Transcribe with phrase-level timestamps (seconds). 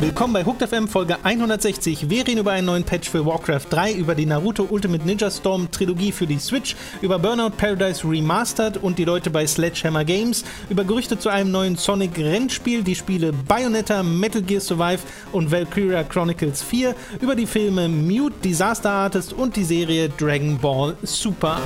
[0.00, 2.08] Willkommen bei Hooked FM Folge 160.
[2.08, 5.70] Wir reden über einen neuen Patch für Warcraft 3, über die Naruto Ultimate Ninja Storm
[5.70, 10.84] Trilogie für die Switch, über Burnout Paradise Remastered und die Leute bei Sledgehammer Games, über
[10.84, 15.00] Gerüchte zu einem neuen Sonic Rennspiel, die Spiele Bayonetta, Metal Gear Survive
[15.32, 20.96] und Valkyria Chronicles 4, über die Filme Mute, Disaster Artist und die Serie Dragon Ball
[21.02, 21.60] Super.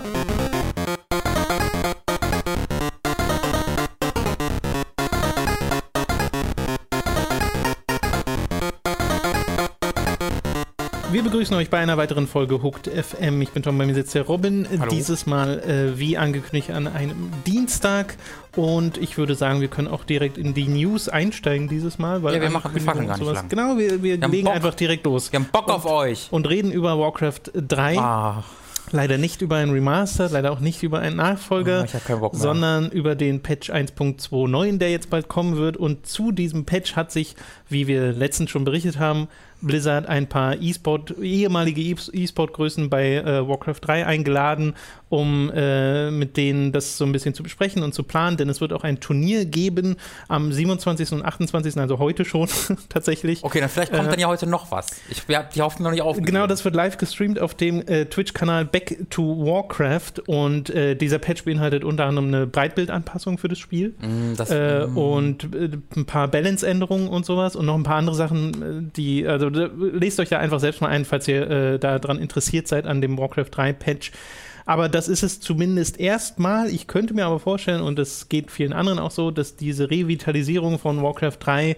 [11.22, 13.42] Wir begrüßen euch bei einer weiteren Folge Hooked FM.
[13.42, 14.66] Ich bin Tom, bei mir sitzt der Robin.
[14.80, 14.90] Hallo.
[14.90, 18.16] Dieses Mal, äh, wie angekündigt, an einem Dienstag.
[18.56, 22.24] Und ich würde sagen, wir können auch direkt in die News einsteigen dieses Mal.
[22.24, 23.48] Weil Ja, wir machen- wir fackeln gar und nicht lang.
[23.48, 24.54] Genau, wir, wir haben legen Bock.
[24.54, 25.30] einfach direkt los.
[25.30, 26.26] Wir haben Bock auf euch.
[26.32, 27.98] Und reden über Warcraft 3.
[27.98, 28.42] Ah,
[28.90, 32.20] Leider nicht über ein Remaster, leider auch nicht über einen Nachfolger, Oh, ich hab keinen
[32.20, 32.42] Bock mehr.
[32.42, 35.78] sondern über den Patch 1.29, der jetzt bald kommen wird.
[35.78, 37.36] Und zu diesem Patch hat sich,
[37.70, 39.28] wie wir letztens schon berichtet haben,
[39.62, 44.74] Blizzard ein paar E-Sport, ehemalige E-Sport-Größen bei äh, Warcraft 3 eingeladen,
[45.08, 48.60] um äh, mit denen das so ein bisschen zu besprechen und zu planen, denn es
[48.60, 49.96] wird auch ein Turnier geben
[50.28, 51.12] am 27.
[51.12, 52.48] und 28., also heute schon
[52.88, 53.44] tatsächlich.
[53.44, 54.88] okay, dann vielleicht kommt Äh, dann ja heute noch was.
[55.10, 56.16] Ich wir hab die Hoffnung noch nicht auf.
[56.20, 61.18] Genau, das wird live gestreamt auf dem äh, Twitch-Kanal Back to Warcraft und äh, dieser
[61.18, 65.48] Patch beinhaltet unter anderem eine Breitbildanpassung für das Spiel Mm, das äh, mm, und
[65.96, 70.20] ein paar Balance-Änderungen und sowas und noch ein paar andere Sachen, die, also da, lest
[70.20, 73.50] euch da einfach selbst mal ein, falls ihr äh, daran interessiert seid an dem Warcraft
[73.50, 74.12] 3 Patch.
[74.64, 76.68] Aber das ist es zumindest erstmal.
[76.68, 80.78] Ich könnte mir aber vorstellen, und das geht vielen anderen auch so, dass diese Revitalisierung
[80.78, 81.76] von Warcraft 3,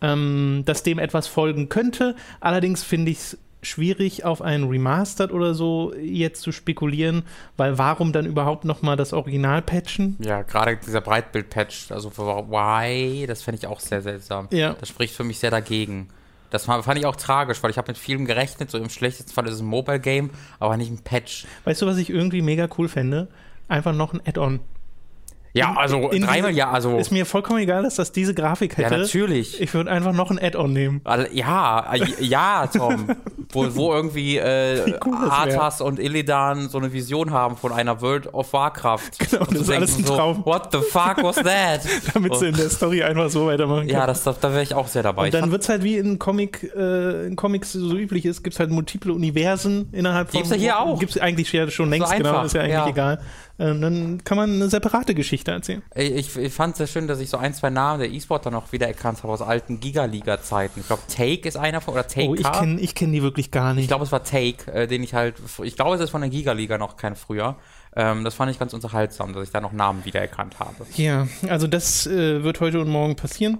[0.00, 2.16] ähm, dass dem etwas folgen könnte.
[2.40, 7.22] Allerdings finde ich es schwierig, auf ein Remastered oder so jetzt zu spekulieren,
[7.56, 10.16] weil warum dann überhaupt nochmal das Original patchen?
[10.20, 14.48] ja, gerade dieser Breitbild-Patch, also Why, das fände ich auch sehr seltsam.
[14.50, 14.74] Ja.
[14.78, 16.08] Das spricht für mich sehr dagegen.
[16.54, 18.70] Das fand ich auch tragisch, weil ich habe mit vielem gerechnet.
[18.70, 21.46] So im schlechtesten Fall ist es ein Mobile-Game, aber nicht ein Patch.
[21.64, 23.26] Weißt du, was ich irgendwie mega cool fände?
[23.66, 24.60] Einfach noch ein Add-on.
[25.56, 28.76] Ja, also in dreimal diese- ja, also Ist mir vollkommen egal, dass das diese Grafik
[28.76, 28.98] ja hätte.
[29.02, 29.60] natürlich.
[29.60, 31.00] Ich würde einfach noch ein Add-on nehmen.
[31.04, 33.06] All- Ja, äh, ja, Tom.
[33.52, 35.14] wo, wo irgendwie äh, cool.
[35.30, 38.98] Arthas und Illidan so eine Vision haben von einer World of Warcraft.
[39.30, 40.44] Genau, Und das ist alles ein so, Traum.
[40.44, 41.82] What the fuck was that?
[42.12, 44.06] Damit sie in der Story einfach so weitermachen ja, können.
[44.08, 45.26] das, das, da wäre ich auch sehr dabei.
[45.26, 48.54] Und dann wird es halt wie in, Comic, äh, in Comics so üblich ist, gibt
[48.54, 50.38] es halt multiple Universen innerhalb von.
[50.38, 50.98] Gibt's ja hier auch.
[50.98, 52.88] Gibt es eigentlich ja schon längst, So genau, einfach, ist ja eigentlich ja.
[52.88, 53.20] egal.
[53.58, 55.82] Ähm, dann kann man eine separate Geschichte erzählen.
[55.94, 58.52] ich, ich fand es sehr schön, dass ich so ein, zwei Namen der E-Sport dann
[58.52, 60.80] noch wiedererkannt habe aus alten Giga-Liga-Zeiten.
[60.80, 63.50] Ich glaube, Take ist einer von, oder Take Oh, ich kenne ich kenn die wirklich
[63.52, 63.88] gar Ich nicht.
[63.88, 66.78] glaube, es war Take, äh, den ich halt, ich glaube, es ist von der Giga-Liga
[66.78, 67.56] noch kein früher.
[67.94, 70.84] Ähm, das fand ich ganz unterhaltsam, dass ich da noch Namen wiedererkannt habe.
[70.96, 73.58] Ja, also das äh, wird heute und morgen passieren.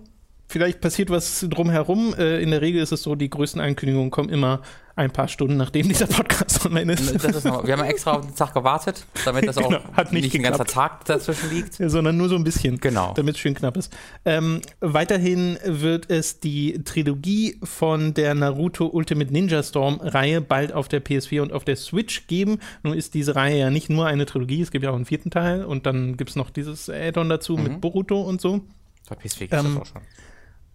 [0.54, 2.15] Vielleicht passiert was drumherum.
[2.16, 4.62] Äh, in der Regel ist es so, die größten Ankündigungen kommen immer
[4.94, 7.10] ein paar Stunden, nachdem dieser Podcast online ist.
[7.10, 10.32] Ist noch, wir haben extra auf den Tag gewartet, damit das auch Genau, hat nicht
[10.32, 10.65] ein ganzer.
[10.65, 11.81] Tag dazwischen liegt.
[11.81, 12.78] Ja, sondern nur so ein bisschen.
[12.78, 13.12] Genau.
[13.15, 13.92] Damit es schön knapp ist.
[14.25, 20.86] Ähm, weiterhin wird es die Trilogie von der Naruto Ultimate Ninja Storm Reihe bald auf
[20.86, 22.60] der PS4 und auf der Switch geben.
[22.84, 25.32] Nun ist diese Reihe ja nicht nur eine Trilogie, es gibt ja auch einen vierten
[25.32, 27.62] Teil und dann gibt es noch dieses Add-on dazu Mhm.
[27.65, 28.60] mit Boruto und so.
[29.09, 30.03] Bei PS4 gibt Ähm, das auch schon.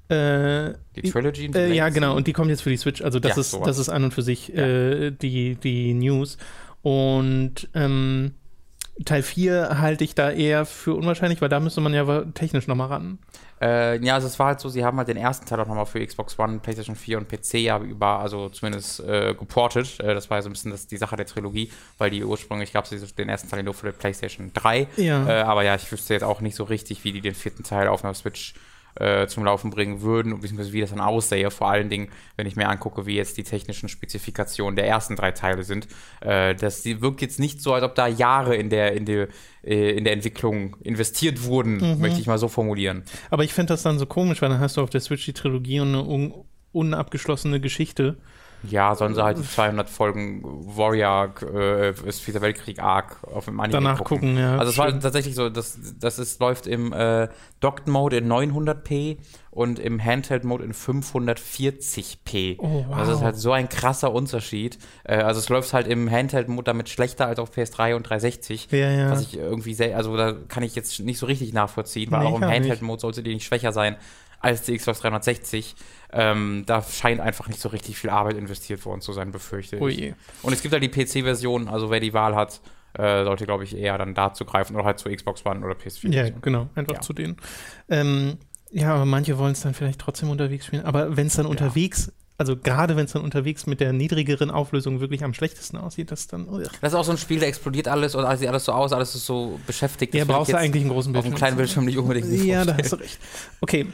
[0.09, 3.01] Äh, Die Trilogy äh, ja, genau, und die kommt jetzt für die Switch.
[3.01, 3.67] Also das, Ja, ist, sowas.
[3.67, 6.37] das ist an und für sich äh, die, die News.
[6.81, 8.33] Und ähm,
[9.05, 12.87] Teil 4 halte ich da eher für unwahrscheinlich, weil da müsste man ja technisch nochmal
[12.87, 13.19] ran.
[13.61, 15.85] Äh, ja, also es war halt so, sie haben halt den ersten Teil auch nochmal
[15.85, 19.99] für Xbox One, PlayStation 4 und PC ja über, also zumindest äh, geportet.
[19.99, 22.71] Äh, das war ja so ein bisschen das, die Sache der Trilogie, weil die ursprünglich
[22.71, 24.87] gab es den ersten Teil nur für die PlayStation 3.
[24.97, 25.27] Ja.
[25.27, 27.87] Äh, aber ja, ich wüsste jetzt auch nicht so richtig, wie die den vierten Teil
[27.89, 28.53] auf einer Switch
[28.99, 31.49] äh, zum Laufen bringen würden, und beziehungsweise wie das dann aussähe.
[31.51, 35.31] Vor allen Dingen, wenn ich mir angucke, wie jetzt die technischen Spezifikationen der ersten drei
[35.31, 35.87] Teile sind.
[36.21, 39.27] Äh, das wirkt jetzt nicht so, als ob da Jahre in der, in der,
[39.63, 43.03] äh, in der Entwicklung investiert wurden, möchte ich mal so formulieren.
[43.29, 45.33] Aber ich finde das dann so komisch, weil dann hast du auf der Switch die
[45.33, 46.33] Trilogie und eine un
[46.71, 48.17] unabgeschlossene Geschichte.
[48.63, 53.59] Ja, sollen sie halt die 200 Folgen Warrior, äh, ist Vierter Weltkrieg Arc auf dem
[53.59, 55.03] Anime Danach gucken, ja, Also es war stimmt.
[55.03, 57.29] tatsächlich so, das, das ist, läuft im äh,
[57.61, 59.17] Docked Mode in 900p
[59.51, 62.57] und im Handheld Mode in 540p.
[62.59, 62.97] Oh, wow.
[62.97, 64.77] Das ist halt so ein krasser Unterschied.
[65.03, 68.67] Äh, also es läuft halt im Handheld Mode damit schlechter als auf PS3 und 360.
[68.71, 69.11] Ja, ja.
[69.11, 72.25] Was ich irgendwie sehr, also da kann ich jetzt nicht so richtig nachvollziehen, weil Nee,
[72.27, 72.47] auch im.
[72.49, 73.95] Handheld Mode sollte die nicht schwächer sein
[74.39, 75.75] als die Xbox 360.
[76.11, 79.81] Ähm, da scheint einfach nicht so richtig viel Arbeit investiert worden zu sein, befürchte ich.
[79.81, 80.13] Oh je.
[80.41, 82.61] Und es gibt halt die PC-Version, also wer die Wahl hat,
[82.93, 86.11] äh, sollte, glaube ich, eher dann dazu greifen oder halt zu Xbox One oder PS4.
[86.11, 87.01] Ja, genau, einfach ja.
[87.01, 87.37] zu denen.
[87.89, 88.37] Ähm,
[88.71, 90.85] ja, aber manche wollen es dann vielleicht trotzdem unterwegs spielen.
[90.85, 91.51] Aber wenn es dann ja.
[91.51, 96.09] unterwegs also gerade wenn es dann unterwegs mit der niedrigeren Auflösung wirklich am schlechtesten aussieht,
[96.09, 96.47] das dann.
[96.47, 96.69] Ugh.
[96.79, 99.13] Das ist auch so ein Spiel, da explodiert alles und sieht alles so aus, alles
[99.13, 100.15] ist so beschäftigt.
[100.15, 101.33] Ja, brauchst du eigentlich einen großen Bildschirm.
[101.33, 102.31] Auf einem kleinen Bildschirm nicht unbedingt.
[102.45, 103.19] Ja, da hast du recht.
[103.59, 103.87] Okay.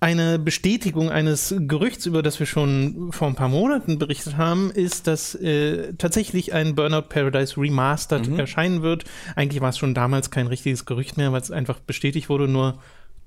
[0.00, 5.08] Eine Bestätigung eines Gerüchts, über das wir schon vor ein paar Monaten berichtet haben, ist,
[5.08, 8.38] dass äh, tatsächlich ein Burnout Paradise Remastered mhm.
[8.38, 9.04] erscheinen wird.
[9.34, 12.78] Eigentlich war es schon damals kein richtiges Gerücht mehr, weil es einfach bestätigt wurde, nur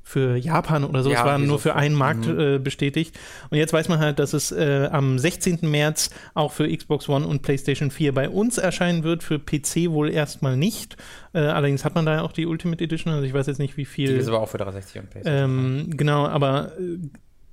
[0.04, 1.12] für Japan oder so.
[1.12, 2.40] Ja, es war nur für einen Markt mhm.
[2.40, 3.18] äh, bestätigt.
[3.50, 5.60] Und jetzt weiß man halt, dass es äh, am 16.
[5.62, 10.10] März auch für Xbox One und PlayStation 4 bei uns erscheinen wird, für PC wohl
[10.10, 10.98] erstmal nicht.
[11.34, 13.78] Äh, allerdings hat man da ja auch die Ultimate Edition, also ich weiß jetzt nicht,
[13.78, 14.08] wie viel.
[14.08, 15.44] Die ist aber auch für 360 und PlayStation.
[15.44, 16.98] Ähm, genau, aber äh,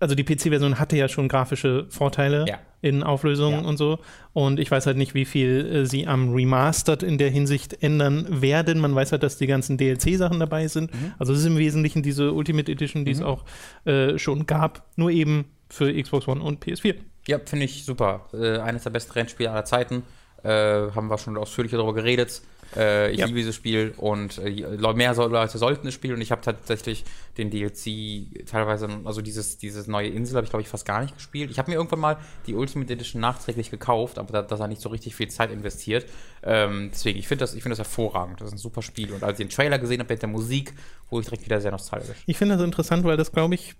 [0.00, 2.58] also die PC-Version hatte ja schon grafische Vorteile ja.
[2.80, 3.68] in Auflösungen ja.
[3.68, 3.98] und so.
[4.32, 8.42] Und ich weiß halt nicht, wie viel äh, sie am Remastered in der Hinsicht ändern
[8.42, 8.80] werden.
[8.80, 10.92] Man weiß halt, dass die ganzen DLC-Sachen dabei sind.
[10.94, 11.14] Mhm.
[11.18, 13.18] Also es ist im Wesentlichen diese Ultimate Edition, die mhm.
[13.18, 13.44] es auch
[13.84, 16.94] äh, schon gab, nur eben für Xbox One und PS4.
[17.26, 18.26] Ja, finde ich super.
[18.32, 20.02] Äh, eines der besten Rennspiele aller Zeiten.
[20.42, 20.48] Äh,
[20.94, 22.42] haben wir schon ausführlich darüber geredet.
[22.76, 23.26] Äh, ich ja.
[23.26, 24.50] liebe dieses Spiel und äh,
[24.94, 27.04] mehr Leute sollten es spielen und ich habe tatsächlich
[27.36, 31.14] den DLC teilweise, also dieses, dieses neue Insel habe ich glaube ich fast gar nicht
[31.14, 31.50] gespielt.
[31.50, 34.82] Ich habe mir irgendwann mal die Ultimate Edition nachträglich gekauft, aber da, da hat nicht
[34.82, 36.06] so richtig viel Zeit investiert.
[36.42, 38.40] Ähm, deswegen, ich finde das, find das hervorragend.
[38.40, 40.74] Das ist ein super Spiel und als ich den Trailer gesehen habe mit der Musik,
[41.10, 42.18] wurde ich direkt wieder sehr nostalgisch.
[42.26, 43.76] Ich finde das interessant, weil das glaube ich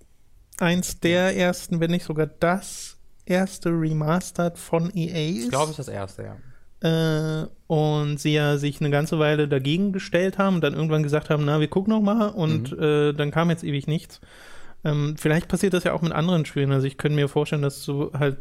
[0.59, 2.97] eins der ersten, wenn nicht sogar das
[3.27, 5.45] erste Remastered von EA ist.
[5.45, 6.37] Ich glaube, es ist das erste, ja.
[6.81, 11.29] Äh, und sie ja sich eine ganze Weile dagegen gestellt haben und dann irgendwann gesagt
[11.29, 12.83] haben, na, wir gucken noch mal und mhm.
[12.83, 14.21] äh, dann kam jetzt ewig nichts.
[14.85, 16.71] Ähm, vielleicht passiert das ja auch mit anderen Spielen.
[16.71, 18.39] Also ich könnte mir vorstellen, dass so halt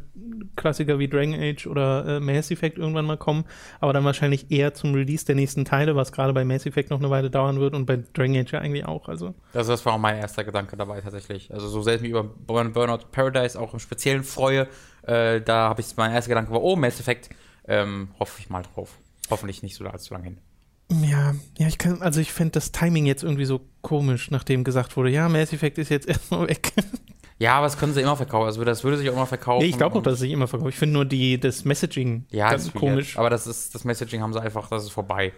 [0.56, 3.45] Klassiker wie Dragon Age oder äh, Mass Effect irgendwann mal kommen,
[3.80, 7.00] aber dann wahrscheinlich eher zum Release der nächsten Teile, was gerade bei Mass Effect noch
[7.00, 9.10] eine Weile dauern wird und bei Dragon Age ja eigentlich auch.
[9.10, 9.33] Also.
[9.51, 11.51] Das, das war auch mein erster Gedanke dabei tatsächlich.
[11.51, 14.68] Also so selten wie über Burnout Paradise auch im Speziellen freue,
[15.01, 17.30] äh, da habe ich mein erster Gedanke war, oh, Mass Effect
[17.68, 18.98] ähm, hoffe ich mal drauf.
[19.30, 20.38] Hoffentlich nicht so allzu lang hin.
[20.90, 24.96] Ja, ja, ich kann, also ich finde das Timing jetzt irgendwie so komisch, nachdem gesagt
[24.96, 26.72] wurde, ja, Mass Effect ist jetzt erstmal weg.
[27.40, 28.46] Ja, aber das können sie immer verkaufen.
[28.46, 29.64] Also das würde sich auch immer verkaufen.
[29.64, 30.72] Nee, ich glaube auch, dass es sich immer verkauft.
[30.72, 33.18] Ich finde nur die, das Messaging ja, ganz komisch.
[33.18, 35.34] Aber das ist, das Messaging haben sie einfach, das ist vorbei.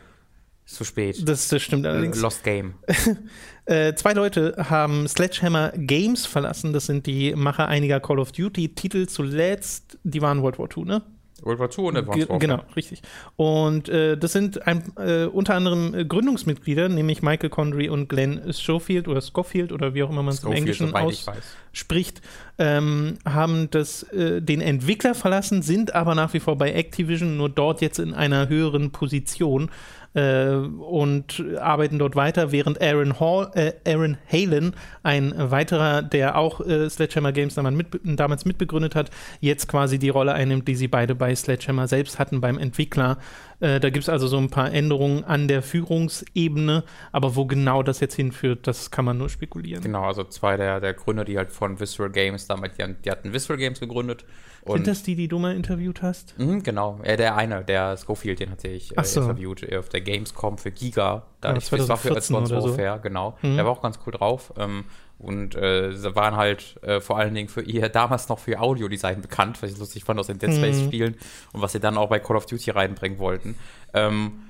[0.66, 1.28] Ist zu spät.
[1.28, 2.22] Das, das stimmt allerdings.
[2.22, 2.76] Lost Game.
[3.66, 6.72] äh, zwei Leute haben Sledgehammer Games verlassen.
[6.72, 9.08] Das sind die Macher einiger Call of Duty-Titel.
[9.08, 11.02] Zuletzt, die waren World War II, ne?
[11.46, 12.40] World War II und Advanced Warfare.
[12.40, 13.02] Genau, richtig.
[13.36, 18.54] Und äh, das sind ein, äh, unter anderem äh, Gründungsmitglieder, nämlich Michael Condry und Glenn
[18.54, 22.22] Schofield oder Scofield oder wie auch immer man es im Englischen ausspricht,
[22.58, 27.50] ähm, haben das, äh, den Entwickler verlassen, sind aber nach wie vor bei Activision, nur
[27.50, 29.70] dort jetzt in einer höheren Position
[30.14, 36.62] äh, und arbeiten dort weiter, während Aaron, Hall, äh, Aaron Halen, ein weiterer, der auch
[36.62, 40.88] äh, Sledgehammer Games damals, mit, damals mitbegründet hat, jetzt quasi die Rolle einnimmt, die sie
[40.88, 43.18] beide bei Sledgehammer selbst hatten beim Entwickler.
[43.60, 47.84] Äh, da gibt es also so ein paar Änderungen an der Führungsebene, aber wo genau
[47.84, 49.84] das jetzt hinführt, das kann man nur spekulieren.
[49.84, 53.34] Genau, also zwei der, der Gründer, die halt von Visceral Games damals, die, die hatten
[53.34, 54.26] Visceral Games gegründet
[54.68, 56.38] sind das die, die du mal interviewt hast?
[56.38, 57.00] Mhm, genau.
[57.04, 59.22] Ja, der eine, der Schofield, den hatte ich äh, so.
[59.22, 61.24] interviewt äh, auf der Gamescom für Giga.
[61.42, 63.02] Da ja, ich, das war für Advanced Warfare, so.
[63.02, 63.38] genau.
[63.42, 63.56] Mhm.
[63.56, 64.54] Der war auch ganz cool drauf.
[64.58, 64.86] Ähm,
[65.20, 68.62] und äh, sie waren halt äh, vor allen Dingen für ihr damals noch für ihr
[68.62, 70.88] Audiodesign bekannt, was ich lustig fand aus den Dead Space mhm.
[70.88, 71.18] Spielen
[71.52, 73.56] und was sie dann auch bei Call of Duty reinbringen wollten.
[73.94, 74.44] Ähm,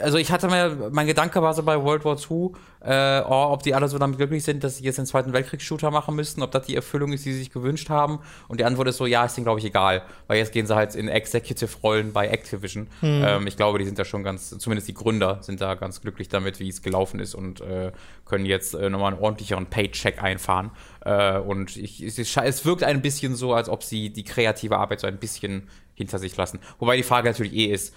[0.00, 2.50] also ich hatte mir, mein Gedanke war so bei World War II,
[2.80, 5.90] äh, oh, ob die alle so damit glücklich sind, dass sie jetzt den Zweiten Weltkriegs-Shooter
[5.90, 8.20] machen müssten, ob das die Erfüllung ist, die sie sich gewünscht haben.
[8.48, 10.02] Und die Antwort ist so, ja, ist denen, glaube ich, egal.
[10.26, 12.88] Weil jetzt gehen sie halt in Executive-Rollen bei Activision.
[13.00, 13.22] Hm.
[13.24, 16.28] Ähm, ich glaube, die sind da schon ganz, zumindest die Gründer sind da ganz glücklich
[16.28, 17.92] damit, wie es gelaufen ist und äh,
[18.24, 20.70] können jetzt äh, nochmal einen ordentlicheren Paycheck einfahren.
[21.04, 25.00] Äh, und ich, es, es wirkt ein bisschen so, als ob sie die kreative Arbeit
[25.00, 26.58] so ein bisschen hinter sich lassen.
[26.78, 27.94] Wobei die Frage natürlich eh ist,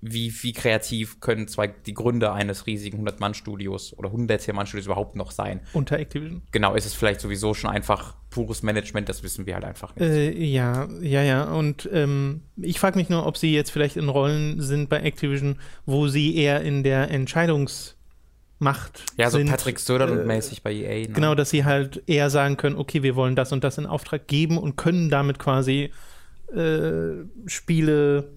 [0.00, 5.60] wie, wie kreativ können zwei die Gründer eines riesigen 100-Mann-Studios oder 100-Mann-Studios überhaupt noch sein?
[5.72, 6.42] Unter Activision.
[6.52, 10.06] Genau, ist es vielleicht sowieso schon einfach pures Management, das wissen wir halt einfach nicht.
[10.06, 11.44] Äh, ja, ja, ja.
[11.44, 15.56] Und ähm, ich frage mich nur, ob sie jetzt vielleicht in Rollen sind bei Activision,
[15.84, 17.94] wo sie eher in der Entscheidungs-
[18.60, 19.04] Macht.
[19.16, 21.06] Ja, so sind, Patrick Stöder äh, mäßig bei EA.
[21.06, 21.14] Ne?
[21.14, 24.26] Genau, dass sie halt eher sagen können, okay, wir wollen das und das in Auftrag
[24.26, 25.92] geben und können damit quasi
[26.52, 28.32] äh, Spiele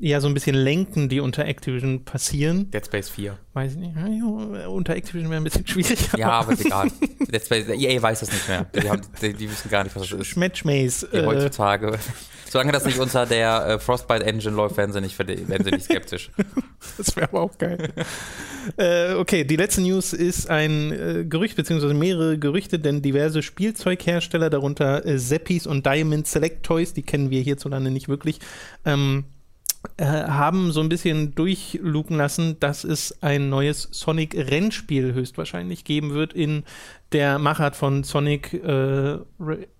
[0.00, 2.70] ja so ein bisschen lenken, die unter Activision passieren.
[2.70, 3.38] Dead Space 4.
[3.52, 3.94] Weiß ich nicht.
[3.96, 5.98] Ja, unter Activision wäre ein bisschen schwierig.
[6.16, 6.90] Ja, aber ist egal.
[7.20, 8.66] Dead Space, EA weiß das nicht mehr.
[8.74, 10.26] Die, haben, die, die wissen gar nicht, was das ist.
[10.26, 11.08] Schmetschmaze.
[11.12, 11.98] Die Äh, heutzutage.
[12.54, 15.86] Solange das nicht unter der äh, Frostbite Engine läuft, werden sie nicht, werden sie nicht
[15.86, 16.30] skeptisch.
[16.96, 17.92] das wäre aber auch geil.
[18.76, 24.50] äh, okay, die letzte News ist ein äh, Gerücht, beziehungsweise mehrere Gerüchte, denn diverse Spielzeughersteller,
[24.50, 28.38] darunter äh, Zeppis und Diamond Select Toys, die kennen wir hierzulande nicht wirklich,
[28.84, 29.24] ähm,
[29.96, 36.32] äh, haben so ein bisschen durchluken lassen, dass es ein neues Sonic-Rennspiel höchstwahrscheinlich geben wird
[36.32, 36.64] in
[37.12, 39.18] der Machart von Sonic, äh,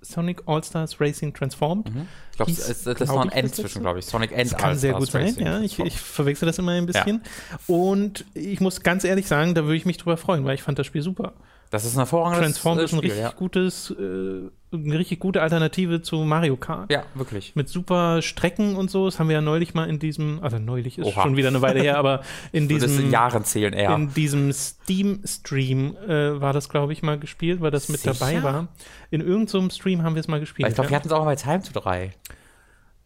[0.00, 1.90] Sonic All-Stars Racing Transformed.
[2.30, 4.06] Ich glaube, das, das, das glaub war ein das zwischen, glaube ich.
[4.06, 5.60] Sonic End Das kann sehr gut sein, ja.
[5.60, 7.22] Ich, ich verwechsel das immer ein bisschen.
[7.66, 10.78] Und ich muss ganz ehrlich sagen, da würde ich mich drüber freuen, weil ich fand
[10.78, 11.34] das Spiel super.
[11.70, 13.32] Das ist ein hervorragendes Transform äh, ist ein Spiel, richtig ja.
[13.32, 16.90] gutes, äh, eine richtig gute Alternative zu Mario Kart.
[16.92, 17.54] Ja, wirklich.
[17.54, 19.06] Mit super Strecken und so.
[19.06, 21.22] Das haben wir ja neulich mal in diesem, also neulich ist Oha.
[21.22, 23.94] schon wieder eine Weile her, aber in Würde es in diesem, Jahren zählen eher.
[23.94, 28.14] in diesem Steam-Stream äh, war das, glaube ich, mal gespielt, weil das mit Sicher?
[28.18, 28.68] dabei war.
[29.10, 30.64] In irgendeinem Stream haben wir es mal gespielt.
[30.64, 30.98] Weil ich glaube, wir ja.
[30.98, 32.12] hatten es auch mal bei Time to 3.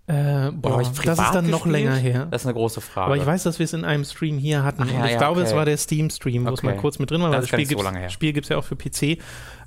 [0.06, 1.72] äh, boah, das ist dann noch gespielt?
[1.72, 2.28] länger her.
[2.30, 3.06] Das ist eine große Frage.
[3.06, 4.82] Aber ich weiß, dass wir es in einem Stream hier hatten.
[4.82, 5.58] Ach ja, ich ja, glaube, es okay.
[5.58, 6.66] war der Steam-Stream, wo es Okay.
[6.68, 8.76] mal kurz mit drin war, weil Das das Spiel so gibt gibt's ja auch für
[8.76, 9.18] PC.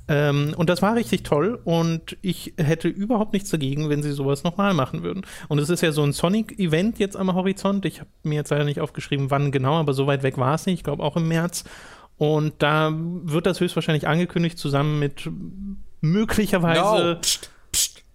[0.08, 4.42] Ähm, und das war richtig toll und ich hätte überhaupt nichts dagegen, wenn sie sowas
[4.42, 5.22] nochmal machen würden.
[5.48, 7.84] Und es ist ja so ein Sonic-Event jetzt am Horizont.
[7.84, 10.66] Ich habe mir jetzt leider nicht aufgeschrieben, wann genau, aber so weit weg war es
[10.66, 10.80] nicht.
[10.80, 11.64] Ich glaube auch im März.
[12.18, 15.30] Und da wird das höchstwahrscheinlich angekündigt, zusammen mit
[16.00, 17.14] möglicherweise.
[17.14, 17.20] No.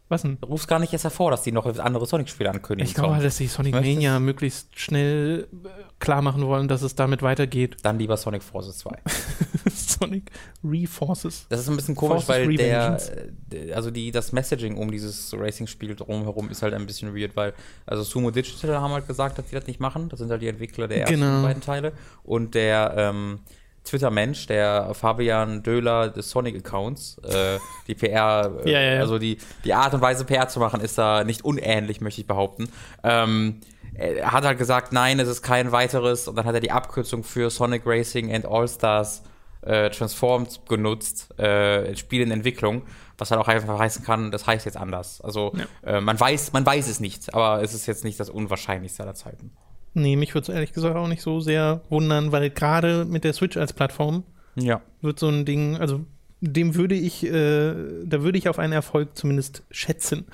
[0.09, 0.37] Was denn?
[0.39, 2.87] Du rufst gar nicht erst hervor, dass die noch andere Sonic-Spiele ankündigen.
[2.87, 5.67] Ich glaube halt, dass die Sonic Mania möglichst schnell äh,
[5.99, 7.77] klar machen wollen, dass es damit weitergeht.
[7.83, 8.91] Dann lieber Sonic Forces 2.
[9.69, 10.31] Sonic
[10.63, 11.45] Reforces.
[11.49, 13.31] Das ist ein bisschen komisch, Forces weil der, äh,
[13.65, 17.53] der- also die, das Messaging um dieses Racing-Spiel drumherum ist halt ein bisschen weird, weil,
[17.85, 20.09] also Sumo Digital haben halt gesagt, dass die das nicht machen.
[20.09, 21.41] Das sind halt die Entwickler der ersten Genau.
[21.43, 21.91] beiden Teile.
[22.23, 23.39] Und der, ähm,
[23.87, 28.99] Twitter-Mensch, der Fabian Döhler des Sonic-Accounts, äh, die PR, äh, Ja, ja, ja.
[29.01, 32.27] also die, die Art und Weise PR zu machen, ist da nicht unähnlich, möchte ich
[32.27, 32.69] behaupten.
[33.03, 33.61] Ähm,
[33.93, 37.23] er hat halt gesagt, nein, es ist kein weiteres, und dann hat er die Abkürzung
[37.23, 39.23] für Sonic Racing and All-Stars
[39.61, 42.83] äh, Transformed genutzt, äh, Spiel in Entwicklung,
[43.17, 45.21] was halt auch einfach heißen kann, das heißt jetzt anders.
[45.21, 45.53] Also
[45.83, 49.15] äh, man weiß, man weiß es nicht, aber es ist jetzt nicht das Unwahrscheinlichste aller
[49.15, 49.51] Zeiten.
[49.97, 53.33] Nee, mich würde es ehrlich gesagt auch nicht so sehr wundern, weil gerade mit der
[53.33, 54.23] Switch als Plattform
[54.55, 54.81] Ja.
[55.01, 56.05] wird so ein Ding, also
[56.39, 57.73] dem würde ich, äh,
[58.05, 60.25] da würde ich auf einen Erfolg zumindest schätzen.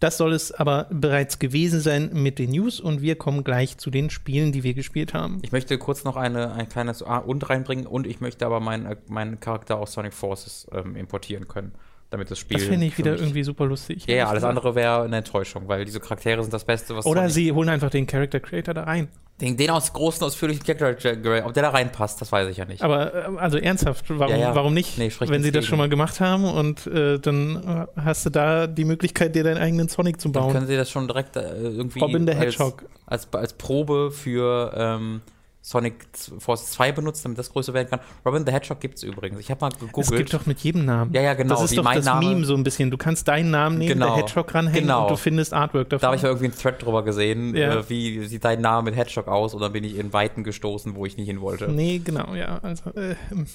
[0.00, 3.90] Das soll es aber bereits gewesen sein mit den News und wir kommen gleich zu
[3.90, 5.38] den Spielen, die wir gespielt haben.
[5.42, 8.96] Ich möchte kurz noch eine, ein kleines A und reinbringen und ich möchte aber meinen,
[9.08, 11.72] meinen Charakter aus Sonic Forces ähm, importieren können,
[12.12, 12.58] damit das Spiel.
[12.58, 14.04] Das finde ich wieder irgendwie super lustig.
[14.06, 17.28] Ja, ja, alles andere wäre eine Enttäuschung, weil diese Charaktere sind das Beste, was Oder
[17.28, 19.08] sie holen einfach den Character Creator da rein.
[19.40, 21.12] den, den aus großen, ausführlichen Charakter,
[21.44, 22.82] ob der da reinpasst, das weiß ich ja nicht.
[22.82, 24.54] Aber äh, also ernsthaft, warum, Ja, ja.
[24.54, 24.98] warum nicht?
[24.98, 25.64] Nee, Wenn sie nichts das gegen.
[25.64, 29.58] schon mal gemacht haben und äh, dann äh, hast du da die Möglichkeit, dir deinen
[29.58, 30.52] eigenen Sonic zu Dann bauen.
[30.52, 32.84] können sie das schon direkt äh, irgendwie Robin the als, Hedgehog.
[33.06, 35.22] als, als Probe für ähm,
[35.64, 36.06] Sonic
[36.38, 38.00] Force 2 benutzen, damit das größer werden kann.
[38.26, 39.38] Robin the Hedgehog gibt es übrigens.
[39.38, 40.16] Ich habe mal Es gegoogelt.
[40.16, 41.12] gibt doch mit jedem Namen.
[41.14, 42.90] Ja, ja, genau, Das ist doch das Name- Meme so ein bisschen.
[42.90, 44.16] Du kannst deinen Namen nehmen, Genau.
[44.16, 45.02] der Hedgehog ranhängen Genau.
[45.04, 46.00] und du findest Artwork davon.
[46.02, 47.76] da habe ich mal irgendwie einen Thread drüber gesehen, Ja.
[47.78, 50.96] äh, wie sieht dein Name mit Hedgehog aus und dann bin ich in Weiten gestoßen,
[50.96, 51.68] wo ich nicht hin wollte.
[51.70, 52.58] Nee, genau, ja.
[52.62, 53.46] Also, äh, hm.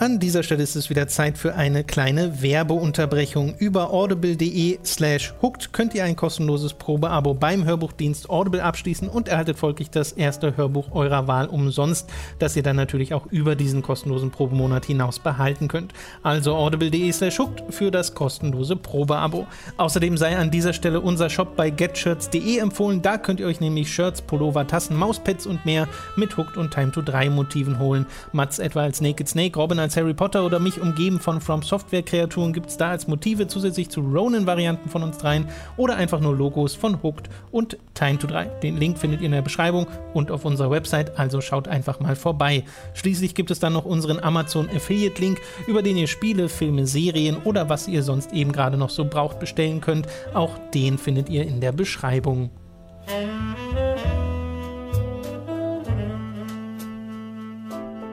[0.00, 3.56] An dieser Stelle ist es wieder Zeit für eine kleine Werbeunterbrechung.
[3.58, 9.58] Über audible.de slash hooked könnt ihr ein kostenloses Probeabo beim Hörbuchdienst Audible abschließen und erhaltet
[9.58, 12.08] folglich das erste Hörbuch eurer Wahl umsonst,
[12.38, 15.92] das ihr dann natürlich auch über diesen kostenlosen Probemonat hinaus behalten könnt.
[16.22, 19.48] Also audible.de slash hooked für das kostenlose Probeabo.
[19.78, 23.02] Außerdem sei an dieser Stelle unser Shop bei getshirts.de empfohlen.
[23.02, 26.92] Da könnt ihr euch nämlich Shirts, Pullover, Tassen, Mauspads und mehr mit Hooked und Time
[26.92, 28.06] to 3 Motiven holen.
[28.30, 32.04] Mats etwa als Naked Snake, Robin als Harry Potter oder mich umgeben von From Software
[32.04, 36.36] Kreaturen gibt es da als Motive zusätzlich zu Ronin-Varianten von uns dreien oder einfach nur
[36.36, 38.44] Logos von Hooked und Time to 3.
[38.62, 42.14] Den Link findet ihr in der Beschreibung und auf unserer Website, also schaut einfach mal
[42.14, 42.62] vorbei.
[42.94, 47.38] Schließlich gibt es dann noch unseren Amazon Affiliate Link, über den ihr Spiele, Filme, Serien
[47.42, 50.06] oder was ihr sonst eben gerade noch so braucht bestellen könnt.
[50.34, 52.50] Auch den findet ihr in der Beschreibung.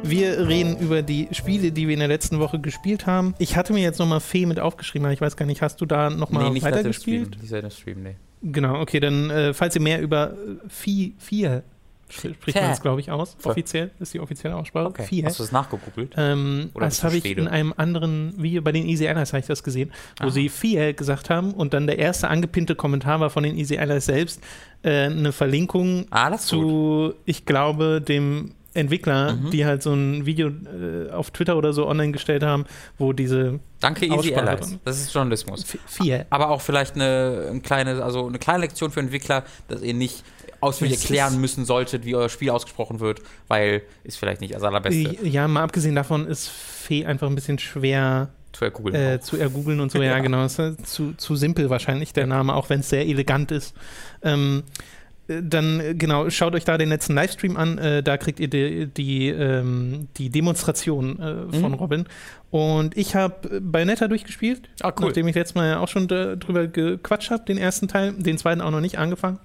[0.10, 3.34] Wir reden über die Spiele, die wir in der letzten Woche gespielt haben.
[3.40, 5.86] Ich hatte mir jetzt nochmal Fee mit aufgeschrieben, aber ich weiß gar nicht, hast du
[5.86, 7.38] da nochmal nee, weitergespielt?
[7.40, 8.16] Nicht seit dem Stream, nee.
[8.44, 10.36] Genau, okay, dann, äh, falls ihr mehr über äh,
[10.70, 11.64] Vieh, Vier
[12.08, 13.36] spricht man es, glaube ich, aus.
[13.44, 14.86] Offiziell ist die offizielle Aussprache.
[14.86, 15.04] Okay.
[15.08, 15.26] Fiel.
[15.26, 16.14] Hast du das nachgegoogelt?
[16.16, 19.48] Ähm, Oder das habe ich in einem anderen Video bei den Easy Allies habe ich
[19.48, 20.30] das gesehen, wo Ah.
[20.30, 24.06] sie Fiel gesagt haben und dann der erste angepinnte Kommentar war von den Easy Allies
[24.06, 24.40] selbst
[24.84, 26.60] äh, eine Verlinkung Ah, ist gut.
[26.60, 29.52] zu, ich glaube, dem Entwickler, Mhm.
[29.52, 32.66] die halt so ein Video äh, auf Twitter oder so online gestellt haben,
[32.98, 34.78] wo diese Danke, Easy Allies.
[34.84, 35.64] Das ist Journalismus.
[35.64, 36.26] F- Fiel.
[36.30, 40.24] Aber auch vielleicht eine, ein kleine, also eine kleine Lektion für Entwickler, dass ihr nicht
[40.62, 45.18] ausführlich erklären müssen solltet, wie euer Spiel ausgesprochen wird, weil ist vielleicht nicht das allerbeste.
[45.26, 48.96] Ja, mal abgesehen davon ist Fee einfach ein bisschen schwer Zu googeln.
[48.96, 50.00] äh, zu ergoogeln und so.
[50.02, 50.20] Ja, Ja.
[50.20, 50.44] genau.
[50.46, 53.76] Ist äh, zu, zu simpel wahrscheinlich der Name, auch wenn es sehr elegant ist.
[54.24, 57.78] Ähm, äh, dann, äh, genau, schaut euch da den letzten Livestream an.
[57.78, 61.78] Äh, da kriegt ihr die, die, ähm, die Demonstration äh, von Mhm.
[61.78, 62.06] Robin.
[62.52, 65.08] Und ich habe Bayonetta durchgespielt, Ah, cool.
[65.08, 68.38] nachdem ich letztes Mal ja auch schon da, drüber gequatscht habe, den ersten Teil, den
[68.38, 69.40] zweiten auch noch nicht angefangen.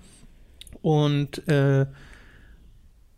[0.82, 1.86] Und äh,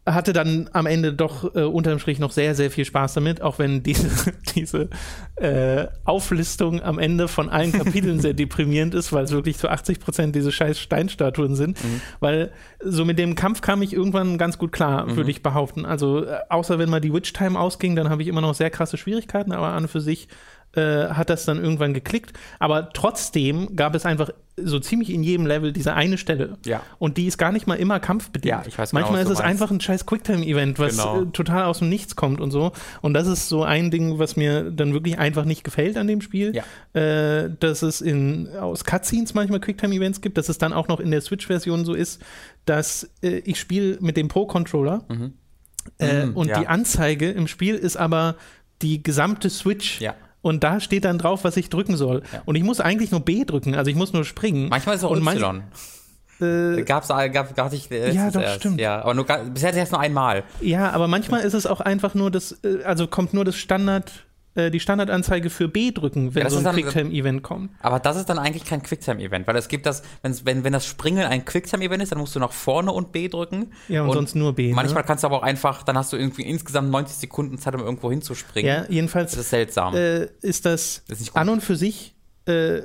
[0.04, 3.60] hatte dann am Ende doch äh, unterm Strich noch sehr, sehr viel Spaß damit, auch
[3.60, 4.88] wenn diese, diese
[5.36, 10.00] äh, Auflistung am Ende von allen Kapiteln sehr deprimierend ist, weil es wirklich zu 80
[10.00, 11.78] Prozent diese scheiß Steinstatuen sind.
[12.18, 15.84] Weil so mit dem Kampf kam ich irgendwann ganz gut klar, würde ich behaupten.
[15.84, 18.96] Also äh, außer wenn mal die Witch-Time ausging, dann habe ich immer noch sehr krasse
[18.96, 20.28] Schwierigkeiten, aber an und für sich
[20.74, 22.32] äh, hat das dann irgendwann geklickt.
[22.58, 26.58] Aber trotzdem gab es einfach so ziemlich in jedem Level diese eine Stelle.
[26.66, 26.82] Ja.
[26.98, 28.44] Und die ist gar nicht mal immer kampfbedingt.
[28.50, 31.22] Ja, ich weiß genau, Manchmal ist es einfach ein scheiß Quicktime-Event, was Genau.
[31.22, 32.72] äh, total aus dem Nichts kommt und so.
[33.00, 36.20] Und das ist so ein Ding, was mir dann wirklich einfach nicht gefällt an dem
[36.20, 36.54] Spiel.
[36.54, 36.64] Ja.
[37.00, 41.10] Äh, dass es in, aus Cutscenes manchmal Quicktime-Events gibt, dass es dann auch noch in
[41.10, 42.20] der Switch-Version so ist,
[42.66, 45.04] dass äh, ich spiele mit dem Pro-Controller
[45.98, 46.60] äh, Mhm, und ja.
[46.60, 48.36] die Anzeige im Spiel ist aber
[48.82, 50.00] die gesamte Switch.
[50.00, 50.14] Ja.
[50.42, 52.22] Und da steht dann drauf, was ich drücken soll.
[52.32, 52.42] Ja.
[52.44, 54.68] Und ich muss eigentlich nur B drücken, also ich muss nur springen.
[54.68, 55.62] Manchmal ist es auch und Y.
[56.40, 58.56] Äh, Gab's, gab, gab ich äh, Ja, doch, erst.
[58.56, 58.80] stimmt.
[58.80, 60.42] Ja, aber nur, bisher erst nur einmal.
[60.60, 64.24] Ja, aber manchmal ist es auch einfach nur das, äh, also kommt nur das Standard,
[64.54, 67.70] äh, die Standardanzeige für B drücken, wenn Ja, so ein Quicktime-Event kommt.
[67.80, 71.24] Aber das ist dann eigentlich kein Quicktime-Event, weil es gibt das, wenn, wenn das Springen
[71.24, 73.72] ein Quicktime-Event ist, dann musst du nach vorne und B drücken.
[73.88, 74.68] Ja, und, sonst nur B.
[74.68, 74.74] ne?
[74.74, 77.80] Manchmal kannst du aber auch einfach, dann hast du irgendwie insgesamt 90 Sekunden Zeit, um
[77.80, 78.68] irgendwo hinzuspringen.
[78.68, 79.94] Ja, jedenfalls Das ist seltsam.
[79.94, 82.14] äh, ist das, Das ist an und für sich
[82.46, 82.80] äh,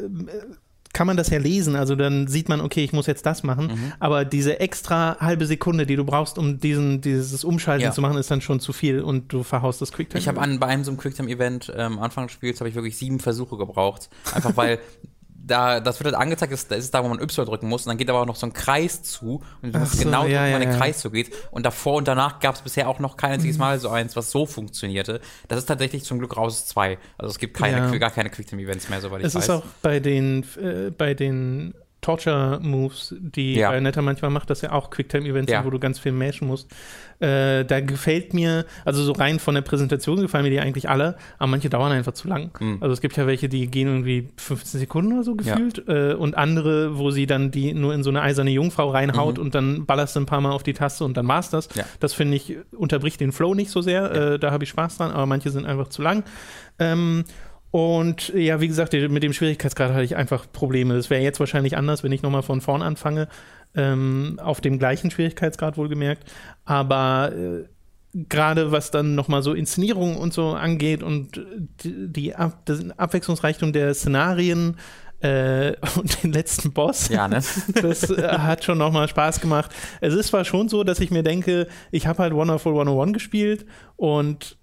[0.98, 1.76] kann man das ja lesen.
[1.76, 3.68] Also dann sieht man, okay, ich muss jetzt das machen.
[3.68, 3.94] Mhm.
[4.00, 7.92] Aber diese extra halbe Sekunde, die du brauchst, um diesen, dieses Umschalten Ja.
[7.92, 10.20] zu machen, ist dann schon zu viel und du verhaust das Quicktime.
[10.20, 12.98] Ich habe an bei einem so einem Quicktime-Event ähm, Anfang des Spiels habe ich wirklich
[12.98, 14.10] sieben Versuche gebraucht.
[14.34, 14.80] Einfach weil
[15.48, 17.86] da, das wird halt angezeigt, das ist da, wo man Y drücken muss.
[17.86, 19.42] Und dann geht aber auch noch so ein Kreis zu.
[19.62, 20.78] Und du musst so, genau ja, drücken, ja, wann der ja.
[20.78, 21.34] Kreis so geht.
[21.52, 24.32] Und davor und danach gab es bisher auch noch kein einziges Mal so eins, was
[24.32, 25.22] so funktionierte.
[25.48, 26.98] Das ist tatsächlich zum Glück raus zwei.
[27.18, 29.44] Also es gibt keine, gar keine Quicktime-Events mehr, soweit ich Es weiß.
[29.46, 33.70] ist auch bei den, äh, bei den Torture-Moves, die Ja.
[33.70, 35.60] Bayonetta manchmal macht, das ja auch Quicktime-Events Ja.
[35.60, 36.72] sind, wo du ganz viel mashen musst.
[37.20, 41.18] Äh, da gefällt mir, also so rein von der Präsentation gefallen mir die eigentlich alle,
[41.40, 42.52] aber manche dauern einfach zu lang.
[42.60, 42.78] Mhm.
[42.80, 46.38] Also es gibt ja welche, die gehen irgendwie 15 Sekunden oder so gefühlt äh, und
[46.38, 49.44] andere, wo sie dann die nur in so eine eiserne Jungfrau reinhaut Mhm.
[49.44, 51.70] und dann ballerst du ein paar Mal auf die Taste und dann war's das.
[51.74, 51.86] Ja.
[52.00, 55.12] Das finde ich, unterbricht den Flow nicht so sehr, äh, da habe ich Spaß dran,
[55.12, 56.24] aber manche sind einfach zu lang.
[56.78, 57.24] Ähm,
[57.72, 60.96] und ja, wie gesagt, mit dem Schwierigkeitsgrad hatte ich einfach Probleme.
[60.96, 63.28] Das wäre jetzt wahrscheinlich anders, wenn ich nochmal von vorn anfange.
[63.76, 66.32] Ähm, auf dem gleichen Schwierigkeitsgrad wohlgemerkt.
[66.66, 67.66] Aber äh,
[68.30, 71.42] gerade was dann nochmal so Inszenierung und so angeht und
[71.84, 74.78] die, die Ab das Abwechslungsreichtum der Szenarien
[75.20, 77.10] äh, und den letzten Boss.
[77.10, 77.42] ja, ne?
[77.82, 79.72] Das äh, hat schon nochmal Spaß gemacht.
[80.02, 83.66] Es ist zwar schon so, dass ich mir denke, ich habe halt Wonderful 101 gespielt
[83.96, 84.58] und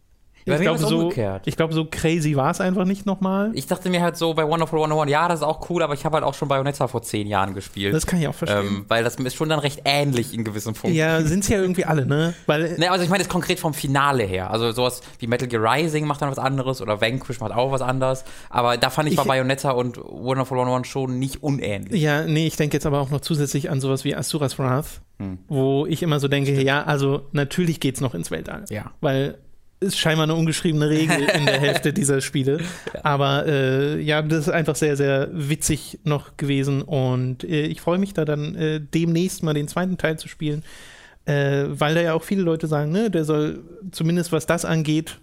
[0.47, 1.11] ich glaube, so,
[1.47, 3.51] ich glaub, so crazy war es einfach nicht nochmal.
[3.55, 6.05] Ich dachte mir halt so bei Wonderful 101, ja, das ist auch cool, aber ich
[6.05, 7.95] habe halt auch schon Bayonetta vor zehn Jahren gespielt.
[7.95, 8.67] Das kann ich auch verstehen.
[8.67, 10.97] ähm, weil das ist schon dann recht ähnlich in gewissen Punkten.
[10.99, 12.35] ja, sind es ja irgendwie alle, ne?
[12.47, 14.51] Weil Ne, also ich meine jetzt konkret vom Finale her.
[14.51, 17.81] Also sowas wie Metal Gear Rising macht dann was anderes oder Vanquish macht auch was
[17.83, 18.25] anderes.
[18.51, 22.03] Aber da fand ich, Ich- Bayonetta und Wonderful 101 schon nicht unähnlich.
[22.03, 25.39] Ja, nee, ich denke jetzt aber auch noch zusätzlich an sowas wie Asuras Wrath, Hm.
[25.49, 28.65] wo ich immer so denke, ja, also natürlich geht's noch ins Weltall.
[28.69, 28.91] Ja.
[29.01, 29.39] Weil
[29.81, 32.61] ist scheinbar eine ungeschriebene Regel in der Hälfte dieser Spiele.
[33.03, 37.99] Aber äh, ja, das ist einfach sehr, sehr witzig noch gewesen und äh, ich freue
[37.99, 40.65] mich da dann äh, demnächst mal den zweiten Teil zu spielen,
[41.27, 45.19] äh, weil da ja auch viele Leute sagen, ne, der soll zumindest was das angeht,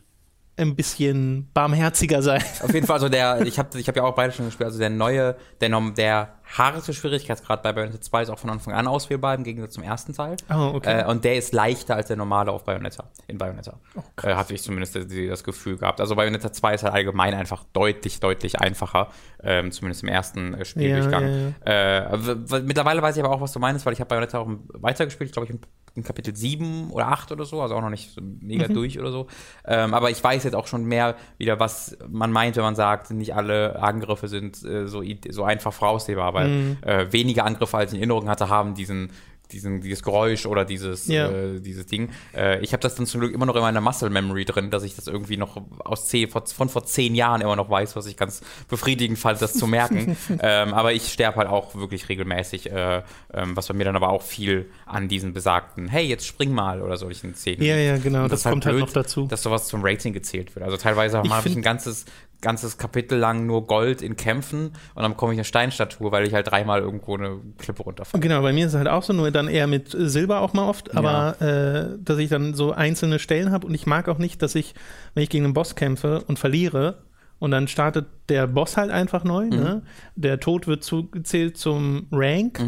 [0.58, 2.44] ein bisschen barmherziger sein.
[2.62, 4.80] Auf jeden Fall, also der, ich habe ich hab ja auch beide schon gespielt, also
[4.80, 9.36] der neue, der, der harte Schwierigkeitsgrad bei Bayonetta 2 ist auch von Anfang an auswählbar
[9.36, 10.36] im Gegensatz zum ersten Teil.
[10.50, 11.02] Oh, okay.
[11.02, 13.80] Äh, und der ist leichter als der normale auf Bayonetta, in Bayonetta.
[14.24, 16.00] äh, hatte ich zumindest das, das Gefühl gehabt.
[16.02, 19.08] Also Bayonetta 2 ist halt allgemein einfach deutlich, deutlich einfacher,
[19.44, 21.56] ähm, zumindest im ersten äh, Spieldurchgang.
[21.66, 24.40] Äh, w- w- mittlerweile weiß ich aber auch, was du meinst, weil ich habe Bayonetta
[24.40, 25.58] auch weitergespielt, ich glaube, ich
[25.94, 28.74] in Kapitel 7 oder 8 oder so, also auch noch nicht so mega Mhm.
[28.76, 29.28] durch oder so.
[29.66, 33.12] Ähm, aber ich weiß jetzt auch schon mehr wieder, was man meint, wenn man sagt,
[33.12, 36.77] nicht alle Angriffe sind äh, so, so einfach voraussehbar, weil Mhm.
[36.82, 39.12] äh, wenige Angriffe, als ich in Erinnerung hatte, haben diesen
[39.51, 41.30] diesen, dieses Geräusch oder dieses, Ja.
[41.30, 42.08] äh, dieses Ding.
[42.34, 44.84] Äh, ich habe das dann zum Glück immer noch in meiner Muscle Memory drin, dass
[44.84, 48.15] ich das irgendwie noch aus zehn, von, vor zehn Jahren immer noch weiß, was ich
[48.15, 50.15] ganz befriedigend fand, das zu merken.
[50.41, 53.01] ähm, aber ich sterbe halt auch wirklich regelmäßig, äh,
[53.34, 56.82] ähm, was bei mir dann aber auch viel an diesen besagten, hey, jetzt spring mal
[56.82, 57.62] oder solchen Szenen.
[57.62, 59.27] Ja, ja, genau, Und das ist kommt halt blöd, noch dazu.
[59.27, 60.63] Dass sowas zum Rating gezählt wird.
[60.63, 62.06] Also teilweise habe ich ein ganzes,
[62.41, 66.34] ganzes Kapitel lang nur Gold in Kämpfen und dann bekomme ich eine Steinstatue, weil ich
[66.34, 68.21] halt dreimal irgendwo eine Klippe runterfalle.
[68.21, 70.67] Genau, bei mir ist es halt auch so, nur dann eher mit Silber auch mal
[70.67, 74.41] oft, aber äh, dass ich dann so einzelne Stellen habe und ich mag auch nicht,
[74.41, 74.73] dass ich,
[75.13, 77.04] wenn ich gegen einen Boss kämpfe und verliere
[77.39, 79.82] und dann startet der Boss halt einfach neu, ne?
[80.15, 82.60] der Tod wird zugezählt zum Rank,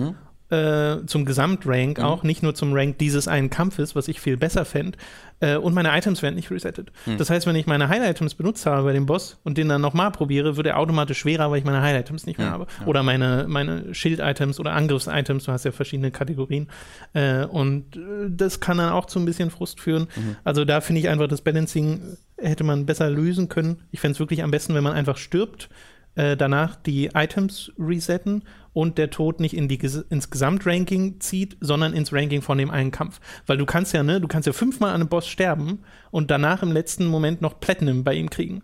[0.53, 4.65] äh, zum Gesamtrank auch, nicht nur zum Rank dieses einen Kampfes, was ich viel besser
[4.65, 4.97] fände.
[5.39, 6.91] Äh, und meine Items werden nicht resettet.
[7.17, 10.11] Das heißt, wenn ich meine Highlight-Items benutzt habe bei dem Boss und den dann nochmal
[10.11, 12.67] probiere, wird er automatisch schwerer, weil ich meine Highlight-Items nicht mehr habe.
[12.85, 16.67] Oder meine, meine Schild-Items oder Angriffs-Items, du hast ja verschiedene Kategorien.
[17.13, 20.07] Äh, und äh, das kann dann auch zu ein bisschen Frust führen.
[20.43, 23.83] Also da finde ich einfach, das Balancing hätte man besser lösen können.
[23.91, 25.69] Ich fände es wirklich am besten, wenn man einfach stirbt,
[26.15, 31.93] äh, danach die Items resetten und der Tod nicht in die, ins Gesamtranking zieht, sondern
[31.93, 33.19] ins Ranking von dem einen Kampf.
[33.45, 35.79] Weil du kannst ja, ne, du kannst ja fünfmal an einem Boss sterben
[36.11, 38.63] und danach im letzten Moment noch Platinum bei ihm kriegen.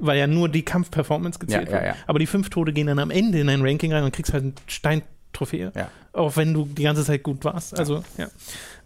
[0.00, 1.72] Weil ja nur die Kampfperformance gezählt Mhm.
[1.74, 1.94] Ja, ja, wird.
[1.96, 2.02] ja.
[2.06, 4.42] Aber die fünf Tode gehen dann am Ende in dein Ranking rein und kriegst halt
[4.44, 5.72] eine Steintrophäe.
[5.76, 5.90] Ja.
[6.14, 7.78] Auch wenn du die ganze Zeit gut warst.
[7.78, 8.28] Also, ja.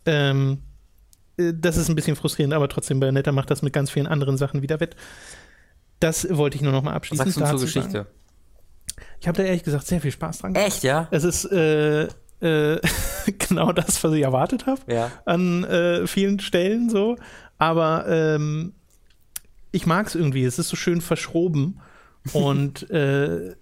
[0.06, 0.58] Ähm,
[1.36, 4.36] äh, das ist ein bisschen frustrierend, aber trotzdem, Bayonetta macht das mit ganz vielen anderen
[4.38, 4.96] Sachen wieder wett.
[6.00, 7.32] Das wollte ich nur noch mal Was abschließen.
[7.32, 8.06] sagst du zur Geschichte?
[9.20, 10.54] Ich habe da ehrlich gesagt sehr viel Spaß dran.
[10.54, 11.08] Echt, ja?
[11.10, 12.04] Es ist äh,
[12.40, 12.80] äh,
[13.38, 15.10] genau das, was ich erwartet habe Ja.
[15.24, 17.16] an äh, vielen Stellen so.
[17.58, 18.74] Aber ähm,
[19.72, 20.44] ich mag es irgendwie.
[20.44, 21.80] Es ist so schön verschroben
[22.32, 23.54] und äh,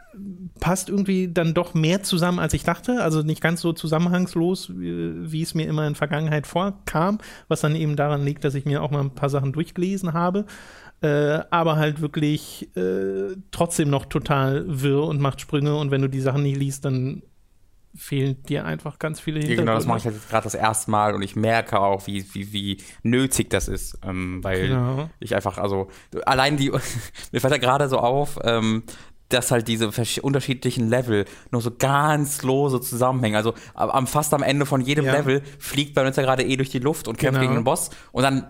[0.60, 3.02] passt irgendwie dann doch mehr zusammen, als ich dachte.
[3.02, 7.18] Also nicht ganz so zusammenhangslos, wie, wie es mir immer in Vergangenheit vorkam,
[7.48, 10.46] was dann eben daran liegt, dass ich mir auch mal ein paar Sachen durchgelesen habe.
[11.02, 16.08] Äh, aber halt wirklich äh, trotzdem noch total wirr und macht Sprünge und wenn du
[16.08, 17.22] die Sachen nicht liest, dann
[17.94, 19.62] fehlen dir einfach ganz viele Ja, Hintergründe.
[19.72, 22.24] genau, das mache ich halt jetzt gerade das erste Mal und ich merke auch, wie,
[22.34, 25.10] wie, wie nötig das ist, ähm, weil Genau.
[25.20, 25.88] ich einfach, also
[26.24, 26.70] allein die,
[27.32, 28.82] mir fällt ja gerade so auf, ähm,
[29.28, 29.90] dass halt diese
[30.22, 33.34] unterschiedlichen Level nur so ganz lose zusammenhängen.
[33.36, 35.12] Also am, am- fast am Ende von jedem Ja.
[35.12, 37.50] Level fliegt bei uns ja gerade eh durch die Luft und kämpft Genau.
[37.50, 38.46] gegen den Boss und dann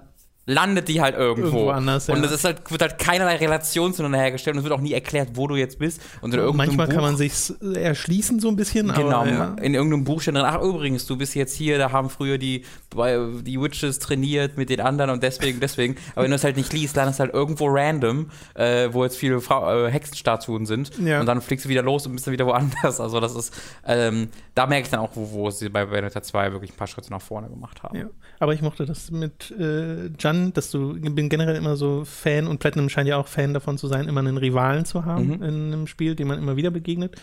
[0.49, 1.49] landet die halt irgendwo.
[1.49, 2.15] Irgendwo anders, ja.
[2.15, 4.93] Und es ist halt, wird halt keinerlei Relation zueinander hergestellt und es wird auch nie
[4.93, 6.01] erklärt, wo du jetzt bist.
[6.21, 7.33] Und in irgendeinem Manchmal kann Buch- man sich
[7.75, 9.57] erschließen so ein bisschen, Genau, aber ja.
[9.61, 12.65] in irgendeinem Buch steht drin, ach übrigens, du bist jetzt hier, da haben früher die,
[12.95, 15.97] die Witches trainiert mit den anderen und deswegen, deswegen.
[16.15, 19.17] Aber wenn du es halt nicht liest, landest du halt irgendwo random, äh, wo jetzt
[19.17, 21.21] viele Frau, äh, Hexenstatuen sind Ja.
[21.21, 23.01] und dann fliegst du wieder los und bist dann wieder woanders.
[23.01, 23.53] Also das ist,
[23.87, 26.87] ähm, da merke ich dann auch, wo, wo sie bei Bayonetta 2 wirklich ein paar
[26.87, 28.11] Schritte nach vorne gemacht haben.
[28.39, 32.47] Aber ich mochte das mit äh, Jan, dass du, ich bin generell immer so Fan
[32.47, 35.43] und Platinum scheint ja auch Fan davon zu sein, immer einen Rivalen zu haben Mhm.
[35.43, 37.17] in einem Spiel, dem man immer wieder begegnet.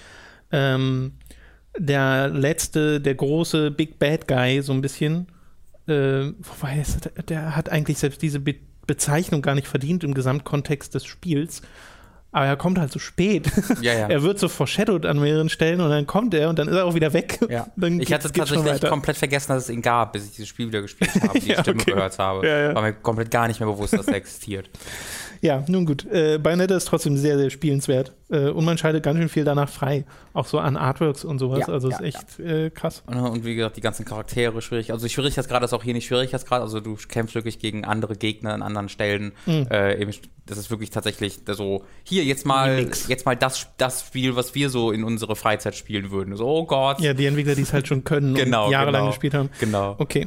[0.51, 1.13] Ähm,
[1.77, 5.27] der letzte, der große Big Bad Guy, so ein bisschen,
[5.87, 6.97] äh, wobei es,
[7.27, 11.61] der hat eigentlich selbst diese Be Bezeichnung gar nicht verdient im Gesamtkontext des Spiels.
[12.33, 13.49] Aber er kommt halt so spät.
[13.81, 14.07] Ja, ja.
[14.09, 16.85] er wird so foreshadowed an mehreren Stellen und dann kommt er und dann ist er
[16.85, 17.39] auch wieder weg.
[17.47, 17.67] Ja.
[17.75, 20.81] Dann ich hatte tatsächlich komplett vergessen, dass es ihn gab, bis ich dieses Spiel wieder
[20.81, 21.91] gespielt habe, die Ja, Stimme okay.
[21.91, 22.73] gehört habe.
[22.73, 24.69] War mir komplett gar nicht mehr bewusst, dass er existiert.
[25.43, 26.05] Ja, nun gut.
[26.09, 28.13] Äh, Bayonetta ist trotzdem sehr, sehr spielenswert.
[28.29, 30.05] Äh, und man schaltet ganz schön viel danach frei.
[30.31, 31.67] Auch so an Artworks und sowas.
[31.67, 33.03] Ja, also ja, ist echt äh, krass.
[33.11, 34.93] Ne, Und wie gesagt, die ganzen Charaktere schwierig.
[34.93, 36.61] Also Schwierigkeitsgrad ist auch hier nicht Schwierigkeitsgrad.
[36.61, 39.33] Also du kämpfst wirklich gegen andere Gegner an anderen Stellen.
[39.45, 39.67] Mhm.
[39.69, 40.13] Äh, eben,
[40.45, 43.09] das ist wirklich tatsächlich so, hier jetzt mal, Remix.
[43.09, 46.37] jetzt mal das, das Spiel, was wir so in unsere Freizeit spielen würden.
[46.37, 47.01] So, oh Gott.
[47.01, 49.11] Ja, die Entwickler, die es halt schon können Genau, und jahrelang genau.
[49.11, 49.49] gespielt haben.
[49.59, 49.95] Genau.
[49.97, 50.25] Okay.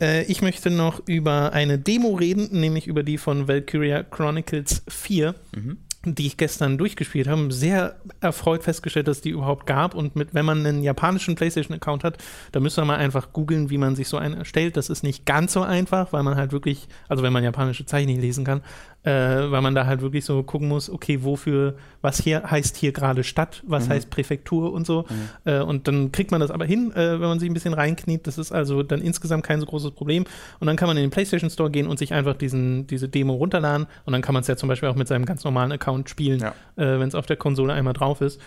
[0.00, 5.34] Äh, ich möchte noch über eine Demo reden, nämlich über die von Valkyria Chronicles 4,
[5.54, 5.78] Mhm.
[6.04, 7.50] die ich gestern durchgespielt habe.
[7.52, 9.94] Sehr erfreut festgestellt, dass die überhaupt gab.
[9.94, 12.18] Und mit, wenn man einen japanischen PlayStation-Account hat,
[12.52, 14.76] da müsste man mal einfach googeln, wie man sich so einen erstellt.
[14.76, 18.06] Das ist nicht ganz so einfach, weil man halt wirklich, also wenn man japanische Zeichen
[18.08, 18.62] nicht lesen kann,
[19.04, 19.10] äh,
[19.50, 23.24] weil man da halt wirklich so gucken muss, okay, wofür, was hier heißt hier gerade
[23.24, 25.06] Stadt, was heißt Präfektur und so.
[25.44, 28.26] Äh, und dann kriegt man das aber hin, äh, wenn man sich ein bisschen reinkniet.
[28.26, 30.24] Das ist also dann insgesamt kein so großes Problem.
[30.60, 33.34] Und dann kann man in den PlayStation Store gehen und sich einfach diesen, diese Demo
[33.34, 33.86] runterladen.
[34.04, 36.40] Und dann kann man es ja zum Beispiel auch mit seinem ganz normalen Account spielen,
[36.40, 36.48] Ja.
[36.76, 38.40] äh, wenn es auf der Konsole einmal drauf ist.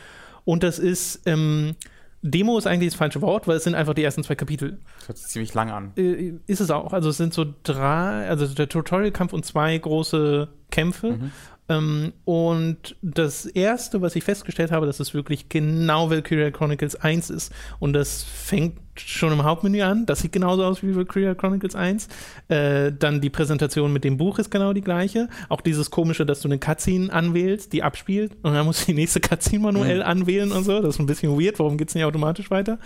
[0.43, 1.75] Und das ist ähm,
[2.23, 4.79] Demo ist eigentlich das falsche Wort, weil es sind einfach die ersten zwei Kapitel.
[4.99, 5.91] Das hört sich ziemlich lang an.
[5.97, 6.93] Äh, ist es auch.
[6.93, 11.13] Also es sind so drei, also der Tutorial-Kampf und zwei große Kämpfe.
[11.13, 11.31] Mhm.
[11.71, 17.29] Ähm, und das erste, was ich festgestellt habe, dass es wirklich genau Valkyria Chronicles 1
[17.29, 17.53] ist.
[17.79, 20.05] Und das fängt schon im Hauptmenü an.
[20.05, 22.09] Das sieht genauso aus wie Valkyria Chronicles 1.
[22.49, 25.29] Äh, dann die Präsentation mit dem Buch ist genau die gleiche.
[25.47, 28.33] Auch dieses komische, dass du eine Cutscene anwählst, die abspielt.
[28.43, 30.05] Und dann musst du die nächste Cutscene manuell mhm.
[30.05, 30.81] anwählen und so.
[30.81, 31.59] Das ist ein bisschen weird.
[31.59, 32.79] Warum geht es nicht automatisch weiter?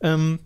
[0.00, 0.38] Ähm,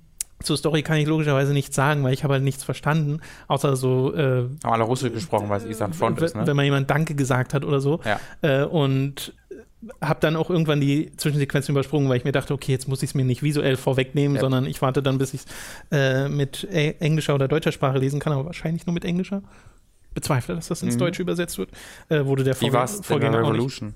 [0.45, 4.15] zur Story kann ich logischerweise nichts sagen, weil ich habe halt nichts verstanden, außer so.
[4.15, 6.47] Äh, Haben alle Russisch gesprochen, weil es Island Front ist, ne?
[6.47, 8.01] Wenn mal jemand Danke gesagt hat oder so.
[8.05, 8.21] Ja.
[8.43, 9.35] Äh, und
[10.01, 13.11] habe dann auch irgendwann die Zwischensequenzen übersprungen, weil ich mir dachte, okay, jetzt muss ich
[13.11, 14.41] es mir nicht visuell vorwegnehmen, ja.
[14.41, 15.47] sondern ich warte dann, bis ich es
[15.91, 19.43] äh, mit englischer oder deutscher Sprache lesen kann, aber wahrscheinlich nur mit englischer.
[20.15, 21.01] Bezweifle, dass das ins mhm.
[21.01, 21.71] Deutsche übersetzt wird.
[22.09, 23.95] Äh, wurde der Wie Vorgänger, Vorgänger Revolution?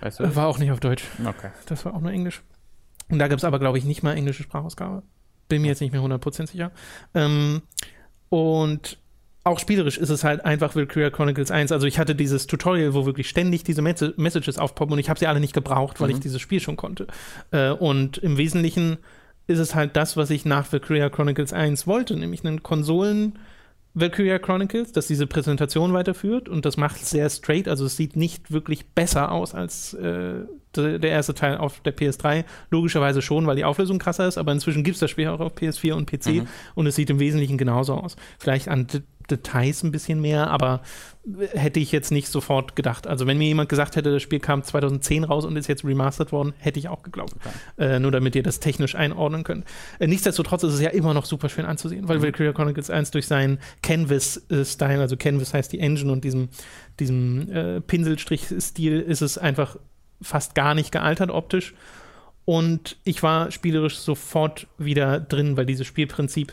[0.00, 0.36] Auch weißt du?
[0.36, 1.04] War auch nicht auf Deutsch.
[1.24, 1.50] Okay.
[1.66, 2.42] Das war auch nur Englisch.
[3.08, 5.02] Und da gab es aber, glaube ich, nicht mal englische Sprachausgabe.
[5.52, 6.70] Bin mir jetzt nicht mehr 100% sicher.
[7.12, 7.60] Ähm,
[8.30, 8.96] und
[9.44, 11.72] auch spielerisch ist es halt einfach Valkyria Chronicles 1.
[11.72, 15.26] Also ich hatte dieses Tutorial, wo wirklich ständig diese Messages aufpoppen und ich habe sie
[15.26, 16.14] alle nicht gebraucht, weil mhm.
[16.14, 17.06] ich dieses Spiel schon konnte.
[17.50, 18.96] Äh, und im Wesentlichen
[19.46, 23.34] ist es halt das, was ich nach Valkyria Chronicles 1 wollte, nämlich einen Konsolen-
[23.92, 28.50] Valkyria Chronicles, das diese Präsentation weiterführt und das macht sehr straight, also es sieht nicht
[28.50, 30.44] wirklich besser aus als äh,
[30.76, 32.44] der erste Teil auf der PS3.
[32.70, 35.54] Logischerweise schon, weil die Auflösung krasser ist, aber inzwischen gibt es das Spiel auch auf
[35.54, 36.48] PS4 und PC mhm.
[36.74, 38.16] und es sieht im Wesentlichen genauso aus.
[38.38, 38.86] Vielleicht an
[39.30, 40.82] Details ein bisschen mehr, aber
[41.52, 43.06] hätte ich jetzt nicht sofort gedacht.
[43.06, 46.32] Also wenn mir jemand gesagt hätte, das Spiel kam 2010 raus und ist jetzt remastered
[46.32, 47.34] worden, hätte ich auch geglaubt.
[47.36, 47.94] Okay.
[47.94, 49.64] Äh, nur damit ihr das technisch einordnen könnt.
[49.98, 52.22] Äh, nichtsdestotrotz ist es ja immer noch super schön anzusehen, weil mhm.
[52.22, 56.48] Valkyria Chronicles 1 durch seinen Canvas-Style, also Canvas heißt die Engine und diesem,
[56.98, 59.76] diesem äh, Pinselstrich-Stil ist es einfach
[60.22, 61.74] fast gar nicht gealtert optisch.
[62.44, 66.52] Und ich war spielerisch sofort wieder drin, weil dieses Spielprinzip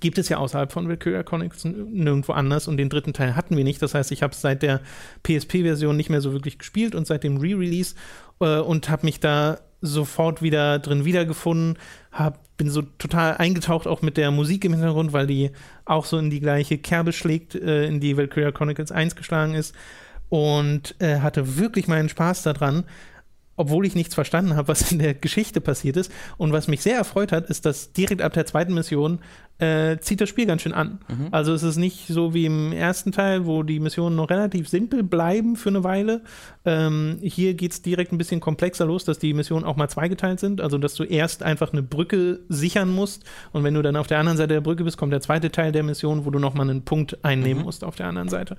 [0.00, 3.64] gibt es ja außerhalb von Valkyria Chronicles nirgendwo anders und den dritten Teil hatten wir
[3.64, 3.80] nicht.
[3.80, 4.80] Das heißt, ich habe seit der
[5.22, 7.94] PSP-Version nicht mehr so wirklich gespielt und seit dem Re-Release
[8.40, 11.78] äh, und habe mich da sofort wieder drin wiedergefunden,
[12.10, 15.50] hab, bin so total eingetaucht auch mit der Musik im Hintergrund, weil die
[15.84, 19.74] auch so in die gleiche Kerbe schlägt, äh, in die Valkyria Chronicles 1 geschlagen ist
[20.28, 22.84] und äh, hatte wirklich meinen Spaß daran
[23.56, 26.12] obwohl ich nichts verstanden habe, was in der Geschichte passiert ist.
[26.36, 29.20] Und was mich sehr erfreut hat, ist, dass direkt ab der zweiten Mission
[29.58, 30.98] äh, zieht das Spiel ganz schön an.
[31.08, 31.28] Mhm.
[31.30, 35.02] Also es ist nicht so wie im ersten Teil, wo die Missionen noch relativ simpel
[35.02, 36.22] bleiben für eine Weile.
[36.66, 40.40] Ähm, hier geht es direkt ein bisschen komplexer los, dass die Missionen auch mal zweigeteilt
[40.40, 40.60] sind.
[40.60, 44.18] Also dass du erst einfach eine Brücke sichern musst und wenn du dann auf der
[44.18, 46.84] anderen Seite der Brücke bist, kommt der zweite Teil der Mission, wo du nochmal einen
[46.84, 47.64] Punkt einnehmen mhm.
[47.64, 48.58] musst auf der anderen Seite.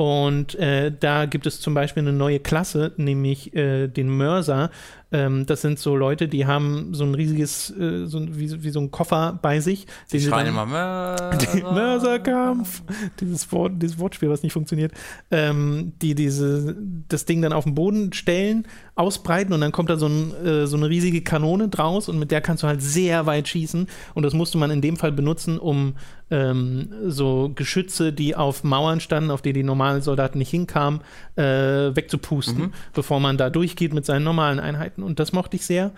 [0.00, 4.70] Und äh, da gibt es zum Beispiel eine neue Klasse, nämlich äh, den Mörser.
[5.12, 8.80] Ähm, das sind so Leute, die haben so ein riesiges, äh, so wie, wie, so
[8.80, 9.86] ein Koffer bei sich.
[10.12, 11.30] Die schreien immer Mörser.
[11.72, 12.82] Mörserkampf.
[13.20, 14.92] Dieses, Wort, dieses Wortspiel, was nicht funktioniert.
[15.30, 16.76] Ähm, die diese,
[17.08, 20.66] das Ding dann auf den Boden stellen, ausbreiten und dann kommt da so, ein, äh,
[20.66, 23.86] so eine riesige Kanone draus und mit der kannst du halt sehr weit schießen.
[24.14, 25.94] Und das musste man in dem Fall benutzen, um
[26.30, 31.00] ähm, so Geschütze, die auf Mauern standen, auf die die normalen Soldaten nicht hinkamen,
[31.40, 32.72] äh, wegzupusten, mhm.
[32.92, 35.02] bevor man da durchgeht mit seinen normalen Einheiten.
[35.02, 35.92] Und das mochte ich sehr.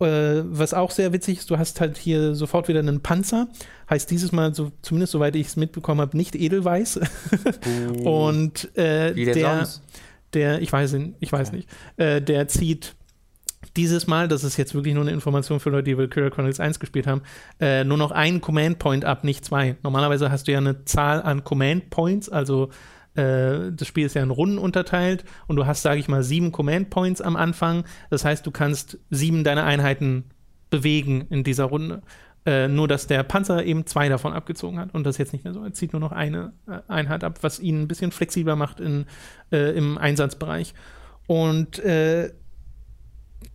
[0.00, 3.48] Äh, was auch sehr witzig ist, du hast halt hier sofort wieder einen Panzer.
[3.88, 7.00] Heißt dieses Mal, so, zumindest soweit ich es mitbekommen habe, nicht edelweiß.
[8.04, 8.28] Oh.
[8.28, 9.68] und äh, der, der,
[10.32, 11.56] der, ich weiß, ich weiß okay.
[11.56, 12.94] nicht, äh, der zieht
[13.76, 16.80] dieses Mal, das ist jetzt wirklich nur eine Information für Leute, die Valkyria Chronicles 1
[16.80, 17.22] gespielt haben,
[17.60, 19.76] äh, nur noch einen Command Point ab, nicht zwei.
[19.82, 22.70] Normalerweise hast du ja eine Zahl an Command Points, also
[23.18, 26.52] äh, das Spiel ist ja in Runden unterteilt und du hast, sage ich mal, sieben
[26.52, 27.84] Command Points am Anfang.
[28.10, 30.24] Das heißt, du kannst sieben deiner Einheiten
[30.70, 32.02] bewegen in dieser Runde.
[32.46, 35.52] Äh, nur, dass der Panzer eben zwei davon abgezogen hat und das jetzt nicht mehr
[35.52, 35.62] so.
[35.62, 39.06] Er zieht nur noch eine äh, Einheit ab, was ihn ein bisschen flexibler macht in,
[39.52, 40.72] äh, im Einsatzbereich.
[41.26, 42.32] Und äh,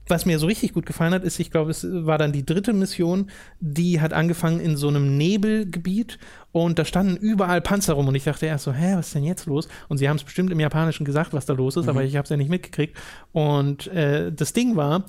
[0.07, 2.73] was mir so richtig gut gefallen hat, ist, ich glaube, es war dann die dritte
[2.73, 6.19] Mission, die hat angefangen in so einem Nebelgebiet
[6.51, 9.23] und da standen überall Panzer rum und ich dachte erst so, hä, was ist denn
[9.23, 9.67] jetzt los?
[9.87, 11.89] Und sie haben es bestimmt im Japanischen gesagt, was da los ist, mhm.
[11.89, 12.97] aber ich habe es ja nicht mitgekriegt.
[13.31, 15.05] Und äh, das Ding war,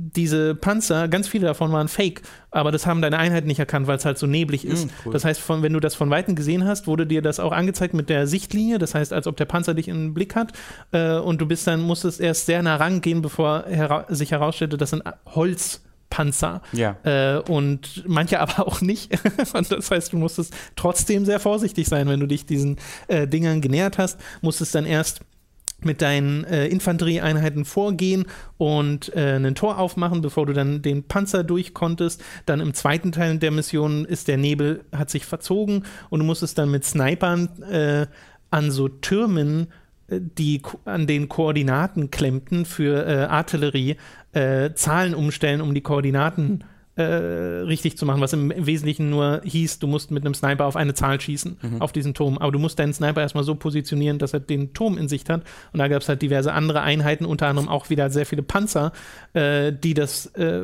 [0.00, 3.96] diese Panzer, ganz viele davon waren fake, aber das haben deine Einheiten nicht erkannt, weil
[3.96, 4.86] es halt so neblig ist.
[4.86, 5.12] Mm, cool.
[5.12, 7.94] Das heißt, von, wenn du das von Weitem gesehen hast, wurde dir das auch angezeigt
[7.94, 10.52] mit der Sichtlinie, das heißt, als ob der Panzer dich im Blick hat
[10.92, 14.90] äh, und du bist dann, musstest erst sehr nah rangehen, bevor hera sich herausstellte, das
[14.90, 16.62] sind Holzpanzer.
[16.72, 16.96] Ja.
[17.02, 19.10] Äh, und manche aber auch nicht.
[19.36, 22.76] das heißt, du musstest trotzdem sehr vorsichtig sein, wenn du dich diesen
[23.08, 25.22] äh, Dingern genähert hast, musstest dann erst
[25.84, 31.44] mit deinen äh, Infanterieeinheiten vorgehen und äh, ein Tor aufmachen, bevor du dann den Panzer
[31.44, 32.22] durch konntest.
[32.46, 36.58] Dann im zweiten Teil der Mission ist der Nebel, hat sich verzogen und du musstest
[36.58, 38.06] dann mit Snipern äh,
[38.50, 39.68] an so Türmen,
[40.08, 43.96] äh, die an den Koordinaten klemmten für äh, Artillerie,
[44.32, 49.40] äh, Zahlen umstellen, um die Koordinaten zu äh, richtig zu machen, was im Wesentlichen nur
[49.44, 51.80] hieß, du musst mit einem Sniper auf eine Zahl schießen, mhm.
[51.80, 52.38] auf diesen Turm.
[52.38, 55.42] Aber du musst deinen Sniper erstmal so positionieren, dass er den Turm in Sicht hat.
[55.72, 58.92] Und da gab es halt diverse andere Einheiten, unter anderem auch wieder sehr viele Panzer,
[59.32, 60.62] äh, die das äh,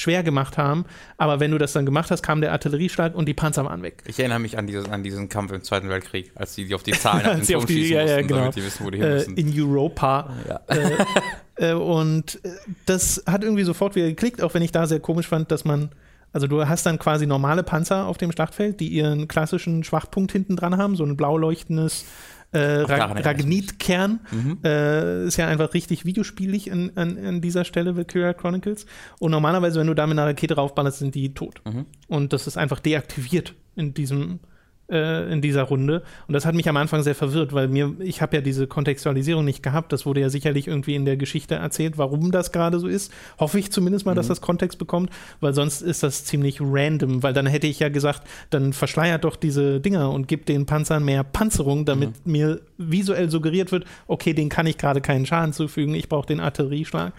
[0.00, 0.84] schwer gemacht haben.
[1.16, 4.02] Aber wenn du das dann gemacht hast, kam der Artillerieschlag und die Panzer waren weg.
[4.06, 6.82] Ich erinnere mich an, dieses, an diesen Kampf im Zweiten Weltkrieg, als die, die auf
[6.82, 8.40] die Zahlen auf die, schießen ja, ja, mussten, genau.
[8.40, 9.36] damit die wissen, wo die hin äh, müssen.
[9.36, 10.30] In Europa.
[10.48, 10.60] Ja.
[10.66, 12.50] Äh, äh, und äh,
[12.84, 15.90] das hat irgendwie sofort wieder geklickt, auch wenn ich da sehr komisch fand, dass man,
[16.32, 20.56] also du hast dann quasi normale Panzer auf dem Schlachtfeld, die ihren klassischen Schwachpunkt hinten
[20.56, 22.04] dran haben, so ein blau leuchtendes
[22.56, 24.20] äh, Ragnitkern.
[24.30, 24.58] Mhm.
[24.64, 28.86] Äh, ist ja einfach richtig videospielig an, an, an, dieser Stelle, Valkyria Chronicles.
[29.18, 31.60] Und normalerweise, wenn du da mit einer Rakete raufballerst, sind die tot.
[31.64, 31.86] Mhm.
[32.08, 34.40] Und das ist einfach deaktiviert in diesem
[34.90, 36.02] äh, in dieser Runde.
[36.28, 39.44] Und das hat mich am Anfang sehr verwirrt, weil mir, ich habe ja diese Kontextualisierung
[39.44, 39.92] nicht gehabt.
[39.92, 43.12] Das wurde ja sicherlich irgendwie in der Geschichte erzählt, warum das gerade so ist.
[43.38, 44.16] Hoffe ich zumindest mal, mhm.
[44.16, 47.88] dass das Kontext bekommt, weil sonst ist das ziemlich random, weil dann hätte ich ja
[47.88, 52.32] gesagt, dann verschleiert doch diese Dinger und gibt den Panzern mehr Panzerung, damit mhm.
[52.32, 56.40] mir visuell suggeriert wird, okay, den kann ich gerade keinen Schaden zufügen, ich brauche den
[56.40, 57.12] Artillerieschlag.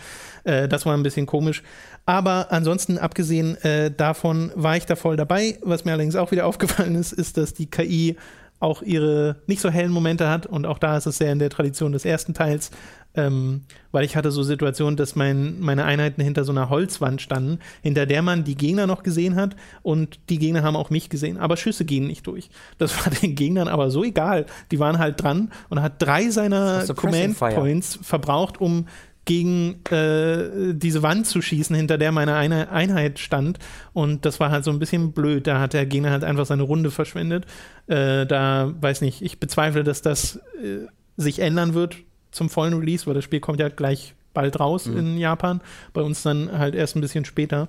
[0.43, 1.63] Äh, das war ein bisschen komisch.
[2.07, 5.59] Aber ansonsten, abgesehen äh, davon, war ich da voll dabei.
[5.61, 8.15] Was mir allerdings auch wieder aufgefallen ist, ist, dass die KI
[8.59, 10.45] auch ihre nicht so hellen Momente hat.
[10.45, 12.71] Und auch da ist es sehr in der Tradition des ersten Teils,
[13.13, 17.59] ähm, weil ich hatte so Situationen, dass mein, meine Einheiten hinter so einer Holzwand standen,
[17.81, 21.37] hinter der man die Gegner noch gesehen hat und die Gegner haben auch mich gesehen.
[21.37, 22.49] Aber Schüsse gehen nicht durch.
[22.77, 24.45] Das war den Gegnern aber so egal.
[24.71, 28.87] Die waren halt dran und hat drei seiner Command Points verbraucht, um
[29.27, 33.59] gegen äh, diese Wand zu schießen, hinter der meine eine Einheit stand.
[33.91, 35.47] Und das war halt so ein bisschen blöd.
[35.47, 37.45] Da hat der Gegner halt einfach seine Runde verschwendet.
[37.87, 40.87] Äh, da weiß nicht, ich bezweifle, dass das äh,
[41.17, 41.97] sich ändern wird
[42.31, 44.97] zum vollen Release, weil das Spiel kommt ja gleich bald raus mhm.
[44.97, 45.59] in Japan.
[45.91, 47.67] Bei uns dann halt erst ein bisschen später.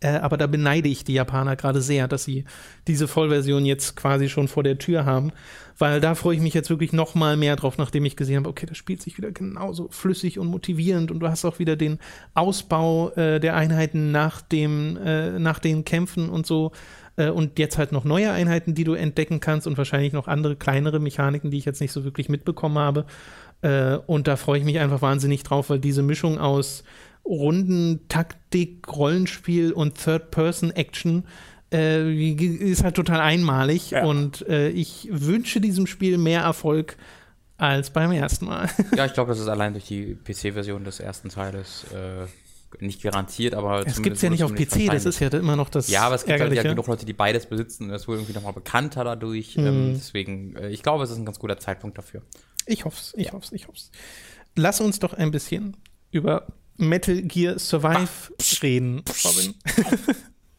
[0.00, 2.44] Äh, aber da beneide ich die Japaner gerade sehr, dass sie
[2.86, 5.32] diese Vollversion jetzt quasi schon vor der Tür haben,
[5.76, 8.48] weil da freue ich mich jetzt wirklich noch mal mehr drauf, nachdem ich gesehen habe,
[8.48, 11.98] okay, das spielt sich wieder genauso flüssig und motivierend und du hast auch wieder den
[12.34, 16.72] Ausbau äh, der Einheiten nach dem, äh, nach den Kämpfen und so
[17.16, 20.56] äh, und jetzt halt noch neue Einheiten, die du entdecken kannst und wahrscheinlich noch andere
[20.56, 23.04] kleinere Mechaniken, die ich jetzt nicht so wirklich mitbekommen habe.
[23.60, 26.84] Äh, und da freue ich mich einfach wahnsinnig drauf, weil diese Mischung aus
[27.28, 31.24] Runden, Taktik, Rollenspiel und Third-Person-Action
[31.72, 34.04] äh, ist halt total einmalig ja.
[34.04, 36.96] und äh, ich wünsche diesem Spiel mehr Erfolg
[37.58, 38.70] als beim ersten Mal.
[38.96, 42.26] ja, ich glaube, das ist allein durch die PC-Version des ersten Teiles äh,
[42.80, 45.68] nicht garantiert, aber es gibt es ja nicht auf PC, das ist ja immer noch
[45.68, 48.20] das Ja, aber es gibt halt ja genug Leute, die beides besitzen und das wurde
[48.20, 49.56] irgendwie nochmal bekannter dadurch.
[49.56, 49.66] Mhm.
[49.66, 52.22] Ähm, deswegen, äh, ich glaube, es ist ein ganz guter Zeitpunkt dafür.
[52.66, 53.32] Ich hoffe es, ich ja.
[53.32, 53.90] hoffe es, ich hoffe es.
[54.54, 55.76] Lass uns doch ein bisschen
[56.10, 56.46] über
[56.78, 58.62] Metal Gear Survive Ach.
[58.62, 59.54] reden, Robin.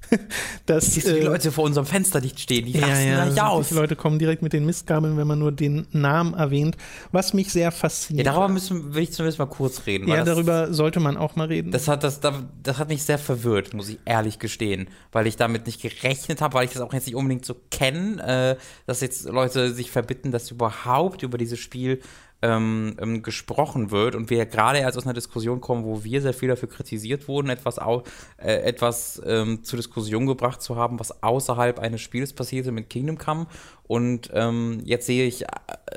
[0.66, 3.48] dass Siehst du die äh, Leute vor unserem Fenster dicht stehen, die rasten ja, ja,
[3.48, 3.70] aus.
[3.70, 6.78] Die Leute kommen direkt mit den Mistgabeln, wenn man nur den Namen erwähnt,
[7.12, 8.26] was mich sehr fasziniert.
[8.26, 10.08] Ja, darüber müssen, will ich zumindest mal kurz reden.
[10.08, 11.72] Ja, darüber sollte man auch mal reden.
[11.72, 15.66] Das hat, das, das hat mich sehr verwirrt, muss ich ehrlich gestehen, weil ich damit
[15.66, 19.26] nicht gerechnet habe, weil ich das auch jetzt nicht unbedingt so kenne, äh, dass jetzt
[19.26, 22.00] Leute sich verbitten, dass überhaupt über dieses Spiel
[22.42, 26.34] ähm, ähm, gesprochen wird und wir gerade erst aus einer Diskussion kommen, wo wir sehr
[26.34, 28.04] viel dafür kritisiert wurden, etwas, au
[28.38, 33.18] äh, etwas ähm, zur Diskussion gebracht zu haben, was außerhalb eines Spiels passierte mit Kingdom
[33.18, 33.48] Come.
[33.88, 35.48] Und ähm, jetzt sehe ich äh,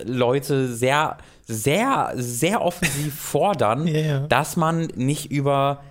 [0.05, 4.26] Leute sehr, sehr, sehr offensiv fordern, yeah.
[4.26, 5.83] dass man nicht über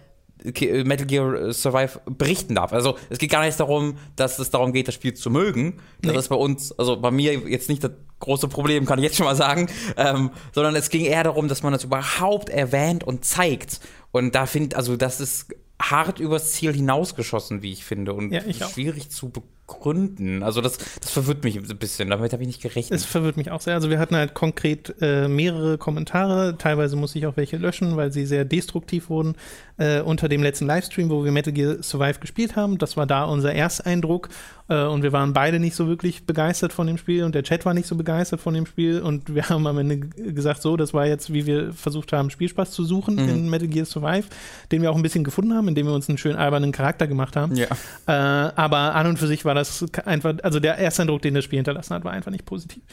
[0.43, 2.73] Metal Gear Survive berichten darf.
[2.73, 5.79] Also es geht gar nicht darum, dass es darum geht, das Spiel zu mögen.
[6.01, 6.19] Das nee.
[6.19, 9.25] ist bei uns, also bei mir jetzt nicht das große Problem, kann ich jetzt schon
[9.25, 13.79] mal sagen, ähm, sondern es ging eher darum, dass man das überhaupt erwähnt und zeigt.
[14.11, 15.47] Und da finde, also das ist
[15.81, 19.31] hart übers Ziel hinausgeschossen, wie ich finde, und ja, ich schwierig zu
[19.71, 20.43] begründen.
[20.43, 22.99] Also das, das verwirrt mich ein bisschen, damit habe ich nicht gerechnet.
[22.99, 23.73] Es verwirrt mich auch sehr.
[23.73, 28.11] Also wir hatten halt konkret äh, mehrere Kommentare, teilweise muss ich auch welche löschen, weil
[28.11, 29.35] sie sehr destruktiv wurden,
[29.77, 32.77] äh, unter dem letzten Livestream, wo wir Metal Gear Survive gespielt haben.
[32.77, 34.29] Das war da unser Ersteindruck
[34.67, 37.65] äh, und wir waren beide nicht so wirklich begeistert von dem Spiel und der Chat
[37.65, 40.93] war nicht so begeistert von dem Spiel und wir haben am Ende gesagt, so, das
[40.93, 43.29] war jetzt, wie wir versucht haben, Spielspaß zu suchen mhm.
[43.29, 44.25] in Metal Gear Survive,
[44.71, 47.35] den wir auch ein bisschen gefunden haben, indem wir uns einen schönen albernen Charakter gemacht
[47.35, 47.55] haben.
[47.55, 47.67] Ja.
[48.07, 51.57] Äh, aber an und für sich war das einfach, also der Ersteindruck, den das Spiel
[51.57, 52.83] hinterlassen hat, war einfach nicht positiv.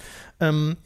[0.41, 0.77] Ähm,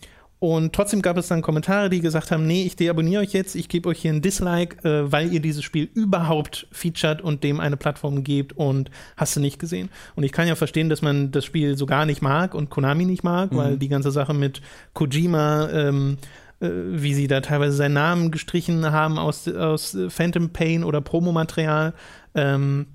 [0.43, 3.69] Und trotzdem gab es dann Kommentare, die gesagt haben, nee, ich deabonniere euch jetzt, ich
[3.69, 7.77] gebe euch hier ein Dislike, äh, weil ihr dieses Spiel überhaupt featured und dem eine
[7.77, 9.89] Plattform gebt und hast du nicht gesehen.
[10.17, 13.05] Und ich kann ja verstehen, dass man das Spiel so gar nicht mag und Konami
[13.05, 13.57] nicht mag, mhm.
[13.57, 14.63] weil die ganze Sache mit
[14.95, 16.19] Kojima, ähm,
[16.59, 21.95] äh, wie sie da teilweise seinen Namen gestrichen haben aus, aus Phantom Pain oder Promomaterial
[22.35, 22.87] ähm,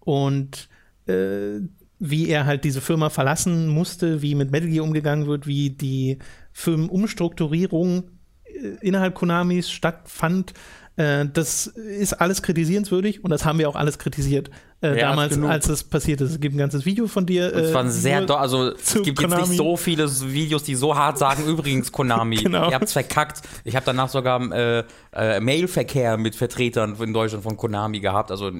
[0.00, 0.70] und
[1.04, 1.60] äh,
[1.98, 6.18] wie er halt diese Firma verlassen musste, wie mit Metal Gear umgegangen wird, wie die
[6.58, 8.10] Firmenumstrukturierung
[8.44, 10.54] äh, innerhalb Konamis stattfand.
[10.96, 14.50] Äh, das ist alles kritisierenswürdig und das haben wir auch alles kritisiert
[14.80, 16.30] äh, ja, damals, als es passiert ist.
[16.30, 17.52] Es gibt ein ganzes Video von dir.
[17.52, 19.40] Äh, es waren sehr, also es gibt Konami.
[19.40, 22.68] jetzt nicht so viele Videos, die so hart sagen, übrigens Konami, genau.
[22.68, 23.42] ihr habt's verkackt.
[23.64, 28.52] Ich habe danach sogar äh, äh, Mailverkehr mit Vertretern in Deutschland von Konami gehabt, also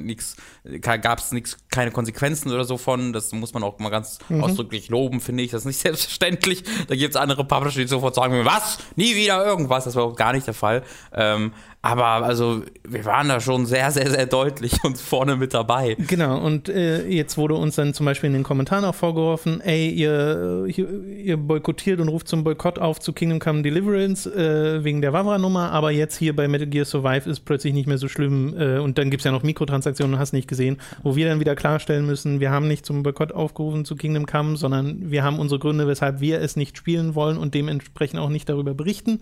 [0.80, 3.12] gab es nichts, keine Konsequenzen oder so von.
[3.12, 4.42] Das muss man auch mal ganz mhm.
[4.42, 5.52] ausdrücklich loben, finde ich.
[5.52, 6.64] Das ist nicht selbstverständlich.
[6.88, 8.78] Da gibt es andere Publisher, die sofort sagen, was?
[8.96, 9.84] Nie wieder irgendwas.
[9.84, 10.82] Das war auch gar nicht der Fall.
[11.12, 15.96] Ähm, aber also wir waren da schon sehr, sehr, sehr deutlich und vorne mit dabei.
[16.08, 19.90] Genau, und äh, jetzt wurde uns dann zum Beispiel in den Kommentaren auch vorgeworfen, ey,
[19.90, 25.12] ihr, ihr boykottiert und ruft zum Boykott auf zu Kingdom Come Deliverance äh, wegen der
[25.12, 28.78] Wavra-Nummer, aber jetzt hier bei Metal Gear Survive ist plötzlich nicht mehr so schlimm äh,
[28.78, 32.06] und dann gibt es ja noch Mikrotransaktionen, hast nicht gesehen, wo wir dann wieder klarstellen
[32.06, 35.86] müssen, wir haben nicht zum Boykott aufgerufen zu Kingdom Come, sondern wir haben unsere Gründe,
[35.86, 39.20] weshalb wir es nicht spielen wollen und dementsprechend auch nicht darüber berichten.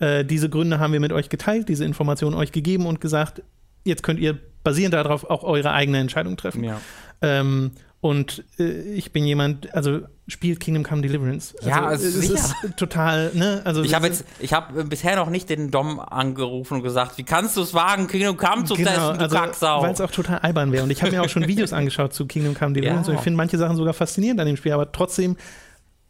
[0.00, 3.40] Äh, diese Gründe haben wir mit euch geteilt, diese Informationen euch gegeben und gesagt,
[3.86, 6.64] jetzt könnt ihr basierend darauf auch eure eigene Entscheidung treffen.
[6.64, 6.80] Ja.
[7.22, 8.64] Ähm, und äh,
[8.94, 11.54] ich bin jemand, also spielt Kingdom Come Deliverance.
[11.58, 13.62] Also, ja, es, es ist total, ne?
[13.64, 17.24] Also ich habe jetzt, ich habe bisher noch nicht den Dom angerufen und gesagt, wie
[17.24, 19.82] kannst du es wagen, Kingdom Come zu genau, testen, du also, Kacksau.
[19.82, 20.84] Weil es auch total albern wäre.
[20.84, 23.12] Und ich habe mir auch schon Videos angeschaut zu Kingdom Come Deliverance ja.
[23.12, 25.36] und ich finde manche Sachen sogar faszinierend an dem Spiel, aber trotzdem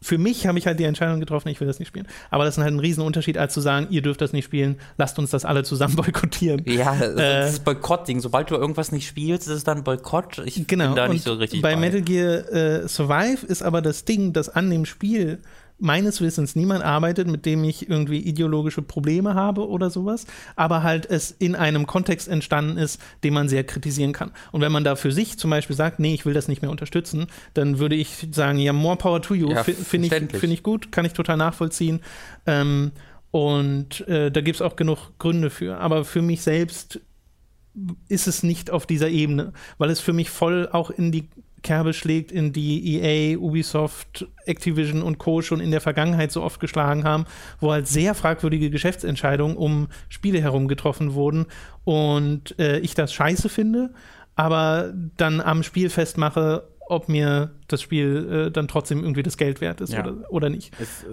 [0.01, 2.07] für mich habe ich halt die Entscheidung getroffen, ich will das nicht spielen.
[2.29, 5.17] Aber das ist halt ein Riesenunterschied, als zu sagen, ihr dürft das nicht spielen, lasst
[5.17, 6.63] uns das alle zusammen boykottieren.
[6.65, 8.19] Ja, äh, das ist Boykott-Ding.
[8.19, 10.39] Sobald du irgendwas nicht spielst, ist es dann Boykott.
[10.45, 11.73] Ich genau, bin da nicht so richtig bei.
[11.73, 15.39] Bei Metal Gear äh, Survive ist aber das Ding, dass an dem Spiel
[15.79, 20.25] meines Wissens niemand arbeitet, mit dem ich irgendwie ideologische Probleme habe oder sowas,
[20.55, 24.31] aber halt es in einem Kontext entstanden ist, den man sehr kritisieren kann.
[24.51, 26.71] Und wenn man da für sich zum Beispiel sagt, nee, ich will das nicht mehr
[26.71, 30.63] unterstützen, dann würde ich sagen, ja, more power to you, ja, finde ich, find ich
[30.63, 32.01] gut, kann ich total nachvollziehen.
[32.45, 32.91] Ähm,
[33.31, 35.77] und äh, da gibt es auch genug Gründe für.
[35.77, 37.01] Aber für mich selbst
[38.07, 41.29] ist es nicht auf dieser Ebene, weil es für mich voll auch in die
[41.63, 45.41] Kerbe schlägt, in die EA, Ubisoft, Activision und Co.
[45.41, 47.25] schon in der Vergangenheit so oft geschlagen haben,
[47.59, 51.47] wo halt sehr fragwürdige Geschäftsentscheidungen um Spiele herum getroffen wurden
[51.83, 53.93] und äh, ich das scheiße finde,
[54.35, 59.59] aber dann am Spiel festmache, ob mir das Spiel äh, dann trotzdem irgendwie das Geld
[59.61, 60.05] wert ist ja.
[60.05, 60.73] oder, oder nicht.
[60.79, 61.07] Es, äh,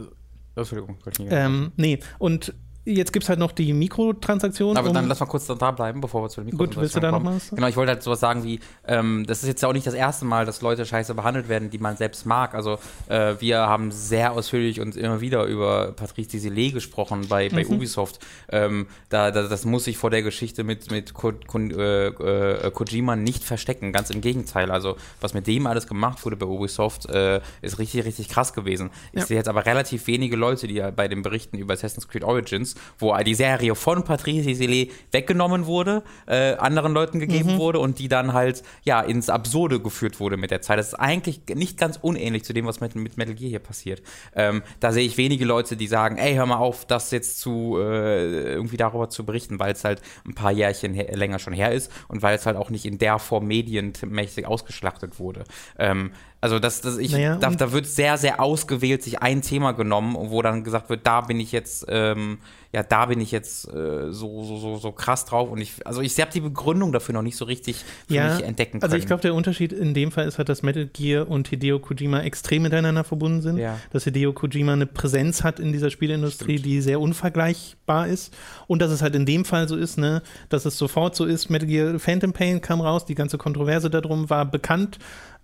[0.56, 0.98] Entschuldigung,
[1.30, 2.54] ähm, nee, und
[2.86, 4.76] Jetzt gibt es halt noch die Mikrotransaktionen.
[4.76, 6.96] Aber um dann lass mal kurz da bleiben, bevor wir zu den Mikrotransaktionen Gut, willst
[6.96, 7.24] du da kommen.
[7.24, 7.50] noch was?
[7.50, 9.94] Genau, ich wollte halt sowas sagen wie, ähm, das ist jetzt ja auch nicht das
[9.94, 12.54] erste Mal, dass Leute scheiße behandelt werden, die man selbst mag.
[12.54, 12.78] Also
[13.08, 17.76] äh, wir haben sehr ausführlich und immer wieder über Patrice Desilets gesprochen bei, bei mhm.
[17.76, 18.18] Ubisoft.
[18.50, 22.70] Ähm, da, da, das muss sich vor der Geschichte mit, mit Ko, Ko, äh, äh,
[22.70, 23.92] Kojima nicht verstecken.
[23.92, 24.70] Ganz im Gegenteil.
[24.70, 28.90] Also was mit dem alles gemacht wurde bei Ubisoft, äh, ist richtig, richtig krass gewesen.
[29.12, 29.26] Ich ja.
[29.26, 32.73] sehe jetzt aber relativ wenige Leute, die ja bei den Berichten über Assassin's Creed Origins
[32.98, 37.58] wo die Serie von Patrice Desilets weggenommen wurde, äh, anderen Leuten gegeben mhm.
[37.58, 40.78] wurde und die dann halt ja ins Absurde geführt wurde mit der Zeit.
[40.78, 44.02] Das ist eigentlich nicht ganz unähnlich zu dem, was mit, mit Metal Gear hier passiert.
[44.34, 47.78] Ähm, da sehe ich wenige Leute, die sagen, ey, hör mal auf, das jetzt zu
[47.78, 51.90] äh, irgendwie darüber zu berichten, weil es halt ein paar Jährchen länger schon her ist
[52.08, 55.44] und weil es halt auch nicht in der Form medienmäßig ausgeschlachtet wurde.
[55.78, 56.12] Ähm,
[56.44, 60.14] also das, das ich, naja, da, da, wird sehr, sehr ausgewählt sich ein Thema genommen,
[60.14, 62.36] wo dann gesagt wird, da bin ich jetzt, ähm,
[62.70, 65.50] ja, da bin ich jetzt äh, so, so, so, so krass drauf.
[65.50, 68.44] Und ich, also ich habe die Begründung dafür noch nicht so richtig für ja, mich
[68.44, 68.82] entdecken können.
[68.82, 71.78] Also ich glaube, der Unterschied in dem Fall ist halt, dass Metal Gear und Hideo
[71.78, 73.56] Kojima extrem miteinander verbunden sind.
[73.56, 73.80] Ja.
[73.90, 76.66] Dass Hideo Kojima eine Präsenz hat in dieser Spielindustrie, Stimmt.
[76.66, 78.34] die sehr unvergleichbar ist.
[78.66, 80.20] Und dass es halt in dem Fall so ist, ne,
[80.50, 84.28] dass es sofort so ist, Metal Gear Phantom Pain kam raus, die ganze Kontroverse darum
[84.28, 84.98] war bekannt.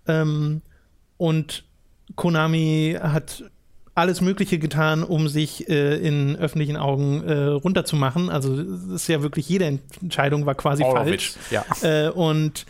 [0.07, 0.61] Ähm,
[1.21, 1.65] und
[2.15, 3.43] Konami hat
[3.93, 8.31] alles Mögliche getan, um sich äh, in öffentlichen Augen äh, runterzumachen.
[8.31, 11.35] Also das ist ja wirklich jede Entscheidung war quasi All falsch.
[11.51, 11.63] Ja.
[11.83, 12.65] Äh, und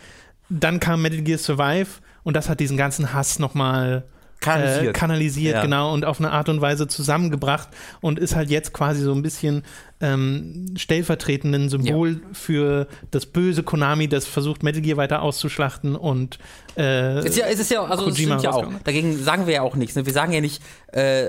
[0.49, 4.03] dann kam Metal Gear Survive und das hat diesen ganzen Hass nochmal
[4.41, 5.61] kanalisiert, äh, kanalisiert ja.
[5.61, 7.69] genau, und auf eine Art und Weise zusammengebracht
[8.01, 9.63] und ist halt jetzt quasi so ein bisschen
[10.01, 12.17] ähm, stellvertretenden Symbol ja.
[12.33, 16.39] für das böse Konami, das versucht, Metal Gear weiter auszuschlachten und
[16.75, 18.65] äh, es ist ja, es ist ja, also Kojima es ja auch.
[18.83, 19.95] Dagegen sagen wir ja auch nichts.
[19.95, 20.05] Ne?
[20.05, 20.61] Wir sagen ja nicht,
[20.91, 21.27] äh,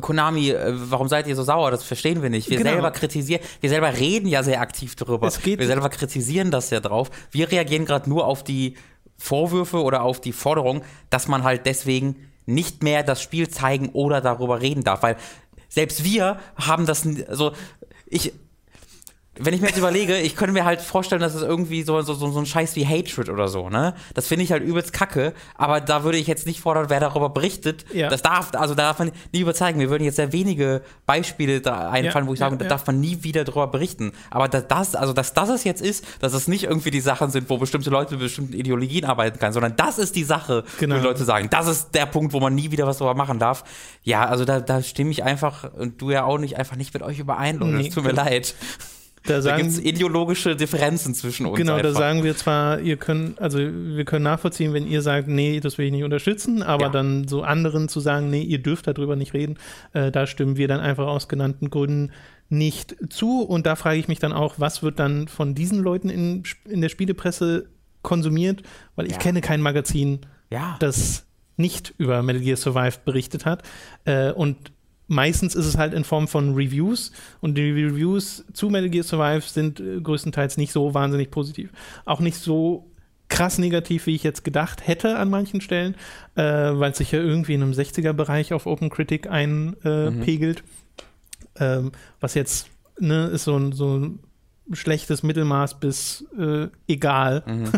[0.00, 1.70] Konami, äh, warum seid ihr so sauer?
[1.70, 2.48] Das verstehen wir nicht.
[2.48, 2.70] Wir genau.
[2.70, 5.28] selber kritisieren, wir selber reden ja sehr aktiv darüber.
[5.28, 7.10] wir selber kritisieren das ja drauf.
[7.32, 8.76] Wir reagieren gerade nur auf die
[9.18, 12.16] Vorwürfe oder auf die Forderung, dass man halt deswegen
[12.46, 15.16] nicht mehr das Spiel zeigen oder darüber reden darf, weil
[15.68, 17.52] selbst wir haben das, also
[18.06, 18.32] ich,
[19.38, 22.14] wenn ich mir jetzt überlege, ich könnte mir halt vorstellen, dass es irgendwie so, so,
[22.14, 23.94] so ein Scheiß wie Hatred oder so, ne?
[24.14, 27.28] Das finde ich halt übelst kacke, aber da würde ich jetzt nicht fordern, wer darüber
[27.28, 27.84] berichtet.
[27.92, 28.08] Ja.
[28.08, 29.78] Das darf, also da darf man nie überzeugen.
[29.78, 32.86] Wir würden jetzt sehr wenige Beispiele da einfallen, ja, wo ich sage, ja, da darf
[32.86, 34.12] man nie wieder darüber berichten.
[34.30, 37.30] Aber dass das, also dass das es jetzt ist, dass es nicht irgendwie die Sachen
[37.30, 40.96] sind, wo bestimmte Leute mit bestimmten Ideologien arbeiten können, sondern das ist die Sache, genau.
[40.96, 43.64] wo Leute sagen, das ist der Punkt, wo man nie wieder was darüber machen darf.
[44.02, 47.02] Ja, also da, da stimme ich einfach, und du ja auch nicht, einfach nicht mit
[47.02, 47.72] euch überein, Leute.
[47.72, 48.54] Nee, es tut mir leid.
[49.26, 51.56] Da, da gibt es ideologische Differenzen zwischen uns.
[51.56, 51.92] Genau, einfach.
[51.92, 55.78] da sagen wir zwar, ihr könnt, also wir können nachvollziehen, wenn ihr sagt, nee, das
[55.78, 56.90] will ich nicht unterstützen, aber ja.
[56.90, 59.58] dann so anderen zu sagen, nee, ihr dürft darüber nicht reden,
[59.92, 62.12] äh, da stimmen wir dann einfach aus genannten Gründen
[62.48, 63.42] nicht zu.
[63.42, 66.80] Und da frage ich mich dann auch, was wird dann von diesen Leuten in, in
[66.80, 67.68] der Spielepresse
[68.02, 68.62] konsumiert?
[68.94, 69.18] Weil ich ja.
[69.18, 70.20] kenne kein Magazin,
[70.50, 70.76] ja.
[70.78, 73.62] das nicht über Metal Gear Survive berichtet hat.
[74.04, 74.72] Äh, und
[75.08, 79.42] meistens ist es halt in Form von Reviews und die Reviews zu Metal Gear Survive
[79.42, 81.70] sind äh, größtenteils nicht so wahnsinnig positiv.
[82.04, 82.90] Auch nicht so
[83.28, 85.94] krass negativ, wie ich jetzt gedacht hätte an manchen Stellen,
[86.36, 90.62] äh, weil es sich ja irgendwie in einem 60er-Bereich auf Open Critic einpegelt.
[90.62, 91.06] Mhm.
[91.58, 94.18] Ähm, was jetzt ne, ist so ein, so ein
[94.72, 97.70] schlechtes Mittelmaß bis äh, egal, mhm.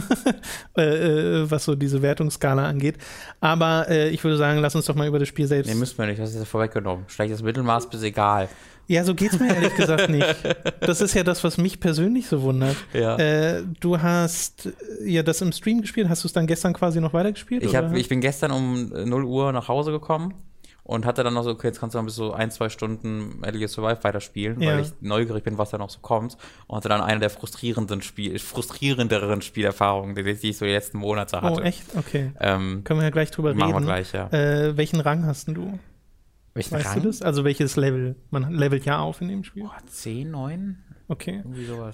[0.77, 2.99] äh, äh, was so diese Wertungsskala angeht.
[3.41, 5.69] Aber äh, ich würde sagen, lass uns doch mal über das Spiel selbst.
[5.69, 7.05] Nee, müssen wir nicht, das ist ja vorweggenommen.
[7.09, 8.49] Schlechtes Mittelmaß bis egal.
[8.87, 10.35] Ja, so geht's mir ehrlich gesagt nicht.
[10.81, 12.77] Das ist ja das, was mich persönlich so wundert.
[12.95, 13.19] Ja.
[13.19, 14.71] Äh, du hast
[15.05, 16.09] ja das im Stream gespielt.
[16.09, 17.63] Hast du es dann gestern quasi noch weitergespielt?
[17.63, 20.33] Ich, hab, ich bin gestern um 0 Uhr nach Hause gekommen
[20.89, 23.41] und hatte dann noch so, okay, jetzt kannst du noch bis so ein, zwei Stunden
[23.41, 24.73] Metal Gear Survive weiterspielen, ja.
[24.73, 26.39] weil ich neugierig bin, was da noch so kommt.
[26.67, 30.97] Und hatte dann eine der frustrierenden Spiel, frustrierenderen Spielerfahrungen, die, die ich so die letzten
[30.97, 31.61] Monate hatte.
[31.61, 31.83] Oh, echt?
[31.95, 32.33] Okay.
[32.41, 33.87] Ähm, Können wir ja gleich drüber machen reden.
[33.87, 34.29] Machen wir gleich, ja.
[34.33, 35.79] Äh, welchen Rang hast du?
[36.55, 37.03] Welchen weißt Rang?
[37.03, 37.21] du das?
[37.21, 38.17] Also welches Level?
[38.31, 39.65] Man levelt ja auf in dem Spiel.
[39.65, 40.79] Boah, 10, 9?
[41.11, 41.43] Okay.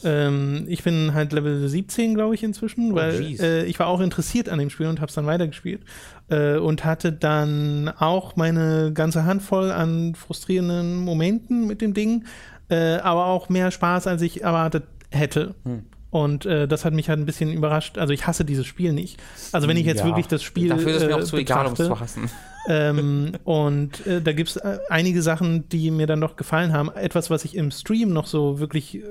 [0.03, 4.01] Ähm, ich bin halt Level 17, glaube ich, inzwischen, oh, weil äh, ich war auch
[4.01, 5.83] interessiert an dem Spiel und habe es dann weitergespielt.
[6.29, 12.25] Äh, und hatte dann auch meine ganze Handvoll an frustrierenden Momenten mit dem Ding,
[12.71, 15.55] äh, aber auch mehr Spaß, als ich erwartet hätte.
[15.65, 15.85] Hm.
[16.15, 17.99] Und äh, das hat mich halt ein bisschen überrascht.
[17.99, 19.21] Also ich hasse dieses Spiel nicht.
[19.51, 20.07] Also wenn ich jetzt ja.
[20.07, 20.69] wirklich das Spiel.
[20.69, 22.31] Dafür ist es mir auch zu egal, um es zu hassen.
[22.69, 26.89] ähm, und äh, da gibt es äh, einige Sachen, die mir dann doch gefallen haben.
[26.95, 29.03] Etwas, was ich im Stream noch so wirklich äh,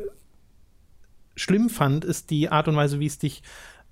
[1.36, 3.44] schlimm fand, ist die Art und Weise, wie es dich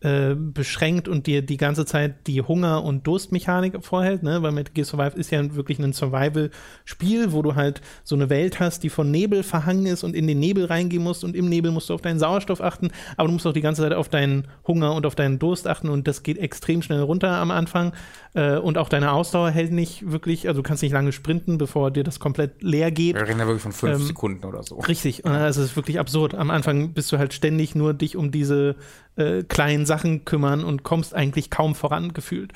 [0.01, 4.41] äh, beschränkt und dir die ganze Zeit die Hunger- und Durstmechanik vorhält, ne?
[4.41, 8.59] weil Metal Gear Survive ist ja wirklich ein Survival-Spiel, wo du halt so eine Welt
[8.59, 11.69] hast, die von Nebel verhangen ist und in den Nebel reingehen musst und im Nebel
[11.69, 14.47] musst du auf deinen Sauerstoff achten, aber du musst auch die ganze Zeit auf deinen
[14.65, 17.93] Hunger und auf deinen Durst achten und das geht extrem schnell runter am Anfang
[18.33, 21.91] äh, und auch deine Ausdauer hält nicht wirklich, also du kannst nicht lange sprinten, bevor
[21.91, 23.15] dir das komplett leer geht.
[23.15, 24.79] Wir reden ja wirklich von fünf ähm, Sekunden oder so.
[24.79, 26.33] Richtig, und es ist wirklich absurd.
[26.33, 28.75] Am Anfang bist du halt ständig nur dich um diese
[29.17, 32.53] äh, kleinen Sachen kümmern und kommst eigentlich kaum voran gefühlt.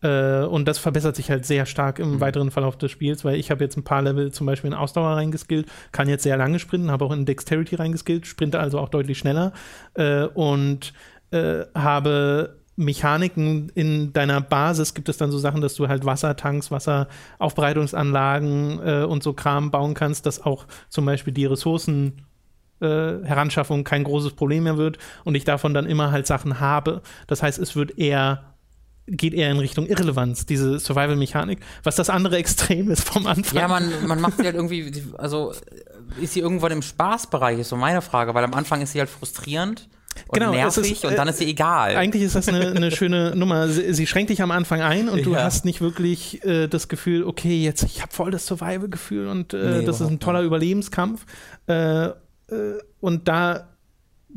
[0.00, 2.20] Äh, und das verbessert sich halt sehr stark im mhm.
[2.20, 5.16] weiteren Verlauf des Spiels, weil ich habe jetzt ein paar Level zum Beispiel in Ausdauer
[5.16, 9.18] reingeskillt, kann jetzt sehr lange sprinten, habe auch in Dexterity reingeskillt, sprinte also auch deutlich
[9.18, 9.52] schneller
[9.94, 10.94] äh, und
[11.30, 16.70] äh, habe Mechaniken in deiner Basis gibt es dann so Sachen, dass du halt Wassertanks,
[16.70, 22.24] Wasseraufbereitungsanlagen äh, und so Kram bauen kannst, dass auch zum Beispiel die Ressourcen
[22.80, 27.02] äh, Heranschaffung kein großes Problem mehr wird und ich davon dann immer halt Sachen habe.
[27.26, 28.44] Das heißt, es wird eher
[29.10, 33.58] geht eher in Richtung Irrelevanz, diese Survival-Mechanik, was das andere Extrem ist vom Anfang.
[33.58, 35.54] Ja, man, man macht sie halt irgendwie, also
[36.20, 39.08] ist sie irgendwann im Spaßbereich, ist so meine Frage, weil am Anfang ist sie halt
[39.08, 39.88] frustrierend
[40.26, 41.96] und genau, nervig ist, und dann ist sie egal.
[41.96, 43.68] Eigentlich ist das eine, eine schöne Nummer.
[43.68, 45.44] Sie, sie, schränkt dich am Anfang ein und du ja.
[45.44, 49.78] hast nicht wirklich äh, das Gefühl, okay, jetzt ich habe voll das Survival-Gefühl und äh,
[49.78, 50.42] nee, das ist ein toller.
[50.42, 51.24] Überlebenskampf.
[51.68, 52.12] Äh, äh,
[53.00, 53.68] und da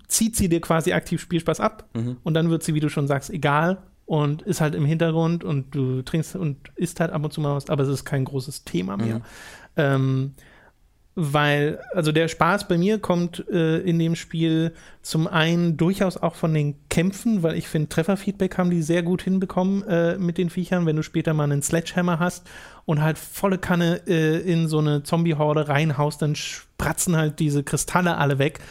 [0.07, 2.17] zieht sie dir quasi aktiv Spielspaß ab mhm.
[2.23, 5.73] und dann wird sie, wie du schon sagst, egal und ist halt im Hintergrund und
[5.75, 8.63] du trinkst und isst halt ab und zu mal was, aber es ist kein großes
[8.63, 9.19] Thema mehr.
[9.19, 9.23] Mhm.
[9.77, 10.33] Ähm,
[11.15, 16.35] weil, also der Spaß bei mir kommt äh, in dem Spiel zum einen durchaus auch
[16.35, 20.49] von den Kämpfen, weil ich finde, Trefferfeedback haben die sehr gut hinbekommen äh, mit den
[20.49, 22.47] Viechern, wenn du später mal einen Sledgehammer hast
[22.85, 28.17] und halt volle Kanne äh, in so eine Zombie-Horde reinhaust, dann spratzen halt diese Kristalle
[28.17, 28.61] alle weg.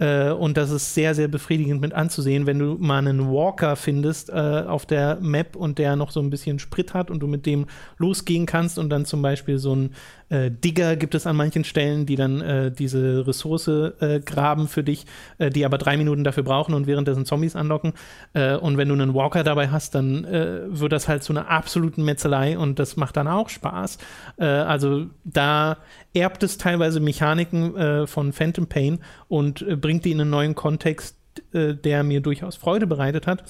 [0.00, 4.30] Äh, und das ist sehr, sehr befriedigend mit anzusehen, wenn du mal einen Walker findest
[4.30, 4.32] äh,
[4.66, 7.66] auf der Map und der noch so ein bisschen Sprit hat und du mit dem
[7.98, 9.94] losgehen kannst und dann zum Beispiel so ein
[10.30, 14.82] äh, Digger gibt es an manchen Stellen, die dann äh, diese Ressource äh, graben für
[14.82, 15.04] dich,
[15.38, 17.92] äh, die aber drei Minuten dafür brauchen und währenddessen Zombies anlocken.
[18.32, 21.50] Äh, und wenn du einen Walker dabei hast, dann äh, wird das halt zu einer
[21.50, 23.98] absoluten Metzelei und das macht dann auch Spaß.
[24.38, 25.78] also da
[26.14, 31.16] erbt es teilweise Mechaniken von Phantom Pain und bringt die in einen neuen Kontext,
[31.52, 33.44] der mir durchaus Freude bereitet hat.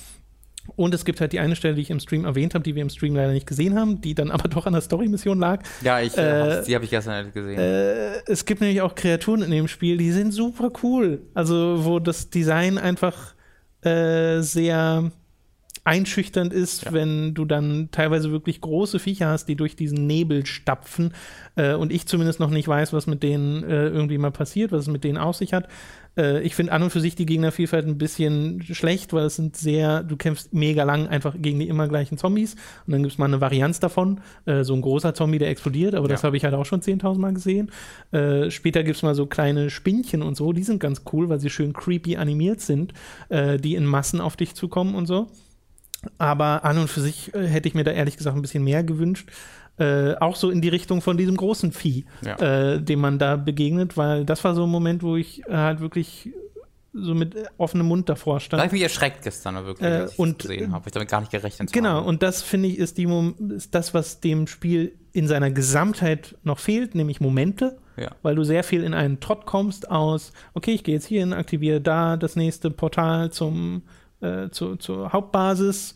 [0.76, 2.82] Und es gibt halt die eine Stelle, die ich im Stream erwähnt habe, die wir
[2.82, 5.62] im Stream leider nicht gesehen haben, die dann aber doch an der Story-Mission lag.
[5.82, 7.58] Ja, ich, äh, die habe ich gestern nicht gesehen.
[7.58, 11.22] Äh, es gibt nämlich auch Kreaturen in dem Spiel, die sind super cool.
[11.34, 13.34] Also, wo das Design einfach
[13.82, 15.10] äh, sehr
[15.84, 16.92] einschüchternd ist, ja.
[16.92, 21.14] wenn du dann teilweise wirklich große Viecher hast, die durch diesen Nebel stapfen
[21.56, 24.82] äh, und ich zumindest noch nicht weiß, was mit denen äh, irgendwie mal passiert, was
[24.82, 25.68] es mit denen auf sich hat.
[26.16, 29.56] Äh, ich finde an und für sich die Gegnervielfalt ein bisschen schlecht, weil es sind
[29.56, 32.54] sehr, du kämpfst mega lang einfach gegen die immer gleichen Zombies
[32.86, 35.94] und dann gibt es mal eine Varianz davon, äh, so ein großer Zombie, der explodiert,
[35.94, 36.14] aber ja.
[36.14, 37.70] das habe ich halt auch schon 10.000 Mal gesehen.
[38.12, 41.40] Äh, später gibt es mal so kleine Spinnchen und so, die sind ganz cool, weil
[41.40, 42.92] sie schön creepy animiert sind,
[43.28, 45.28] äh, die in Massen auf dich zukommen und so.
[46.16, 48.82] Aber an und für sich äh, hätte ich mir da ehrlich gesagt ein bisschen mehr
[48.82, 49.28] gewünscht.
[49.80, 52.36] Äh, auch so in die Richtung von diesem großen Vieh, ja.
[52.36, 56.28] äh, dem man da begegnet, weil das war so ein Moment, wo ich halt wirklich
[56.92, 58.58] so mit offenem Mund davor stand.
[58.58, 60.84] Da habe ich mich erschreckt gestern wirklich, äh, als ich und, gesehen habe.
[60.86, 61.72] Ich damit gar nicht gerechnet.
[61.72, 62.06] Genau, haben.
[62.06, 63.08] und das finde ich ist, die,
[63.56, 67.78] ist das, was dem Spiel in seiner Gesamtheit noch fehlt, nämlich Momente.
[67.96, 68.10] Ja.
[68.20, 71.32] Weil du sehr viel in einen Trott kommst aus, okay, ich gehe jetzt hier hin,
[71.32, 73.82] aktiviere da das nächste Portal zum,
[74.20, 75.94] äh, zu, zur Hauptbasis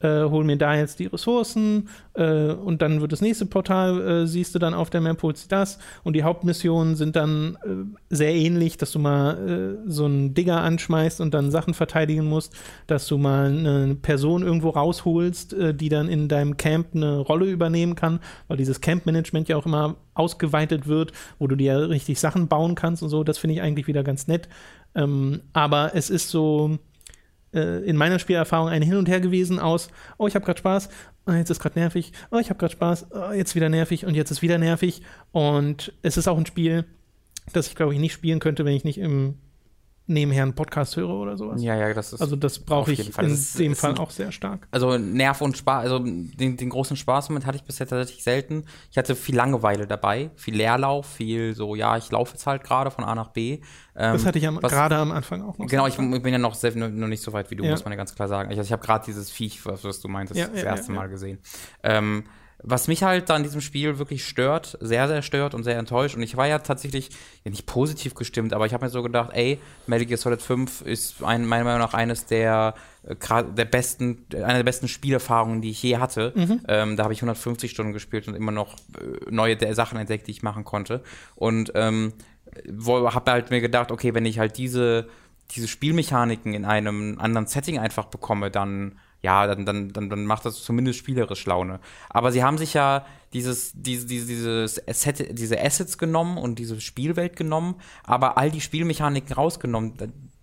[0.00, 4.26] äh, hol mir da jetzt die Ressourcen äh, und dann wird das nächste Portal, äh,
[4.26, 8.34] siehst du dann auf der Map, holst das und die Hauptmissionen sind dann äh, sehr
[8.34, 12.54] ähnlich, dass du mal äh, so einen Digger anschmeißt und dann Sachen verteidigen musst,
[12.86, 17.94] dass du mal eine Person irgendwo rausholst, die dann in deinem Camp eine Rolle übernehmen
[17.94, 22.74] kann, weil dieses Camp-Management ja auch immer ausgeweitet wird, wo du dir richtig Sachen bauen
[22.74, 24.48] kannst und so, das finde ich eigentlich wieder ganz nett.
[24.94, 26.78] Ähm, aber es ist so,
[27.56, 29.88] äh, in meiner Spielerfahrung ein Hin und Her gewesen aus,
[30.18, 30.88] oh, ich habe gerade Spaß,
[31.26, 34.14] oh, jetzt ist gerade nervig, oh, ich habe gerade Spaß, oh, jetzt wieder nervig und
[34.14, 35.02] jetzt ist wieder nervig.
[35.32, 36.84] Und es ist auch ein Spiel,
[37.52, 39.36] das ich, glaube ich, nicht spielen könnte, wenn ich nicht im
[40.06, 41.62] nebenher einen Podcast höre oder sowas.
[41.62, 42.20] Ja, ja, das ist.
[42.20, 43.24] Also das brauche ich Fall.
[43.24, 44.66] in ist, dem Fall auch sehr stark.
[44.70, 48.64] Also Nerv und Spaß, also den, den großen Spaßmoment hatte ich bisher tatsächlich selten.
[48.90, 52.90] Ich hatte viel Langeweile dabei, viel Leerlauf, viel so, ja, ich laufe jetzt halt gerade
[52.90, 53.60] von A nach B.
[53.96, 55.66] Ähm, das hatte ich gerade am Anfang auch noch.
[55.66, 57.70] Genau, ich, ich, bin ja noch, sehr, noch nicht so weit wie du, ja.
[57.70, 58.50] muss man ja ganz klar sagen.
[58.50, 60.92] Ich, also ich habe gerade dieses Viech, was, was, du meintest, ja, das ja, erste
[60.92, 61.38] Mal gesehen.
[61.82, 62.24] Ähm,
[62.62, 66.16] was mich halt da in diesem Spiel wirklich stört, sehr, sehr stört und sehr enttäuscht.
[66.16, 67.10] Und ich war ja tatsächlich
[67.44, 70.80] ja nicht positiv gestimmt, aber ich habe mir so gedacht, ey, Metal Gear Solid 5
[70.82, 73.14] ist ein, meiner Meinung nach eines der äh,
[73.56, 76.32] der besten, einer der besten Spielerfahrungen, die ich je hatte.
[76.34, 76.60] Mhm.
[76.66, 80.32] Ähm, da habe ich 150 Stunden gespielt und immer noch äh, neue Sachen entdeckt, die
[80.32, 81.02] ich machen konnte.
[81.34, 82.14] Und ähm,
[82.88, 85.08] habe halt mir gedacht, okay, wenn ich halt diese
[85.52, 90.44] diese Spielmechaniken in einem anderen Setting einfach bekomme, dann ja, dann, dann, dann, dann macht
[90.44, 91.80] das zumindest spielerisch Laune.
[92.08, 96.80] Aber sie haben sich ja dieses, diese, diese, dieses Asset, diese Assets genommen und diese
[96.80, 97.74] Spielwelt genommen,
[98.04, 99.94] aber all die Spielmechaniken rausgenommen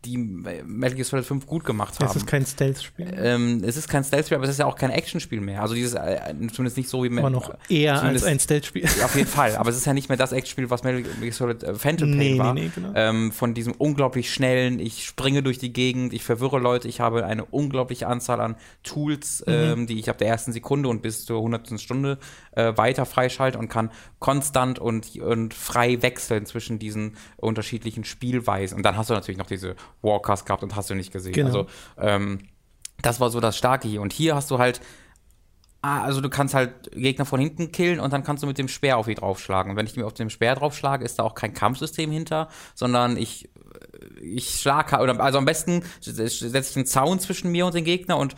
[0.06, 2.10] die Metal Gear Solid 5 gut gemacht haben.
[2.10, 3.14] Es ist kein Stealth-Spiel.
[3.18, 5.62] Ähm, es ist kein Stealth-Spiel, aber es ist ja auch kein Action-Spiel mehr.
[5.62, 8.86] Also dieses, äh, zumindest nicht so wie Aber noch eher als ein Stealth-Spiel.
[9.04, 9.56] Auf jeden Fall.
[9.56, 12.18] Aber es ist ja nicht mehr das Action-Spiel, was Metal Gear Solid äh, Phantom Pain
[12.18, 12.54] nee, war.
[12.54, 12.91] Nee, nee, genau.
[12.95, 17.26] ähm, von diesem unglaublich schnellen, ich springe durch die Gegend, ich verwirre Leute, ich habe
[17.26, 19.54] eine unglaubliche Anzahl an Tools, mhm.
[19.54, 22.18] ähm, die ich ab der ersten Sekunde und bis zur hundertsten Stunde
[22.51, 28.78] äh, weiter freischalte und kann konstant und, und frei wechseln zwischen diesen unterschiedlichen Spielweisen.
[28.78, 31.34] Und dann hast du natürlich noch diese Walkers gehabt und hast du nicht gesehen.
[31.34, 31.48] Genau.
[31.48, 31.68] Also
[31.98, 32.39] ähm,
[33.02, 34.02] das war so das Starke hier.
[34.02, 34.82] Und hier hast du halt
[35.86, 38.70] Ah, also du kannst halt Gegner von hinten killen und dann kannst du mit dem
[38.70, 39.70] Speer auf ihn draufschlagen.
[39.70, 43.18] Und wenn ich mir auf dem Speer draufschlage, ist da auch kein Kampfsystem hinter, sondern
[43.18, 43.50] ich
[44.21, 48.17] ich schlage, oder also am besten setze ich einen Zaun zwischen mir und den Gegner
[48.17, 48.36] und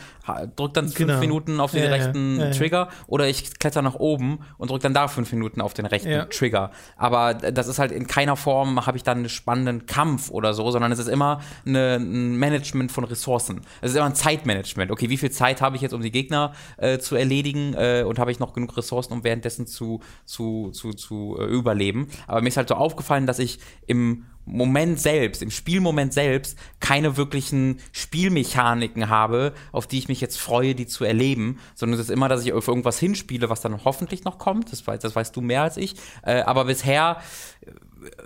[0.56, 1.20] drücke dann fünf genau.
[1.20, 4.84] Minuten auf den ja, rechten ja, ja, Trigger oder ich kletter nach oben und drücke
[4.84, 6.72] dann da fünf Minuten auf den rechten Trigger.
[6.98, 10.72] Aber das ist halt in keiner Form, habe ich dann einen spannenden Kampf oder so,
[10.72, 13.62] sondern es ist immer eine, ein Management von Ressourcen.
[13.82, 14.92] Es ist immer ein Zeitmanagement.
[14.92, 18.20] Okay, wie viel Zeit habe ich jetzt, um die Gegner äh, zu erledigen äh, und
[18.20, 22.08] habe ich noch genug Ressourcen, um währenddessen zu, zu, zu, zu äh, überleben.
[22.28, 27.18] Aber mir ist halt so aufgefallen, dass ich im Moment selbst, im Spielmoment selbst, keine
[27.18, 32.12] wirklichen Spielmechaniken habe, auf die ich mich jetzt freue, die zu erleben, sondern es ist
[32.12, 34.72] immer, dass ich auf irgendwas hinspiele, was dann hoffentlich noch kommt.
[34.72, 35.96] Das, weiß, das weißt du mehr als ich.
[36.24, 37.18] Äh, aber bisher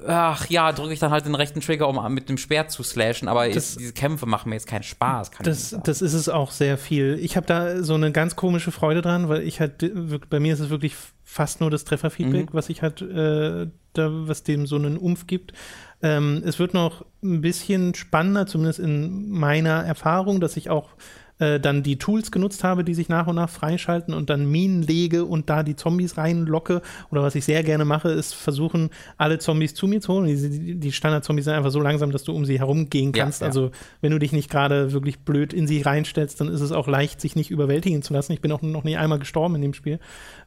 [0.07, 3.27] ach ja, drücke ich dann halt den rechten Trigger, um mit dem Speer zu slashen,
[3.27, 5.31] aber das, ist, diese Kämpfe machen mir jetzt keinen Spaß.
[5.41, 7.17] das, das ist es auch sehr viel.
[7.21, 9.83] Ich habe da so eine ganz komische Freude dran, weil ich halt,
[10.29, 10.95] bei mir ist es wirklich
[11.29, 12.57] fast nur das Trefferfeedback, mhm.
[12.57, 15.53] was ich halt, äh, da, was dem so einen Umf gibt.
[16.01, 20.95] Ähm, es wird noch ein bisschen spannender, zumindest in meiner Erfahrung, dass ich auch
[21.39, 24.81] äh, dann die Tools genutzt habe, die sich nach und nach freischalten und dann Minen
[24.81, 26.81] lege und da die Zombies reinlocke.
[27.11, 30.25] Oder was ich sehr gerne mache, ist versuchen, alle Zombies zu mir zu holen.
[30.25, 33.39] Die, die Standard-Zombies sind einfach so langsam, dass du um sie herumgehen kannst.
[33.39, 33.49] Ja, ja.
[33.49, 33.71] Also
[34.01, 37.21] wenn du dich nicht gerade wirklich blöd in sie reinstellst, dann ist es auch leicht,
[37.21, 38.33] sich nicht überwältigen zu lassen.
[38.33, 39.99] Ich bin auch noch nie einmal gestorben in dem Spiel.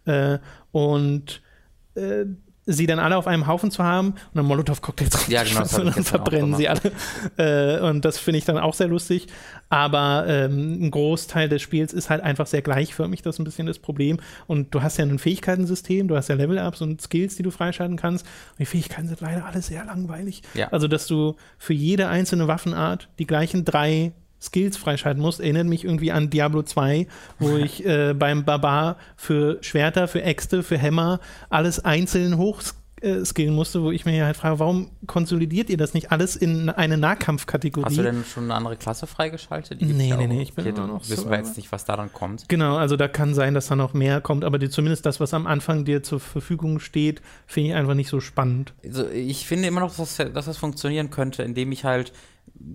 [0.04, 0.40] Äh,
[0.72, 1.42] und
[1.94, 2.24] äh,
[2.64, 6.04] sie dann alle auf einem Haufen zu haben und dann Molotow-Cocktails ja, genau, und dann
[6.04, 6.92] verbrennen sie alle.
[7.36, 9.26] Äh, und das finde ich dann auch sehr lustig.
[9.68, 13.66] Aber ähm, ein Großteil des Spiels ist halt einfach sehr gleichförmig, das ist ein bisschen
[13.66, 14.18] das Problem.
[14.46, 17.96] Und du hast ja ein Fähigkeitensystem, du hast ja Level-Ups und Skills, die du freischalten
[17.96, 18.26] kannst.
[18.26, 20.42] Und die Fähigkeiten sind leider alle sehr langweilig.
[20.54, 20.68] Ja.
[20.68, 24.12] Also, dass du für jede einzelne Waffenart die gleichen drei
[24.42, 27.06] Skills freischalten musst, erinnert mich irgendwie an Diablo 2,
[27.38, 33.82] wo ich äh, beim Barbar für Schwerter, für Äxte, für Hämmer alles einzeln hochskillen musste,
[33.82, 37.86] wo ich mir halt frage, warum konsolidiert ihr das nicht alles in eine Nahkampfkategorie?
[37.86, 39.80] Hast du denn schon eine andere Klasse freigeschaltet?
[39.80, 41.96] Die nee, nee, nee, ich bin immer noch Wissen so, wir jetzt nicht, was da
[41.96, 42.48] dann kommt.
[42.48, 45.34] Genau, also da kann sein, dass da noch mehr kommt, aber die, zumindest das, was
[45.34, 48.74] am Anfang dir zur Verfügung steht, finde ich einfach nicht so spannend.
[48.84, 52.12] Also ich finde immer noch, dass, dass das funktionieren könnte, indem ich halt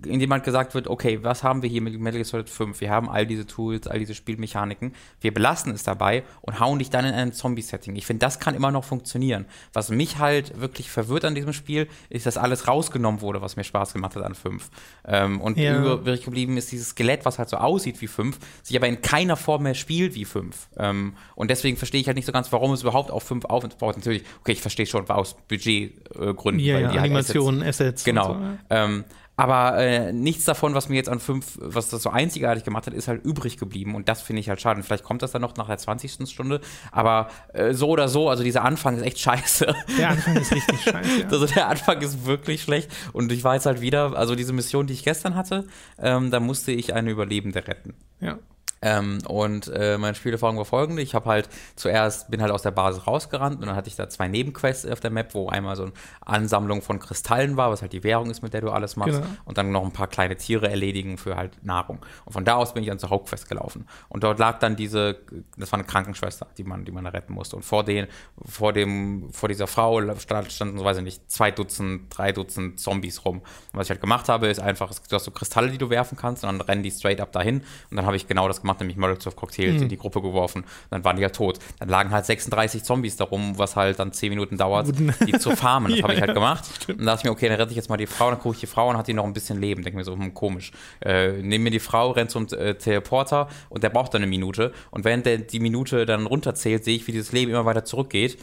[0.06, 2.80] in dem halt gesagt wird, okay, was haben wir hier mit Metal Gear Solid 5?
[2.80, 6.90] Wir haben all diese Tools, all diese Spielmechaniken, wir belassen es dabei und hauen dich
[6.90, 7.96] dann in ein Zombie-Setting.
[7.96, 9.46] Ich finde, das kann immer noch funktionieren.
[9.72, 13.64] Was mich halt wirklich verwirrt an diesem Spiel, ist, dass alles rausgenommen wurde, was mir
[13.64, 14.70] Spaß gemacht hat an 5.
[15.06, 15.80] Ähm, und ja.
[15.80, 19.36] übrig geblieben ist dieses Skelett, was halt so aussieht wie 5, sich aber in keiner
[19.36, 20.68] Form mehr spielt wie 5.
[20.76, 23.96] Ähm, und deswegen verstehe ich halt nicht so ganz, warum es überhaupt auf 5 aufbaut.
[23.96, 26.60] Natürlich, okay, ich verstehe schon, aus Budgetgründen.
[26.60, 27.80] Äh, ja, ja, Animationen, Assets.
[27.80, 28.34] Assets genau.
[28.34, 28.58] So, ja.
[28.70, 29.04] ähm,
[29.38, 32.92] aber äh, nichts davon, was mir jetzt an fünf, was das so einzigartig gemacht hat,
[32.92, 33.94] ist halt übrig geblieben.
[33.94, 34.78] Und das finde ich halt schade.
[34.78, 36.28] Und vielleicht kommt das dann noch nach der 20.
[36.28, 36.60] Stunde.
[36.90, 39.72] Aber äh, so oder so, also dieser Anfang ist echt scheiße.
[39.96, 41.20] Der Anfang ist richtig scheiße.
[41.20, 41.28] Ja.
[41.28, 42.90] Also der Anfang ist wirklich schlecht.
[43.12, 45.68] Und ich war jetzt halt wieder, also diese Mission, die ich gestern hatte,
[46.00, 47.94] ähm, da musste ich eine Überlebende retten.
[48.18, 48.40] Ja.
[48.82, 52.70] Ähm, und äh, meine Spielerfahrung war folgende: Ich habe halt zuerst bin halt aus der
[52.70, 55.84] Basis rausgerannt und dann hatte ich da zwei Nebenquests auf der Map, wo einmal so
[55.84, 55.92] eine
[56.24, 59.26] Ansammlung von Kristallen war, was halt die Währung ist, mit der du alles machst, genau.
[59.44, 61.98] und dann noch ein paar kleine Tiere erledigen für halt Nahrung.
[62.24, 63.86] Und von da aus bin ich dann zur Hauptquest gelaufen.
[64.08, 65.20] Und dort lag dann diese,
[65.56, 67.56] das war eine Krankenschwester, die man, die man retten musste.
[67.56, 68.06] Und vor den,
[68.44, 70.00] vor dem, vor dieser Frau
[70.48, 73.38] standen, so weiß ich nicht, zwei Dutzend, drei Dutzend Zombies rum.
[73.38, 76.16] Und was ich halt gemacht habe, ist einfach, du hast so Kristalle, die du werfen
[76.16, 77.60] kannst, und dann rennen die straight up dahin.
[77.90, 79.82] Und dann habe ich genau das gemacht gemacht, nämlich Molotov-Cocktails mhm.
[79.82, 80.64] in die Gruppe geworfen.
[80.90, 81.58] Dann waren die halt tot.
[81.78, 84.88] Dann lagen halt 36 Zombies darum, was halt dann 10 Minuten dauert,
[85.26, 85.88] die zu farmen.
[85.98, 86.64] Das ja, habe ich halt gemacht.
[86.88, 88.54] Und da dachte ich mir, okay, dann rette ich jetzt mal die Frau, dann gucke
[88.54, 89.82] ich die Frau und hat die noch ein bisschen Leben.
[89.82, 90.70] Denke mir so, hm, komisch.
[91.00, 94.72] Äh, nehme mir die Frau, rennt zum äh, Teleporter und der braucht dann eine Minute.
[94.90, 98.38] Und während der die Minute dann runterzählt, sehe ich, wie dieses Leben immer weiter zurückgeht.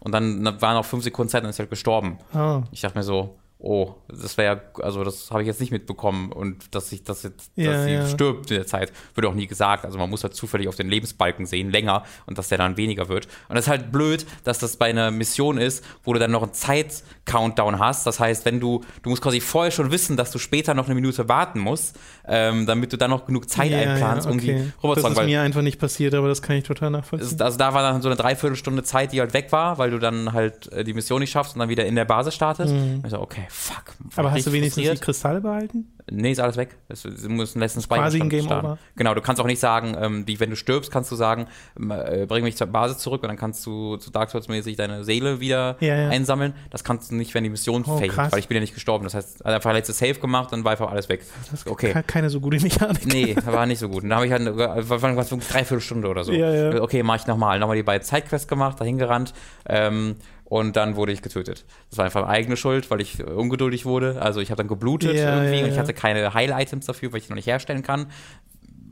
[0.00, 2.18] Und dann waren noch fünf Sekunden Zeit und ist halt gestorben.
[2.34, 2.62] Oh.
[2.70, 6.30] Ich dachte mir so, oh, das wäre ja, also das habe ich jetzt nicht mitbekommen
[6.30, 8.06] und dass sich das jetzt, ja, dass sie ja.
[8.06, 9.86] stirbt in der Zeit, wird auch nie gesagt.
[9.86, 13.08] Also man muss halt zufällig auf den Lebensbalken sehen, länger und dass der dann weniger
[13.08, 13.26] wird.
[13.48, 16.42] Und das ist halt blöd, dass das bei einer Mission ist, wo du dann noch
[16.42, 18.06] einen Zeit-Countdown hast.
[18.06, 20.94] Das heißt, wenn du, du musst quasi vorher schon wissen, dass du später noch eine
[20.94, 21.98] Minute warten musst,
[22.28, 24.46] ähm, damit du dann noch genug Zeit ja, einplanst, um okay.
[24.46, 27.26] die rüber Das ist mir einfach nicht passiert, aber das kann ich total nachvollziehen.
[27.26, 29.98] Ist, also da war dann so eine Dreiviertelstunde Zeit, die halt weg war, weil du
[29.98, 32.74] dann halt äh, die Mission nicht schaffst und dann wieder in der Basis startest.
[32.74, 33.02] Mhm.
[33.02, 33.94] Ich so, fuck.
[34.16, 35.92] Aber hast du wenigstens die Kristalle behalten?
[36.08, 36.76] Nee, ist alles weg.
[36.88, 38.66] Es, muss ein letzten Spike Quasi ein Game starten.
[38.66, 38.78] Over.
[38.94, 41.46] Genau, du kannst auch nicht sagen, ähm, wie wenn du stirbst, kannst du sagen,
[41.90, 45.02] äh, bring mich zur Basis zurück und dann kannst du zu Dark Souls mäßig deine
[45.02, 46.08] Seele wieder ja, ja.
[46.08, 46.54] einsammeln.
[46.70, 49.02] Das kannst du nicht, wenn die Mission oh, fällt, weil ich bin ja nicht gestorben.
[49.02, 51.24] Das heißt, einfach letztes Save gemacht, dann war einfach alles weg.
[51.50, 51.92] Das ist okay.
[52.06, 53.04] keine so gute Mechanik.
[53.06, 54.04] Nee, war nicht so gut.
[54.04, 56.32] Und da habe ich halt war, war, war dreiviertel Stunde oder so.
[56.32, 56.82] Ja, ja.
[56.82, 57.58] Okay, mach ich nochmal.
[57.58, 59.34] Nochmal die beiden Sidequests gemacht, dahin gerannt.
[59.68, 60.16] Ähm,
[60.46, 61.64] und dann wurde ich getötet.
[61.90, 64.22] Das war einfach eigene Schuld, weil ich ungeduldig wurde.
[64.22, 67.20] Also ich habe dann geblutet ja, irgendwie ja, und ich hatte keine Heil-Items dafür, weil
[67.20, 68.06] ich noch nicht herstellen kann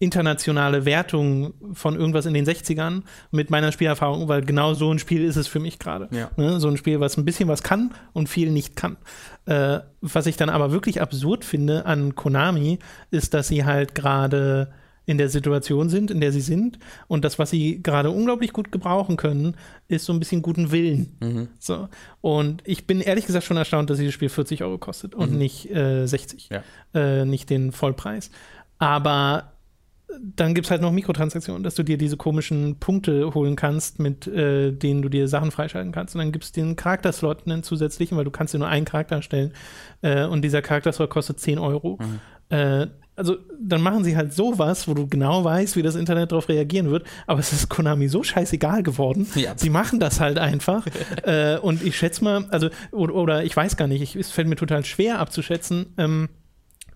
[0.00, 5.24] internationale Wertung von irgendwas in den 60ern mit meiner Spielerfahrung, weil genau so ein Spiel
[5.24, 6.08] ist es für mich gerade.
[6.10, 6.30] Ja.
[6.36, 6.60] Ne?
[6.60, 8.98] So ein Spiel, was ein bisschen was kann und viel nicht kann.
[9.46, 12.78] Äh, was ich dann aber wirklich absurd finde an Konami,
[13.10, 14.72] ist, dass sie halt gerade
[15.06, 16.78] in der Situation sind, in der sie sind.
[17.08, 19.56] Und das, was sie gerade unglaublich gut gebrauchen können,
[19.88, 21.16] ist so ein bisschen guten Willen.
[21.20, 21.48] Mhm.
[21.58, 21.88] So.
[22.20, 25.70] Und ich bin ehrlich gesagt schon erstaunt, dass dieses Spiel 40 Euro kostet und nicht
[25.70, 26.50] äh, 60.
[26.50, 26.62] Ja.
[26.94, 28.30] Äh, nicht den Vollpreis.
[28.78, 29.54] Aber
[30.20, 34.26] dann gibt es halt noch Mikrotransaktionen, dass du dir diese komischen Punkte holen kannst, mit
[34.26, 36.14] äh, denen du dir Sachen freischalten kannst.
[36.14, 39.16] Und dann gibt es den Charakterslot, einen zusätzlichen, weil du kannst dir nur einen Charakter
[39.16, 39.52] erstellen.
[40.02, 41.98] Äh, und dieser Charakterslot kostet 10 Euro.
[42.48, 42.86] Äh,
[43.16, 46.90] also dann machen sie halt sowas, wo du genau weißt, wie das Internet darauf reagieren
[46.90, 49.26] wird, aber es ist Konami so scheißegal geworden.
[49.34, 49.52] Ja.
[49.56, 50.86] Sie machen das halt einfach.
[51.22, 54.48] äh, und ich schätze mal, also, oder, oder ich weiß gar nicht, ich, es fällt
[54.48, 56.28] mir total schwer abzuschätzen, ähm,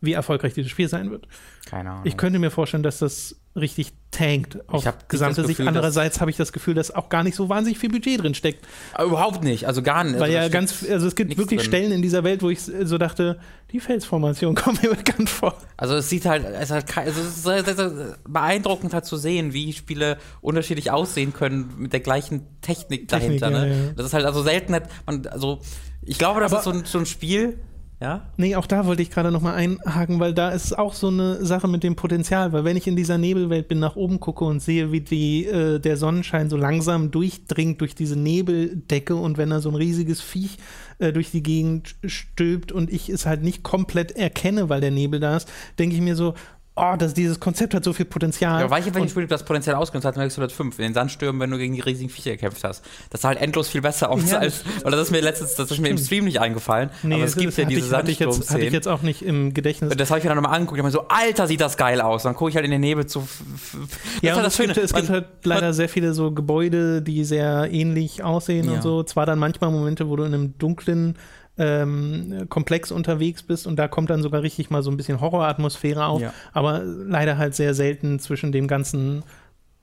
[0.00, 1.26] wie erfolgreich dieses Spiel sein wird.
[1.66, 2.02] Keine Ahnung.
[2.04, 5.58] Ich könnte mir vorstellen, dass das richtig tankt auf gesamte Sicht.
[5.58, 8.34] Gefühl, Andererseits habe ich das Gefühl, dass auch gar nicht so wahnsinnig viel Budget drin
[8.34, 8.66] steckt.
[8.94, 10.14] Aber überhaupt nicht, also gar nicht.
[10.14, 11.66] Weil also ja ganz, also es gibt wirklich drin.
[11.68, 13.38] Stellen in dieser Welt, wo ich so dachte,
[13.72, 15.54] die Felsformation kommt mir bekannt vor.
[15.76, 20.18] Also es sieht halt, es, hat, also es ist beeindruckend halt zu sehen, wie Spiele
[20.40, 23.50] unterschiedlich aussehen können mit der gleichen Technik, Technik, dahinter.
[23.50, 23.86] ja, ne?
[23.86, 23.92] ja.
[23.94, 25.60] Das ist halt also selten, hat man, also
[26.02, 27.58] ich glaube, das Aber- ist so ein, so ein Spiel,
[28.00, 28.28] ja?
[28.36, 31.44] Nee, auch da wollte ich gerade noch mal einhaken, weil da ist auch so eine
[31.44, 34.60] Sache mit dem Potenzial, weil wenn ich in dieser Nebelwelt bin, nach oben gucke und
[34.60, 39.60] sehe, wie die, äh, der Sonnenschein so langsam durchdringt durch diese Nebeldecke und wenn da
[39.60, 40.58] so ein riesiges Viech
[40.98, 45.18] äh, durch die Gegend stülpt und ich es halt nicht komplett erkenne, weil der Nebel
[45.18, 46.34] da ist, denke ich mir so,
[46.80, 48.60] oh, das, dieses Konzept hat so viel Potenzial.
[48.62, 51.40] Ja, welche Und- welche Spiel das Potenzial ausgenutzt hat, Metal Gear 5, in den Sandstürmen,
[51.40, 52.84] wenn du gegen die riesigen Viecher gekämpft hast.
[53.10, 55.70] Das sah halt endlos viel besser aus, Ja, als, weil das ist mir letztens, das
[55.70, 58.18] ist mir im Stream nicht eingefallen, aber es das gibt ja diese ich, hatte ich,
[58.18, 59.90] jetzt, hatte ich jetzt auch nicht im Gedächtnis.
[59.90, 60.78] Und das habe ich mir dann nochmal angeguckt.
[60.78, 62.22] Ich habe mir so, Alter, sieht das geil aus.
[62.22, 63.20] Dann gucke ich halt in den Nebel zu.
[63.20, 67.02] Das Ja, ist und halt es, gibt, es gibt halt leider sehr viele so Gebäude,
[67.02, 68.72] die sehr ähnlich aussehen Ja.
[68.72, 69.02] und so.
[69.02, 71.16] Zwar dann manchmal Momente, wo du in einem dunklen
[71.58, 76.06] ähm, Komplex unterwegs bist und da kommt dann sogar richtig mal so ein bisschen Horroratmosphäre
[76.06, 76.32] auf, Ja.
[76.52, 79.22] aber leider halt sehr selten zwischen dem ganzen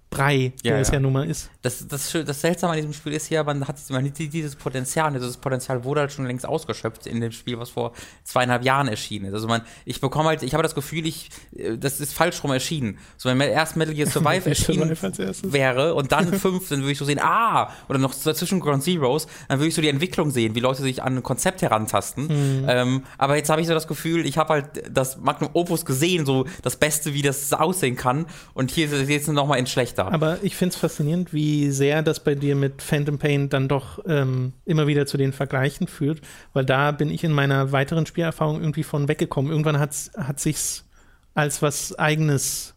[0.10, 1.00] Brei, der Ja, es ja.
[1.00, 1.50] nun mal ist.
[1.62, 5.08] Das, das, das Seltsame an diesem Spiel ist ja, man hat man hat dieses Potenzial.
[5.08, 7.92] und Dieses Potenzial wurde halt schon längst ausgeschöpft in dem Spiel, was vor
[8.24, 9.34] zweieinhalb Jahren erschienen ist.
[9.34, 12.52] Also man, ich bekomme halt, ich habe das Gefühl, ich, äh, das ist falsch rum
[12.52, 12.98] erschienen.
[13.18, 14.96] So wenn erst Metal Gear Survive erschienen
[15.44, 19.28] wäre und dann fünf, dann würde ich so sehen, ah, oder noch dazwischen Ground Zeroes,
[19.50, 22.28] dann würde ich so die Entwicklung sehen, wie Leute sich an ein Konzept herantasten.
[22.28, 22.66] Mhm.
[22.70, 26.26] Ähm, aber jetzt habe ich so das Gefühl, ich habe halt das Magnum Opus gesehen,
[26.26, 28.26] so das Beste, wie das aussehen kann.
[28.54, 30.05] Und hier ist es jetzt noch mal in schlechter.
[30.12, 34.00] Aber ich finde es faszinierend, wie sehr das bei dir mit Phantom Pain dann doch
[34.08, 36.22] ähm, immer wieder zu den Vergleichen führt,
[36.54, 39.52] weil da bin ich in meiner weiteren Spielerfahrung irgendwie von weggekommen.
[39.52, 40.86] Irgendwann hat's, hat sich's
[41.34, 42.76] als was Eigenes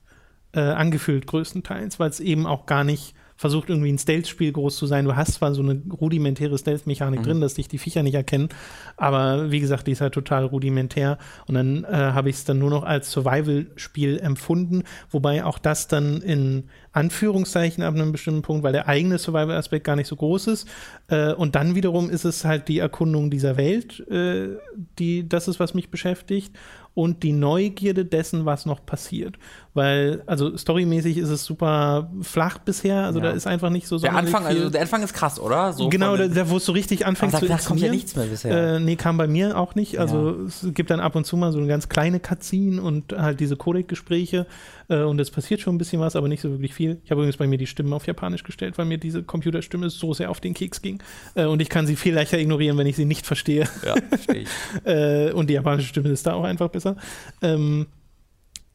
[0.53, 4.87] äh, angefühlt, größtenteils, weil es eben auch gar nicht versucht irgendwie ein Stealth-Spiel groß zu
[4.87, 5.05] sein.
[5.05, 7.25] Du hast zwar so eine rudimentäre Stealth-Mechanik mhm.
[7.25, 8.49] drin, dass dich die Viecher nicht erkennen,
[8.97, 11.19] aber wie gesagt, die ist halt total rudimentär.
[11.47, 15.87] Und dann äh, habe ich es dann nur noch als Survival-Spiel empfunden, wobei auch das
[15.87, 20.49] dann in Anführungszeichen ab einem bestimmten Punkt, weil der eigene Survival-Aspekt gar nicht so groß
[20.49, 20.69] ist.
[21.07, 24.57] Äh, und dann wiederum ist es halt die Erkundung dieser Welt, äh,
[24.99, 26.57] die, das ist, was mich beschäftigt
[26.99, 29.39] und die Neugierde dessen, was noch passiert.
[29.79, 33.27] Weil, also storymäßig ist es super flach bisher, also ja.
[33.27, 34.57] da ist einfach nicht so Der Anfang, viel.
[34.57, 35.73] also der Anfang ist krass, oder?
[35.73, 38.27] So genau, da, da wo es so richtig anfängt zu da kommt ja nichts mehr
[38.27, 38.75] bisher.
[38.75, 40.01] Äh, nee, kam bei mir auch nicht.
[40.01, 40.47] Also ja.
[40.49, 43.55] es gibt dann ab und zu mal so eine ganz kleine Cutscene und halt diese
[43.55, 44.47] Codec-Gespräche
[44.89, 47.01] äh, und es passiert schon ein bisschen was, aber nicht so wirklich viel.
[47.05, 50.13] Ich habe übrigens bei mir die Stimmen auf Japanisch gestellt, weil mir diese Computerstimme so
[50.13, 51.01] sehr auf den Keks ging
[51.37, 53.69] äh, und ich kann sie viel leichter ignorieren, wenn ich sie nicht verstehe.
[53.87, 54.49] Ja, verstehe ich.
[54.85, 56.97] Äh, und die japanische Stimme ist da auch einfach besser.
[57.43, 57.87] Ähm,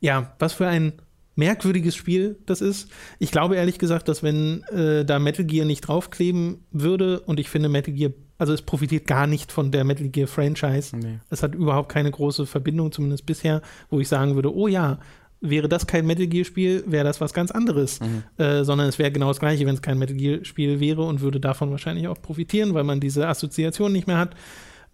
[0.04, 0.94] ja, was für ein
[1.36, 2.92] merkwürdiges Spiel das ist.
[3.20, 7.50] Ich glaube ehrlich gesagt, dass wenn äh, da Metal Gear nicht draufkleben würde und ich
[7.50, 10.96] finde Metal Gear, also es profitiert gar nicht von der Metal Gear Franchise.
[10.96, 11.20] Nee.
[11.30, 15.00] Es hat überhaupt keine große Verbindung, zumindest bisher, wo ich sagen würde, oh ja,
[15.40, 18.24] wäre das kein Metal Gear Spiel, wäre das was ganz anderes, mhm.
[18.38, 21.22] äh, sondern es wäre genau das gleiche, wenn es kein Metal Gear Spiel wäre und
[21.22, 24.36] würde davon wahrscheinlich auch profitieren, weil man diese Assoziation nicht mehr hat.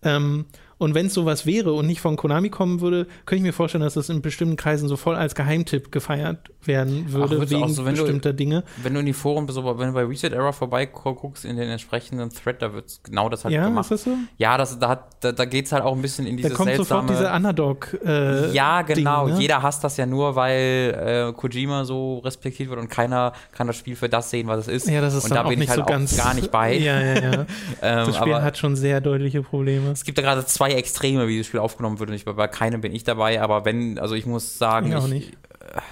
[0.03, 0.45] Ähm,
[0.79, 3.83] und wenn es sowas wäre und nicht von Konami kommen würde, könnte ich mir vorstellen,
[3.83, 7.83] dass das in bestimmten Kreisen so voll als Geheimtipp gefeiert werden würde, Ach, wegen so,
[7.83, 8.63] bestimmter du, Dinge.
[8.81, 12.29] Wenn du in die Foren, bist, wenn du bei Reset Era vorbeiguckst, in den entsprechenden
[12.29, 13.91] Thread, da wird genau das halt ja, gemacht.
[13.91, 14.17] Ist das so?
[14.37, 16.69] Ja, das, da, da, da geht es halt auch ein bisschen in diese da kommt
[16.69, 17.07] seltsame...
[17.07, 19.25] sofort diese Underdog äh, Ja, genau.
[19.25, 19.41] Ding, ne?
[19.41, 23.75] Jeder hasst das ja nur, weil äh, Kojima so respektiert wird und keiner kann das
[23.75, 24.89] Spiel für das sehen, was es ist.
[24.89, 26.77] Ja, das ist und da bin ich halt so ganz, gar nicht bei.
[26.77, 27.31] ja, ja, ja.
[27.81, 29.91] ähm, das Spiel hat schon sehr deutliche Probleme.
[29.91, 32.81] Es gibt da gerade zwei Extreme, wie das Spiel aufgenommen wird und ich, bei keinem
[32.81, 35.37] bin ich dabei, aber wenn, also ich muss sagen, ich, auch nicht.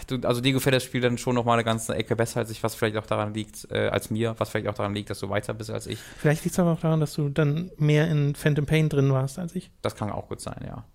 [0.08, 2.50] Du, also dir gefällt das Spiel dann schon noch mal eine ganze Ecke besser als
[2.50, 5.20] ich, was vielleicht auch daran liegt, äh, als mir, was vielleicht auch daran liegt, dass
[5.20, 6.00] du weiter bist als ich.
[6.18, 9.38] Vielleicht liegt es aber auch daran, dass du dann mehr in Phantom Pain drin warst
[9.38, 9.70] als ich.
[9.82, 10.86] Das kann auch gut sein, ja.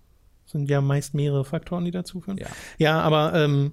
[0.45, 2.37] Sind ja meist mehrere Faktoren, die dazu führen.
[2.37, 3.71] Ja, ja aber ähm,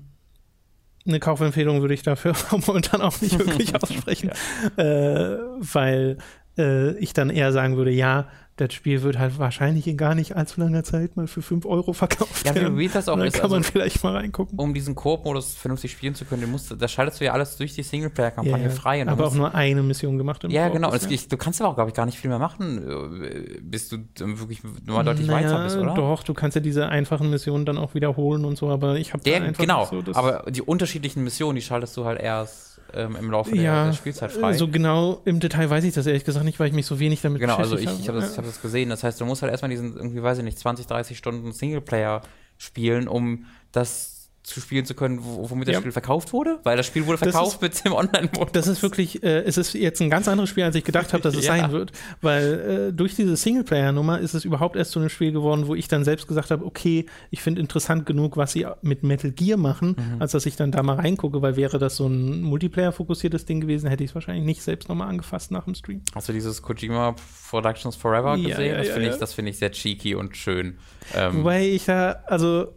[1.07, 4.31] eine Kaufempfehlung würde ich dafür momentan auch nicht wirklich aussprechen,
[4.77, 4.83] ja.
[4.83, 6.19] äh, weil
[6.59, 8.29] äh, ich dann eher sagen würde, ja,
[8.61, 11.93] das Spiel wird halt wahrscheinlich in gar nicht allzu langer Zeit mal für 5 Euro
[11.93, 12.77] verkauft ja, werden.
[12.77, 13.35] wie das auch da ist.
[13.35, 14.59] kann also, man vielleicht mal reingucken.
[14.59, 17.83] Um diesen Koop-Modus vernünftig spielen zu können, musst, da schaltest du ja alles durch die
[17.83, 19.07] Singleplayer-Kampagne ja, frei.
[19.07, 20.45] aber auch nur eine Mission gemacht.
[20.45, 20.95] Im ja, Koop genau.
[20.95, 23.99] Ich, du kannst aber auch, glaube ich, gar nicht viel mehr machen, äh, bis du
[24.19, 25.95] wirklich nur deutlich naja, weiter bist, oder?
[25.95, 29.23] Doch, du kannst ja diese einfachen Missionen dann auch wiederholen und so, aber ich habe
[29.59, 33.63] Genau, so, aber die unterschiedlichen Missionen, die schaltest du halt erst ähm, im Laufe der,
[33.63, 34.55] ja, der, Spielzeit frei.
[34.55, 37.21] So genau im Detail weiß ich das ehrlich gesagt nicht, weil ich mich so wenig
[37.23, 38.19] damit genau, also beschäftigt habe.
[38.19, 38.91] Genau, also ich, ich habe das, hab das gesehen.
[38.91, 42.23] Das heißt, du musst halt erstmal diesen, irgendwie, weiß ich nicht, 20, 30 Stunden Singleplayer
[42.59, 44.20] spielen, um das
[44.51, 45.81] zu spielen zu können, womit das ja.
[45.81, 46.59] Spiel verkauft wurde?
[46.65, 48.53] Weil das Spiel wurde verkauft mit dem Online-Modus.
[48.53, 51.23] Das ist wirklich, äh, es ist jetzt ein ganz anderes Spiel, als ich gedacht habe,
[51.23, 51.57] dass es ja.
[51.57, 51.93] sein wird.
[52.21, 55.89] Weil äh, durch diese Singleplayer-Nummer ist es überhaupt erst zu einem Spiel geworden, wo ich
[55.89, 59.97] dann selbst gesagt habe, okay, ich finde interessant genug, was sie mit Metal Gear machen,
[59.97, 60.21] mhm.
[60.21, 63.89] als dass ich dann da mal reingucke, weil wäre das so ein Multiplayer-fokussiertes Ding gewesen,
[63.89, 66.03] hätte ich es wahrscheinlich nicht selbst nochmal angefasst nach dem Stream.
[66.15, 67.15] Hast du dieses Kojima
[67.51, 68.67] Productions Forever gesehen?
[68.67, 70.79] Ja, das finde ich, das find ich sehr cheeky und schön.
[71.15, 72.69] Ähm, Wobei ich da, also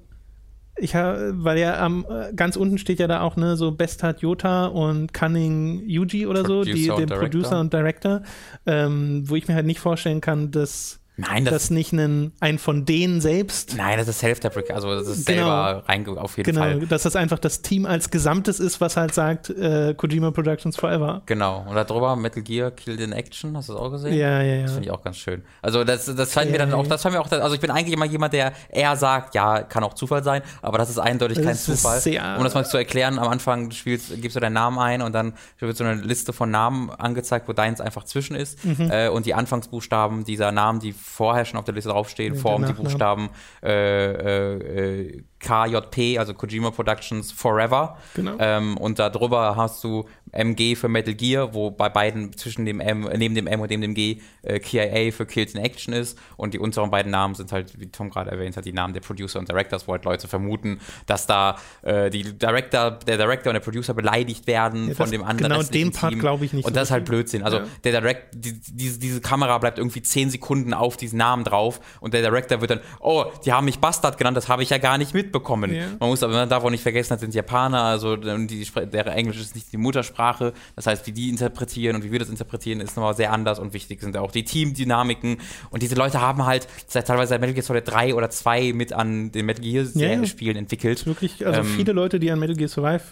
[0.77, 2.05] ich habe, weil ja am
[2.35, 6.63] ganz unten steht ja da auch ne so Bestat Jota und Cunning Yuji oder so,
[6.63, 8.23] die den Producer und Director,
[8.65, 12.57] ähm, wo ich mir halt nicht vorstellen kann, dass Nein, das, das nicht ein, ein
[12.57, 13.75] von denen selbst.
[13.77, 16.73] Nein, das ist Self-Deprecating, also das ist genau, selber rein auf jeden genau, Fall.
[16.75, 20.75] Genau, dass das einfach das Team als Gesamtes ist, was halt sagt, äh, Kojima Productions
[20.75, 21.21] Forever.
[21.27, 24.15] Genau, und darüber Metal Gear Killed in Action, hast du das auch gesehen?
[24.15, 24.61] Ja, ja, ja.
[24.63, 25.43] Das finde ich auch ganz schön.
[25.61, 27.93] Also das, das fand mir dann auch, das fand mir auch, also ich bin eigentlich
[27.93, 31.45] immer jemand, der eher sagt, ja, kann auch Zufall sein, aber das ist eindeutig das
[31.45, 32.01] kein ist Zufall.
[32.01, 35.03] Sehr, um das mal zu erklären, am Anfang des Spiels gibst du deinen Namen ein
[35.03, 38.89] und dann wird so eine Liste von Namen angezeigt, wo deins einfach zwischen ist mhm.
[38.89, 42.73] äh, und die Anfangsbuchstaben dieser Namen, die vorher schon auf der Liste draufstehen, Form die
[42.73, 43.29] Buchstaben
[43.61, 47.97] äh, äh, KJP, also Kojima Productions Forever.
[48.15, 48.35] Genau.
[48.39, 53.07] Ähm, und darüber hast du MG für Metal Gear, wo bei beiden zwischen dem M,
[53.15, 56.17] neben dem M und neben dem G äh, KIA für Kills in Action ist.
[56.37, 59.01] Und die unteren beiden Namen sind halt, wie Tom gerade erwähnt hat, die Namen der
[59.01, 63.55] Producer und Directors, wo halt Leute vermuten, dass da äh, die Director, der Director und
[63.55, 65.51] der Producer beleidigt werden ja, von dem anderen.
[65.51, 66.65] Genau den Part glaube ich nicht.
[66.65, 67.43] Und das ist halt Blödsinn.
[67.43, 67.65] Also ja.
[67.83, 72.13] der Direct, die, diese, diese Kamera bleibt irgendwie zehn Sekunden auf diesen Namen drauf und
[72.13, 74.97] der Director wird dann, oh, die haben mich Bastard genannt, das habe ich ja gar
[74.97, 75.73] nicht mitbekommen.
[75.73, 75.87] Ja.
[75.99, 79.39] Man muss aber, man darf auch nicht vergessen, das sind Japaner, also die, der Englisch
[79.39, 80.53] ist nicht die Muttersprache.
[80.75, 83.73] Das heißt, wie die interpretieren und wie wir das interpretieren, ist nochmal sehr anders und
[83.73, 85.37] wichtig sind auch die Teamdynamiken.
[85.71, 88.93] Und diese Leute haben halt seit teilweise seit Metal Gear Solid 3 oder 2 mit
[88.93, 91.05] an den Metal Gear ja, Spielen entwickelt.
[91.05, 93.03] Wirklich, also ähm, viele Leute, die an Metal Gear Survive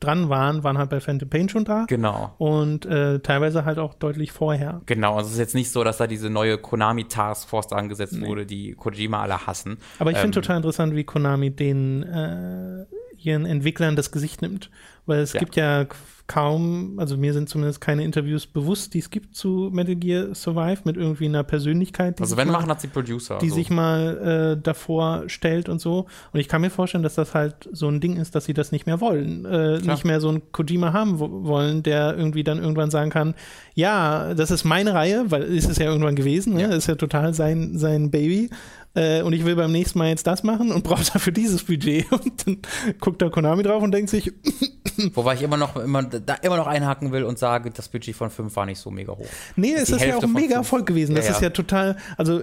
[0.00, 1.84] dran waren, waren halt bei Phantom Pain schon da.
[1.88, 2.34] Genau.
[2.38, 4.82] Und äh, teilweise halt auch deutlich vorher.
[4.86, 8.14] Genau, also es ist jetzt nicht so, dass da diese neue Konami Task Force angesetzt
[8.14, 8.26] nee.
[8.26, 9.78] wurde, die Kojima alle hassen.
[9.98, 12.84] Aber ich ähm, finde total interessant, wie Konami den äh,
[13.16, 14.70] ihren Entwicklern das Gesicht nimmt.
[15.06, 15.40] Weil es ja.
[15.40, 15.86] gibt ja
[16.26, 20.80] kaum, also mir sind zumindest keine Interviews bewusst, die es gibt zu Metal Gear Survive
[20.84, 22.20] mit irgendwie einer Persönlichkeit.
[22.20, 23.38] also wenn mal, machen, hat sie Producer.
[23.38, 23.54] Die also.
[23.54, 26.06] sich mal äh, davor stellt und so.
[26.32, 28.72] Und ich kann mir vorstellen, dass das halt so ein Ding ist, dass sie das
[28.72, 29.44] nicht mehr wollen.
[29.44, 33.34] Äh, nicht mehr so ein Kojima haben wollen, der irgendwie dann irgendwann sagen kann,
[33.74, 36.62] ja, das ist meine Reihe, weil ist es ja irgendwann gewesen, ne?
[36.62, 36.68] ja.
[36.68, 36.74] Ne?
[36.74, 38.50] ist ja total sein, sein Baby
[38.96, 42.10] äh, und ich will beim nächsten Mal jetzt das machen und brauche dafür dieses Budget.
[42.16, 42.58] Und dann
[43.00, 44.32] guckt da Konami drauf und denkt sich.
[45.14, 48.30] Wobei ich immer noch, immer, da immer noch einhaken will und sage, das Budget von
[48.30, 49.26] 5 war nicht so mega hoch.
[49.54, 51.14] Nee, es ist ja auch ein mega Erfolg gewesen.
[51.14, 51.36] Das ja, ja.
[51.36, 52.40] ist ja total, also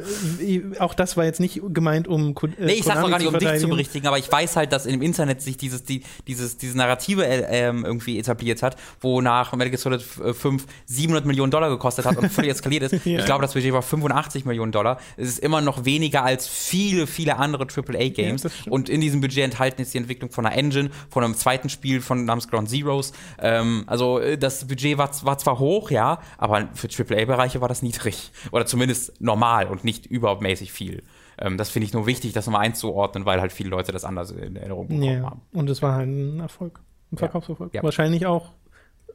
[0.77, 3.39] auch das war jetzt nicht gemeint, um äh, Nee, ich sag's doch gar nicht, um
[3.39, 6.75] dich zu berichtigen, aber ich weiß halt, dass im Internet sich dieses, die, dieses, dieses
[6.75, 12.05] Narrative äh, ähm, irgendwie etabliert hat, wonach Metal Gear Solid 5 700 Millionen Dollar gekostet
[12.05, 13.05] hat und völlig eskaliert ist.
[13.05, 13.19] ja.
[13.19, 14.99] Ich glaube, das Budget war 85 Millionen Dollar.
[15.17, 18.43] Es ist immer noch weniger als viele, viele andere AAA-Games.
[18.43, 21.69] Ja, und in diesem Budget enthalten ist die Entwicklung von einer Engine, von einem zweiten
[21.69, 23.13] Spiel von namens Ground Zeroes.
[23.39, 27.81] Ähm, also äh, das Budget war, war zwar hoch, ja, aber für AAA-Bereiche war das
[27.81, 28.31] niedrig.
[28.51, 31.03] Oder zumindest normal und nicht übermäßig viel.
[31.37, 34.31] Ähm, das finde ich nur wichtig, das nochmal einzuordnen, weil halt viele Leute das anders
[34.31, 35.41] in Erinnerung bekommen ja, haben.
[35.51, 36.79] Und es war halt ein Erfolg.
[37.11, 37.73] Ein Verkaufserfolg.
[37.73, 37.83] Ja.
[37.83, 38.51] Wahrscheinlich auch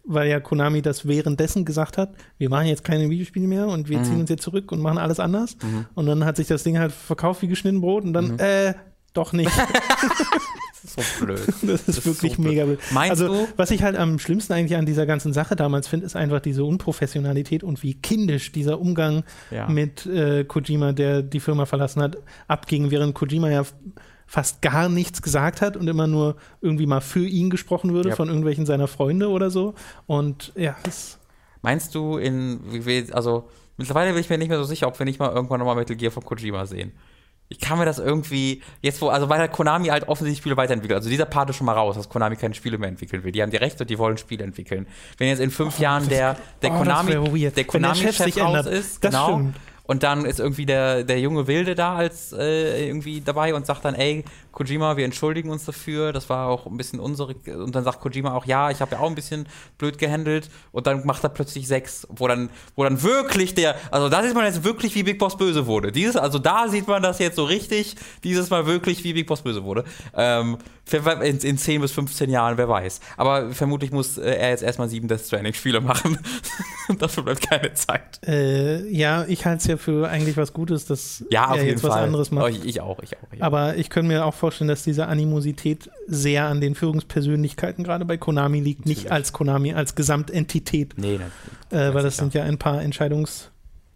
[0.08, 3.98] weil ja Konami das währenddessen gesagt hat, wir machen jetzt keine Videospiele mehr und wir
[3.98, 4.04] mhm.
[4.04, 5.56] ziehen uns jetzt zurück und machen alles anders.
[5.62, 5.86] Mhm.
[5.94, 8.38] Und dann hat sich das Ding halt verkauft wie geschnitten Brot und dann, mhm.
[8.38, 8.74] äh,
[9.12, 9.50] doch nicht.
[10.82, 11.40] das ist so blöd.
[11.62, 12.80] Das ist, das wirklich so mega blöd.
[12.92, 13.48] Meinst also, du?
[13.56, 16.64] was ich halt am schlimmsten eigentlich an dieser ganzen Sache damals finde, ist einfach diese
[16.64, 19.68] Unprofessionalität und wie kindisch dieser Umgang ja.
[19.68, 23.64] mit äh, Kojima, der die Firma verlassen hat, abging, während Kojima ja
[24.28, 28.14] fast gar nichts gesagt hat und immer nur irgendwie mal für ihn gesprochen würde ja.
[28.14, 29.74] von irgendwelchen seiner Freunde oder so.
[30.06, 31.18] Und ja, das.
[31.62, 32.60] Meinst du in,
[33.12, 33.48] also
[33.78, 35.96] mittlerweile bin ich mir nicht mehr so sicher, ob wir nicht mal irgendwann nochmal Metal
[35.96, 36.92] Gear von Kojima sehen.
[37.48, 40.98] Ich kann mir das irgendwie, jetzt wo, also weil Konami halt offensichtlich Spiele weiterentwickelt.
[40.98, 43.32] Also dieser Part ist schon mal raus, dass Konami keine Spiele mehr entwickeln will.
[43.32, 44.86] Die haben die Rechte und die wollen Spiele entwickeln.
[45.16, 49.10] Wenn jetzt in fünf oh, Jahren der, der oh, Konami, der Konami-Chef raus ist, das
[49.10, 49.56] genau, stimmt.
[49.88, 53.86] Und dann ist irgendwie der, der junge Wilde da als äh, irgendwie dabei und sagt
[53.86, 54.22] dann, ey,
[54.52, 57.34] Kojima, wir entschuldigen uns dafür, das war auch ein bisschen unsere.
[57.56, 60.50] Und dann sagt Kojima auch, ja, ich habe ja auch ein bisschen blöd gehandelt.
[60.72, 64.34] Und dann macht er plötzlich sechs, wo dann, wo dann wirklich der, also da sieht
[64.34, 65.90] man jetzt wirklich, wie Big Boss böse wurde.
[65.90, 69.40] Dieses, also da sieht man das jetzt so richtig, dieses Mal wirklich, wie Big Boss
[69.40, 69.84] böse wurde.
[70.14, 70.58] Ähm,
[70.92, 73.00] in, in 10 bis 15 Jahren, wer weiß.
[73.16, 76.18] Aber vermutlich muss äh, er jetzt erstmal sieben Death Stranding-Spiele machen.
[76.98, 78.20] Dafür bleibt keine Zeit.
[78.26, 81.90] Äh, ja, ich halte es ja für eigentlich was Gutes, dass ja, er jetzt Fall.
[81.90, 82.44] was anderes macht.
[82.44, 83.32] Oh, ich, ich, auch, ich auch.
[83.36, 83.44] Ja.
[83.44, 88.16] Aber ich könnte mir auch vorstellen, dass diese Animosität sehr an den Führungspersönlichkeiten gerade bei
[88.16, 89.04] Konami liegt, Natürlich.
[89.04, 90.94] nicht als Konami, als Gesamtentität.
[90.96, 91.18] Nee,
[91.70, 93.48] äh, weil das sind ja ein paar Entscheidungs-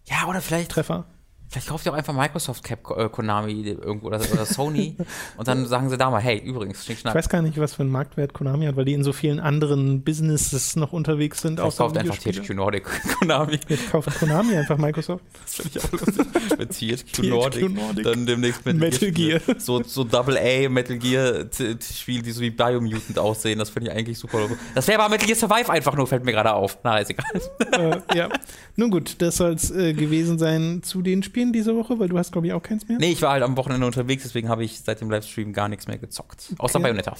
[0.07, 1.05] ja, oder vielleicht Treffer.
[1.53, 4.97] Vielleicht kauft ihr auch einfach Microsoft Cap äh, Konami irgendwo oder, oder Sony
[5.37, 7.13] und dann sagen sie da mal, hey, übrigens, schnick, schnack.
[7.13, 9.39] Ich weiß gar nicht, was für einen Marktwert Konami hat, weil die in so vielen
[9.39, 11.61] anderen Businesses noch unterwegs sind.
[11.61, 12.85] Vielleicht kauft einfach THQ Nordic
[13.19, 13.61] Konami.
[13.69, 15.23] Jetzt kauft Konami einfach Microsoft.
[15.43, 16.59] Das finde ich auch lustig.
[16.59, 19.41] mit THQ, Nordic, Nordic, dann demnächst mit Metal Gear.
[19.59, 21.45] So, so Double A Metal Gear
[21.83, 24.49] Spiele, die so wie Biomutant aussehen, das finde ich eigentlich super.
[24.75, 26.79] Das wäre aber Metal Gear Survive einfach nur, fällt mir gerade auf.
[26.83, 27.27] Na, ist egal.
[27.73, 28.29] Äh, ja.
[28.77, 31.99] Nun gut, das soll es äh, gewesen sein zu den Spielen Spielen diese Woche?
[31.99, 32.99] Weil du hast, glaube ich, auch keins mehr.
[32.99, 35.89] Nee, ich war halt am Wochenende unterwegs, deswegen habe ich seit dem Livestream gar nichts
[35.89, 36.55] mehr gezockt.
[36.59, 36.85] Außer okay.
[36.85, 37.17] Bayonetta.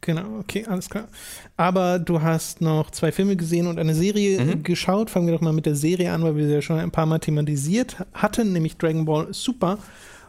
[0.00, 1.08] Genau, okay, alles klar.
[1.56, 4.62] Aber du hast noch zwei Filme gesehen und eine Serie mhm.
[4.62, 5.10] geschaut.
[5.10, 7.06] Fangen wir doch mal mit der Serie an, weil wir sie ja schon ein paar
[7.06, 9.78] Mal thematisiert hatten, nämlich Dragon Ball Super.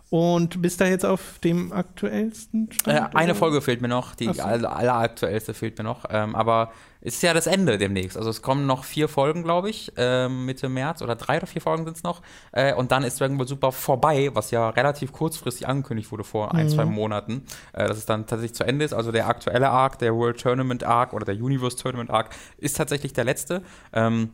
[0.09, 4.31] Und bist da jetzt auf dem aktuellsten Stand, äh, Eine Folge fehlt mir noch, die
[4.31, 4.41] so.
[4.41, 6.05] alleraktuellste fehlt mir noch.
[6.09, 6.71] Ähm, aber
[7.01, 8.17] ist ja das Ende demnächst.
[8.17, 11.61] Also es kommen noch vier Folgen, glaube ich, äh, Mitte März oder drei oder vier
[11.61, 12.21] Folgen sind es noch.
[12.51, 16.53] Äh, und dann ist Dragon Ball Super vorbei, was ja relativ kurzfristig angekündigt wurde vor
[16.53, 16.59] mhm.
[16.59, 17.45] ein, zwei Monaten.
[17.73, 18.93] Äh, dass es dann tatsächlich zu Ende ist.
[18.93, 23.13] Also der aktuelle Arc, der World Tournament Arc oder der Universe Tournament Arc ist tatsächlich
[23.13, 23.61] der letzte.
[23.93, 24.31] Ähm,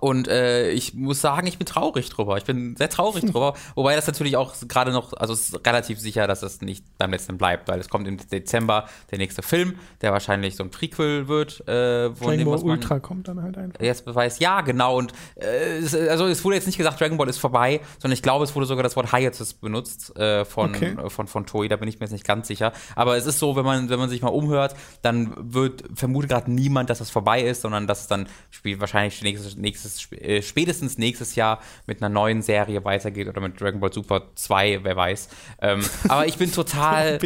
[0.00, 2.36] und äh, ich muss sagen, ich bin traurig drüber.
[2.36, 3.54] Ich bin sehr traurig drüber.
[3.74, 7.10] Wobei das natürlich auch gerade noch, also es ist relativ sicher, dass es nicht beim
[7.10, 11.28] letzten bleibt, weil es kommt im Dezember der nächste Film, der wahrscheinlich so ein Prequel
[11.28, 11.60] wird.
[11.68, 13.80] Äh, Dragon Ball Ultra kommt dann halt einfach.
[13.80, 14.98] Jetzt beweist, ja, genau.
[14.98, 18.22] Und äh, es, also es wurde jetzt nicht gesagt, Dragon Ball ist vorbei, sondern ich
[18.22, 20.96] glaube, es wurde sogar das Wort Hiatus benutzt äh, von, okay.
[21.08, 21.68] von, von Toei.
[21.68, 22.72] Da bin ich mir jetzt nicht ganz sicher.
[22.96, 26.50] Aber es ist so, wenn man, wenn man sich mal umhört, dann wird vermutet gerade
[26.50, 30.42] niemand, dass das vorbei ist, sondern dass es dann spielt wahrscheinlich nächstes, nächstes nächstes, äh,
[30.42, 34.96] spätestens nächstes Jahr mit einer neuen Serie weitergeht oder mit Dragon Ball Super 2, wer
[34.96, 35.28] weiß.
[35.60, 37.18] Ähm, aber ich bin total,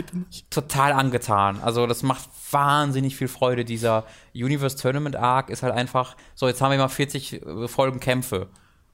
[0.50, 1.60] total angetan.
[1.62, 3.64] Also das macht wahnsinnig viel Freude.
[3.64, 4.04] Dieser
[4.34, 8.48] Universe Tournament Arc ist halt einfach, so jetzt haben wir mal 40 äh, Folgen Kämpfe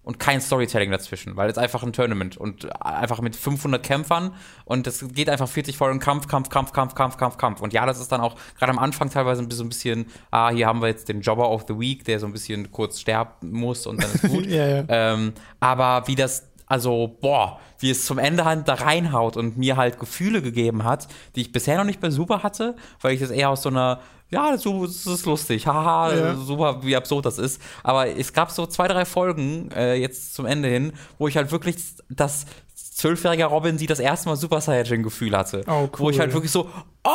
[0.05, 4.35] und kein Storytelling dazwischen, weil es einfach ein Tournament und einfach mit 500 Kämpfern
[4.65, 7.61] und es geht einfach 40 Folgen Kampf, Kampf, Kampf, Kampf, Kampf, Kampf, Kampf.
[7.61, 10.67] Und ja, das ist dann auch gerade am Anfang teilweise so ein bisschen, ah, hier
[10.67, 13.87] haben wir jetzt den Jobber of the Week, der so ein bisschen kurz sterben muss
[13.87, 14.47] und dann ist gut.
[14.47, 14.85] ja, ja.
[14.89, 19.77] Ähm, aber wie das also, boah, wie es zum Ende halt da reinhaut und mir
[19.77, 21.07] halt Gefühle gegeben hat,
[21.37, 24.01] die ich bisher noch nicht bei Super hatte, weil ich das eher aus so einer
[24.31, 26.35] ja, das ist lustig, haha, ja.
[26.35, 27.61] super, wie absurd das ist.
[27.83, 31.53] Aber es gab so zwei, drei Folgen äh, jetzt zum Ende hin, wo ich halt
[31.53, 31.77] wirklich
[32.09, 35.63] das zwölfjährige Robin sie das erste Mal Super Saiyajin-Gefühl hatte.
[35.67, 35.91] Oh, cool.
[35.99, 36.71] Wo ich halt wirklich so,
[37.05, 37.11] oh,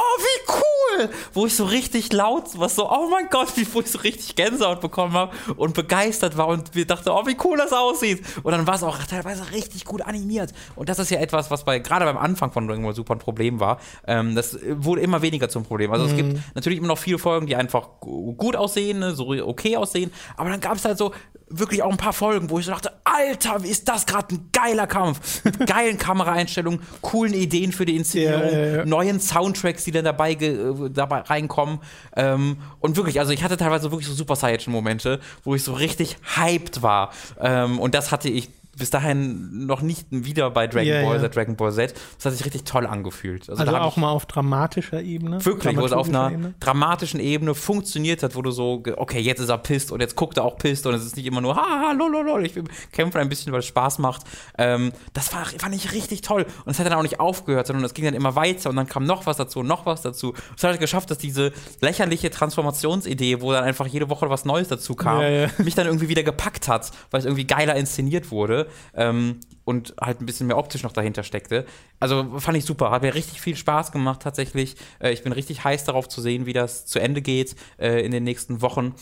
[0.97, 1.09] cool!
[1.33, 4.35] wo ich so richtig laut, was so, oh mein Gott, wie, wo ich so richtig
[4.35, 8.23] Gänsehaut bekommen habe und begeistert war und wir dachten, oh, wie cool das aussieht.
[8.43, 10.53] Und dann war es auch teilweise richtig gut animiert.
[10.75, 13.19] Und das ist ja etwas, was bei, gerade beim Anfang von Dragon Ball Super ein
[13.19, 13.79] Problem war.
[14.05, 15.91] Ähm, das wurde immer weniger zum Problem.
[15.91, 16.11] Also mhm.
[16.11, 16.43] es gibt mhm.
[16.55, 20.59] natürlich immer noch viele Folgen, die einfach gut aussehen, ne, so okay aussehen, aber dann
[20.59, 21.11] gab es halt so
[21.49, 24.49] wirklich auch ein paar Folgen, wo ich so dachte, Alter, wie ist das gerade ein
[24.51, 25.43] geiler Kampf.
[25.43, 28.85] Mit geilen Kameraeinstellungen, coolen Ideen für die Inszenierung, ja, ja, ja.
[28.85, 31.79] neuen Soundtracks, die dann dabei, dabei reinkommen.
[32.15, 36.17] Ähm, und wirklich, also ich hatte teilweise wirklich so Super Saiyan-Momente, wo ich so richtig
[36.35, 37.11] hyped war.
[37.39, 41.27] Ähm, und das hatte ich bis dahin noch nicht wieder bei Dragon yeah, Ball, yeah.
[41.27, 41.93] Dragon Ball Z.
[42.15, 43.49] Das hat sich richtig toll angefühlt.
[43.49, 45.43] Also, also auch mal auf dramatischer Ebene?
[45.43, 46.53] Wirklich, wo es auf einer Ebene?
[46.59, 50.37] dramatischen Ebene funktioniert hat, wo du so, okay, jetzt ist er pisst und jetzt guckt
[50.37, 52.53] er auch pisst und es ist nicht immer nur, haha, lololol, ich
[52.91, 54.21] kämpfe ein bisschen, weil es Spaß macht.
[54.57, 56.45] Ähm, das war, fand ich richtig toll.
[56.65, 58.87] Und es hat dann auch nicht aufgehört, sondern es ging dann immer weiter und dann
[58.87, 60.33] kam noch was dazu und noch was dazu.
[60.55, 61.51] Es hat halt geschafft, dass diese
[61.81, 66.09] lächerliche Transformationsidee, wo dann einfach jede Woche was Neues dazu kam, ja, mich dann irgendwie
[66.09, 70.57] wieder gepackt hat, weil es irgendwie geiler inszeniert wurde ähm, und halt ein bisschen mehr
[70.57, 71.65] optisch noch dahinter steckte.
[71.99, 74.75] Also fand ich super, hat mir richtig viel Spaß gemacht tatsächlich.
[74.99, 78.11] Äh, ich bin richtig heiß darauf zu sehen, wie das zu Ende geht äh, in
[78.11, 78.95] den nächsten Wochen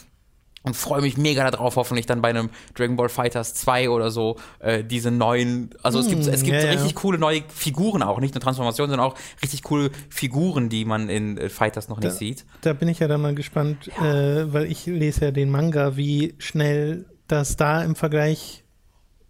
[0.66, 4.38] und freue mich mega darauf, hoffentlich dann bei einem Dragon Ball Fighters 2 oder so
[4.60, 6.96] äh, diese neuen, also es gibt, es gibt ja, richtig ja.
[6.96, 11.38] coole neue Figuren auch, nicht nur Transformationen, sondern auch richtig coole Figuren, die man in
[11.38, 12.46] äh, Fighters noch da, nicht sieht.
[12.62, 14.42] Da bin ich ja dann mal gespannt, ja.
[14.42, 18.65] äh, weil ich lese ja den Manga, wie schnell das da im Vergleich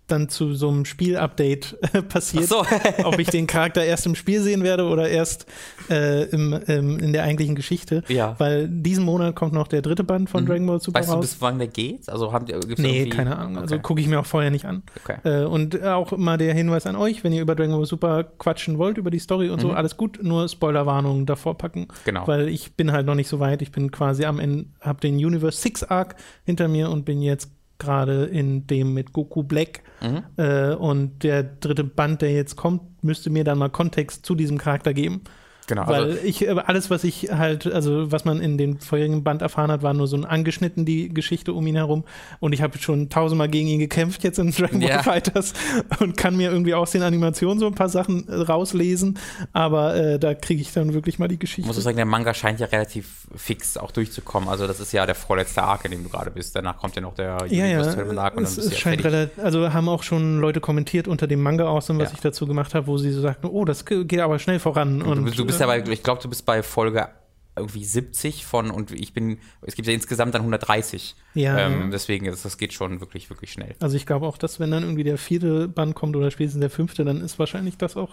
[0.08, 2.48] dann zu so einem Spiel-Update äh, passiert.
[2.48, 2.66] So.
[3.04, 5.46] ob ich den Charakter erst im Spiel sehen werde oder erst
[5.90, 8.04] äh, im, im, in der eigentlichen Geschichte.
[8.08, 8.36] Ja.
[8.38, 10.48] Weil diesen Monat kommt noch der dritte Band von mhm.
[10.48, 11.18] Dragon Ball Super weißt raus.
[11.18, 12.10] Weißt du, bis wann der geht?
[12.10, 13.58] Also haben, gibt's nee, keine Ahnung.
[13.58, 13.82] Also okay.
[13.82, 14.84] Gucke ich mir auch vorher nicht an.
[15.04, 15.18] Okay.
[15.24, 18.78] Äh, und auch mal der Hinweis an euch, wenn ihr über Dragon Ball Super quatschen
[18.78, 19.62] wollt, über die Story und mhm.
[19.62, 21.88] so, alles gut, nur Spoilerwarnungen davor packen.
[22.06, 22.28] Genau.
[22.28, 23.62] Weil ich bin halt noch nicht so weit.
[23.62, 27.50] Ich bin quasi am Ende, hab den Universe 6 Arc hinter mir und bin jetzt
[27.78, 29.84] gerade in dem mit Goku Black.
[30.02, 30.24] Mhm.
[30.38, 34.58] Äh, und der dritte Band, der jetzt kommt, müsste mir dann mal Kontext zu diesem
[34.58, 35.22] Charakter geben.
[35.68, 35.88] Genau.
[35.88, 39.42] Weil also ich, äh, alles, was ich halt, also was man in dem vorherigen Band
[39.42, 42.04] erfahren hat, war nur so ein angeschnitten, die Geschichte um ihn herum.
[42.40, 45.04] Und ich habe schon tausendmal gegen ihn gekämpft jetzt in Dragon Ball ja.
[45.04, 45.54] Fighters
[46.00, 49.18] und kann mir irgendwie aus den Animationen so ein paar Sachen äh, rauslesen.
[49.54, 51.62] Aber äh, da kriege ich dann wirklich mal die Geschichte.
[51.62, 54.50] Ich muss sagen, der Manga scheint ja relativ fix auch durchzukommen.
[54.50, 56.56] Also das ist ja der vorletzte Arc, in dem du gerade bist.
[56.56, 57.82] Danach kommt ja noch der ja, ja.
[58.18, 61.42] Arc und es, dann es scheint relativ, also haben auch schon Leute kommentiert unter dem
[61.42, 62.12] Manga aus, was ja.
[62.14, 65.02] ich dazu gemacht habe, wo sie so sagten, oh, das geht aber schnell voran.
[65.02, 67.10] Und, und du, bist ja bei, ich glaube, du bist bei Folge
[67.58, 71.16] irgendwie 70 von und ich bin, es gibt ja insgesamt dann 130.
[71.36, 71.58] Ja.
[71.58, 73.76] Ähm, deswegen, das, das geht schon wirklich, wirklich schnell.
[73.80, 76.70] Also ich glaube auch, dass wenn dann irgendwie der vierte Band kommt oder spätestens der
[76.70, 78.12] fünfte, dann ist wahrscheinlich das auch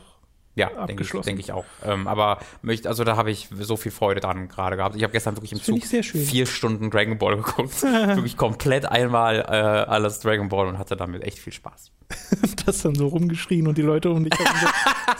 [0.54, 1.64] ja, denke ich, denk ich auch.
[1.84, 4.96] Ähm, aber möcht, also da habe ich so viel Freude dran gerade gehabt.
[4.96, 7.82] Ich habe gestern wirklich im Zug vier Stunden Dragon Ball geguckt.
[7.82, 11.90] wirklich komplett einmal äh, alles Dragon Ball und hatte damit echt viel Spaß.
[12.66, 14.70] das dann so rumgeschrien und die Leute um dich herum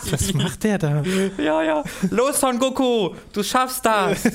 [0.02, 1.02] so, was macht der da?
[1.38, 1.82] Ja, ja.
[2.10, 4.28] Los, Son Goku, du schaffst das.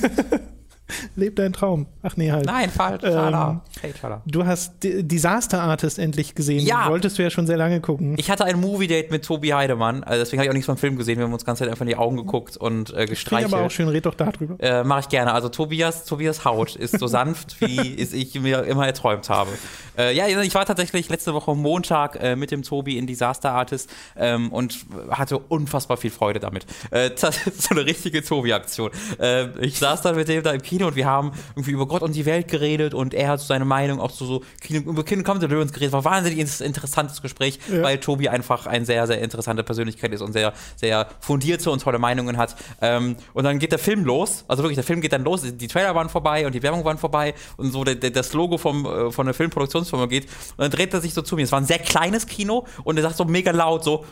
[1.16, 1.86] Leb deinen Traum.
[2.02, 2.46] Ach nee, halt.
[2.46, 3.02] Nein, falsch.
[3.04, 3.92] Ähm, hey,
[4.26, 6.64] du hast D Disaster Artist endlich gesehen.
[6.64, 6.88] Ja.
[6.88, 8.14] Wolltest du ja schon sehr lange gucken.
[8.18, 10.02] Ich hatte ein Movie-Date mit Tobi Heidemann.
[10.04, 11.18] Also deswegen habe ich auch nichts vom Film gesehen.
[11.18, 13.52] Wir haben uns ganz Zeit einfach in die Augen geguckt und äh, gestreichelt.
[13.52, 14.56] aber auch schön, red doch darüber.
[14.60, 15.32] Äh, Mache ich gerne.
[15.32, 19.50] Also Tobias, Tobias Haut ist so sanft, wie ich mir immer erträumt habe.
[19.96, 23.90] Äh, ja, ich war tatsächlich letzte Woche Montag äh, mit dem Tobi in Disaster Artist
[24.16, 26.66] ähm, und hatte unfassbar viel Freude damit.
[26.90, 28.90] Äh, das ist so eine richtige Tobi-Aktion.
[29.18, 31.86] Äh, ich saß dann mit dem da im Kino Kino und wir haben irgendwie über
[31.86, 34.78] Gott und die Welt geredet und er hat so seine Meinung auch so, so Kino,
[34.88, 35.92] über Kingdom Come Deliverance geredet.
[35.92, 37.82] War ein wahnsinnig interessantes Gespräch, ja.
[37.82, 41.98] weil Tobi einfach eine sehr, sehr interessante Persönlichkeit ist und sehr, sehr fundierte und tolle
[41.98, 42.54] Meinungen hat.
[42.80, 45.68] Ähm, und dann geht der Film los, also wirklich, der Film geht dann los, die
[45.68, 48.86] Trailer waren vorbei und die Werbung waren vorbei und so der, der, das Logo vom,
[48.86, 51.42] äh, von der Filmproduktionsfirma geht und dann dreht er sich so zu mir.
[51.42, 54.04] Es war ein sehr kleines Kino und er sagt so mega laut so,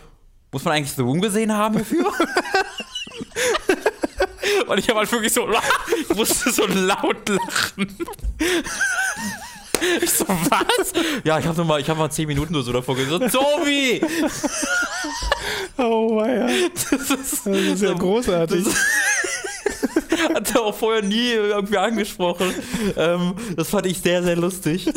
[0.51, 2.07] muss man eigentlich The Room gesehen haben hierfür?
[4.67, 5.49] Und ich habe halt wirklich so,
[6.01, 7.97] ich musste so laut lachen.
[10.03, 10.93] Ich so, was?
[11.25, 14.01] Ja, ich habe mal, ich habe mal zehn Minuten oder so davor gesagt, Tobi!
[15.77, 16.47] Oh ja.
[16.73, 18.65] Das ist, das ist ja großartig.
[18.65, 18.75] Das
[20.35, 22.55] hat er auch vorher nie irgendwie angesprochen.
[22.97, 24.91] Ähm, das fand ich sehr, sehr lustig.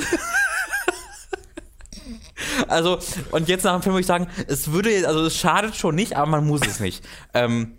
[2.67, 2.99] Also,
[3.31, 6.15] und jetzt nach dem Film würde ich sagen, es würde, also es schadet schon nicht,
[6.15, 7.03] aber man muss es nicht.
[7.33, 7.78] Ähm,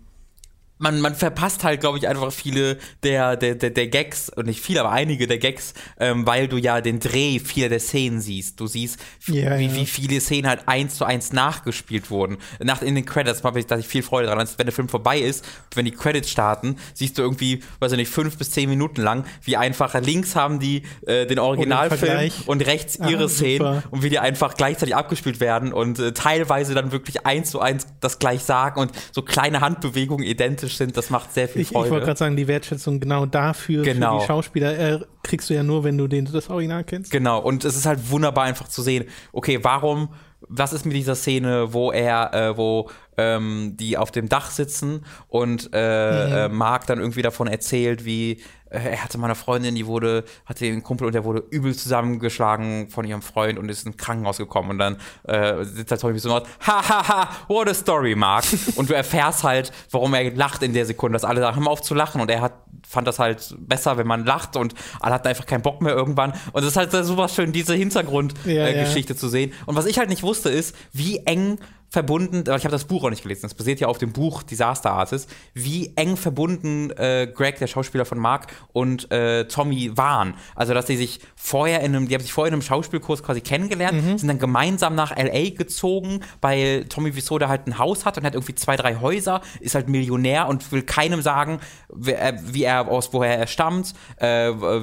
[0.81, 4.61] man, man verpasst halt, glaube ich, einfach viele der, der, der, der Gags, und nicht
[4.61, 8.59] viele, aber einige der Gags, ähm, weil du ja den Dreh vieler der Szenen siehst.
[8.59, 9.75] Du siehst, ja, wie, ja.
[9.75, 12.37] wie viele Szenen halt eins zu eins nachgespielt wurden.
[12.59, 14.39] Nach, in den Credits habe ich, da ich viel Freude dran.
[14.39, 15.45] Also, wenn der Film vorbei ist,
[15.75, 19.25] wenn die Credits starten, siehst du irgendwie, weiß ich nicht, fünf bis zehn Minuten lang,
[19.43, 23.83] wie einfach links haben die äh, den Originalfilm und rechts ah, ihre Szenen super.
[23.91, 27.85] und wie die einfach gleichzeitig abgespielt werden und äh, teilweise dann wirklich eins zu eins
[27.99, 31.79] das gleich sagen und so kleine Handbewegungen identisch sympathisch sind, das macht sehr viel Freude.
[31.79, 34.15] Ich, ich wollte gerade sagen, die Wertschätzung genau dafür, genau.
[34.15, 37.11] für die Schauspieler, äh, kriegst du ja nur, wenn du den, das Original kennst.
[37.11, 40.09] Genau, und es ist halt wunderbar einfach zu sehen, okay, warum,
[40.41, 45.05] was ist mit dieser Szene, wo er, äh, wo ähm, die auf dem Dach sitzen
[45.27, 46.33] und äh, mhm.
[46.33, 50.65] äh, Mark dann irgendwie davon erzählt, wie äh, er hatte meine Freundin, die wurde, hatte
[50.65, 54.71] einen Kumpel und der wurde übel zusammengeschlagen von ihrem Freund und ist ins Krankenhaus gekommen
[54.71, 58.45] und dann äh, sitzt er Tommy so und ha ha ha, what a story, Mark.
[58.75, 61.71] und du erfährst halt, warum er lacht in der Sekunde, dass alle sagen, hör mal
[61.71, 62.53] auf zu lachen und er hat,
[62.87, 66.33] fand das halt besser, wenn man lacht und alle hatten einfach keinen Bock mehr irgendwann
[66.53, 69.15] und es ist halt super schön, diese Hintergrundgeschichte ja, äh, ja.
[69.15, 69.53] zu sehen.
[69.65, 71.59] Und was ich halt nicht wusste ist, wie eng
[71.91, 74.91] verbunden, ich habe das Buch auch nicht gelesen, das basiert ja auf dem Buch Disaster
[74.91, 80.35] Artist, wie eng verbunden äh, Greg, der Schauspieler von Mark, und äh, Tommy waren.
[80.55, 83.41] Also, dass sie sich vorher in einem, die haben sich vorher in einem Schauspielkurs quasi
[83.41, 84.17] kennengelernt, mhm.
[84.17, 85.49] sind dann gemeinsam nach L.A.
[85.49, 89.41] gezogen, weil Tommy Wiseau da halt ein Haus hat und hat irgendwie zwei, drei Häuser,
[89.59, 91.59] ist halt Millionär und will keinem sagen,
[92.05, 94.27] äh, wie er aus woher er stammt, äh,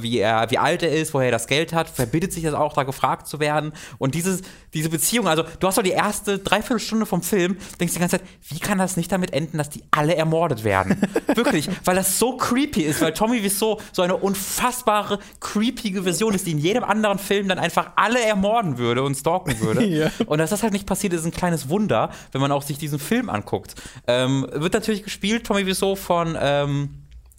[0.02, 2.74] wie er, wie alt er ist, woher er das Geld hat, verbittet sich das auch,
[2.74, 3.72] da gefragt zu werden.
[3.96, 4.42] Und dieses,
[4.74, 8.28] diese Beziehung, also du hast doch die erste Dreiviertelstunde vom Film, denkst die ganze Zeit,
[8.48, 11.00] wie kann das nicht damit enden, dass die alle ermordet werden?
[11.34, 16.46] Wirklich, weil das so creepy ist, weil Tommy Wiseau so eine unfassbare, creepige Version ist,
[16.46, 19.84] die in jedem anderen Film dann einfach alle ermorden würde und stalken würde.
[19.86, 20.10] ja.
[20.26, 22.98] Und dass das halt nicht passiert, ist ein kleines Wunder, wenn man auch sich diesen
[22.98, 23.74] Film anguckt.
[24.06, 26.90] Ähm, wird natürlich gespielt, Tommy Wiseau von ähm,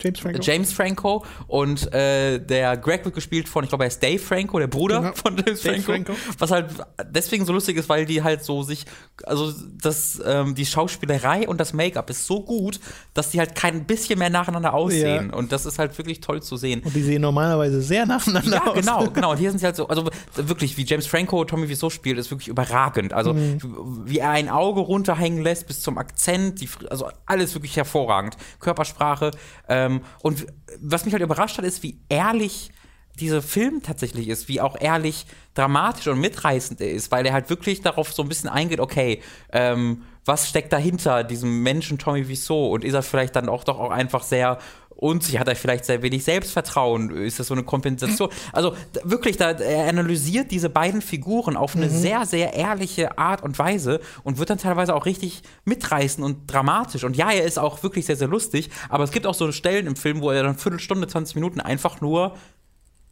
[0.02, 0.42] James Franco.
[0.42, 4.58] James Franco und äh, der Greg wird gespielt von, ich glaube, er ist Dave Franco,
[4.58, 5.14] der Bruder genau.
[5.14, 6.68] von James Franco, Franco, Was halt
[7.12, 8.86] deswegen so lustig ist, weil die halt so sich,
[9.24, 12.80] also das, ähm, die Schauspielerei und das Make-up ist so gut,
[13.14, 15.30] dass die halt kein bisschen mehr nacheinander aussehen.
[15.32, 15.36] Ja.
[15.36, 16.82] Und das ist halt wirklich toll zu sehen.
[16.84, 18.76] Und die sehen normalerweise sehr nacheinander ja, aus.
[18.76, 19.32] Ja, genau, genau.
[19.32, 22.32] Und hier sind sie halt so, also wirklich, wie James Franco Tommy Wiseau spielt, ist
[22.32, 23.12] wirklich überragend.
[23.12, 23.60] Also mhm.
[24.06, 28.38] wie er ein Auge runterhängen lässt bis zum Akzent, die, also alles wirklich hervorragend.
[28.60, 29.32] Körpersprache.
[29.68, 30.48] Ähm, ähm, und
[30.82, 32.72] was mich halt überrascht hat, ist, wie ehrlich
[33.20, 37.50] dieser Film tatsächlich ist, wie auch ehrlich dramatisch und mitreißend er ist, weil er halt
[37.50, 39.22] wirklich darauf so ein bisschen eingeht, okay,
[39.52, 42.70] ähm, was steckt dahinter diesem Menschen Tommy Wiseau?
[42.70, 44.60] Und ist er vielleicht dann auch doch auch einfach sehr
[45.00, 48.30] unsicher, hat er vielleicht sehr wenig Selbstvertrauen, ist das so eine Kompensation?
[48.52, 51.90] Also wirklich, da, er analysiert diese beiden Figuren auf eine mhm.
[51.90, 57.04] sehr, sehr ehrliche Art und Weise und wird dann teilweise auch richtig mitreißen und dramatisch.
[57.04, 59.88] Und ja, er ist auch wirklich sehr, sehr lustig, aber es gibt auch so Stellen
[59.88, 62.36] im Film, wo er dann Viertelstunde, 20 Minuten einfach nur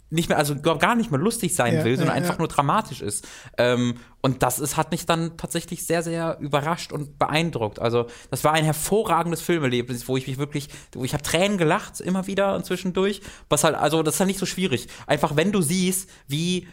[0.10, 2.40] nicht mehr, also gar nicht mehr lustig sein ja, will, sondern ja, einfach ja.
[2.40, 3.28] nur dramatisch ist.
[3.58, 7.80] Ähm, und das ist, hat mich dann tatsächlich sehr, sehr überrascht und beeindruckt.
[7.80, 12.00] Also, das war ein hervorragendes Filmerlebnis, wo ich mich wirklich, wo ich habe Tränen gelacht,
[12.00, 13.22] immer wieder und zwischendurch.
[13.50, 14.88] Was halt, also, das ist halt nicht so schwierig.
[15.08, 16.68] Einfach, wenn du siehst, wie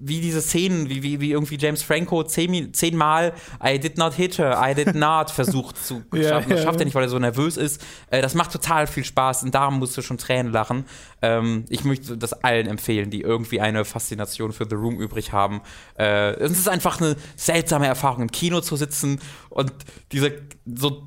[0.00, 3.32] wie diese Szenen, wie, wie, wie irgendwie James Franco zehn, zehnmal
[3.64, 6.50] I did not hit her, I did not versucht zu schaffen.
[6.50, 7.84] Ja, das schafft er nicht, weil er so nervös ist.
[8.10, 10.84] Äh, das macht total viel Spaß und darum musst du schon Tränen lachen.
[11.22, 15.60] Ähm, ich möchte das allen empfehlen, die irgendwie eine Faszination für The Room übrig haben.
[15.98, 19.20] Äh, es ist einfach eine seltsame Erfahrung, im Kino zu sitzen
[19.50, 19.72] und
[20.12, 20.32] diese
[20.76, 21.06] so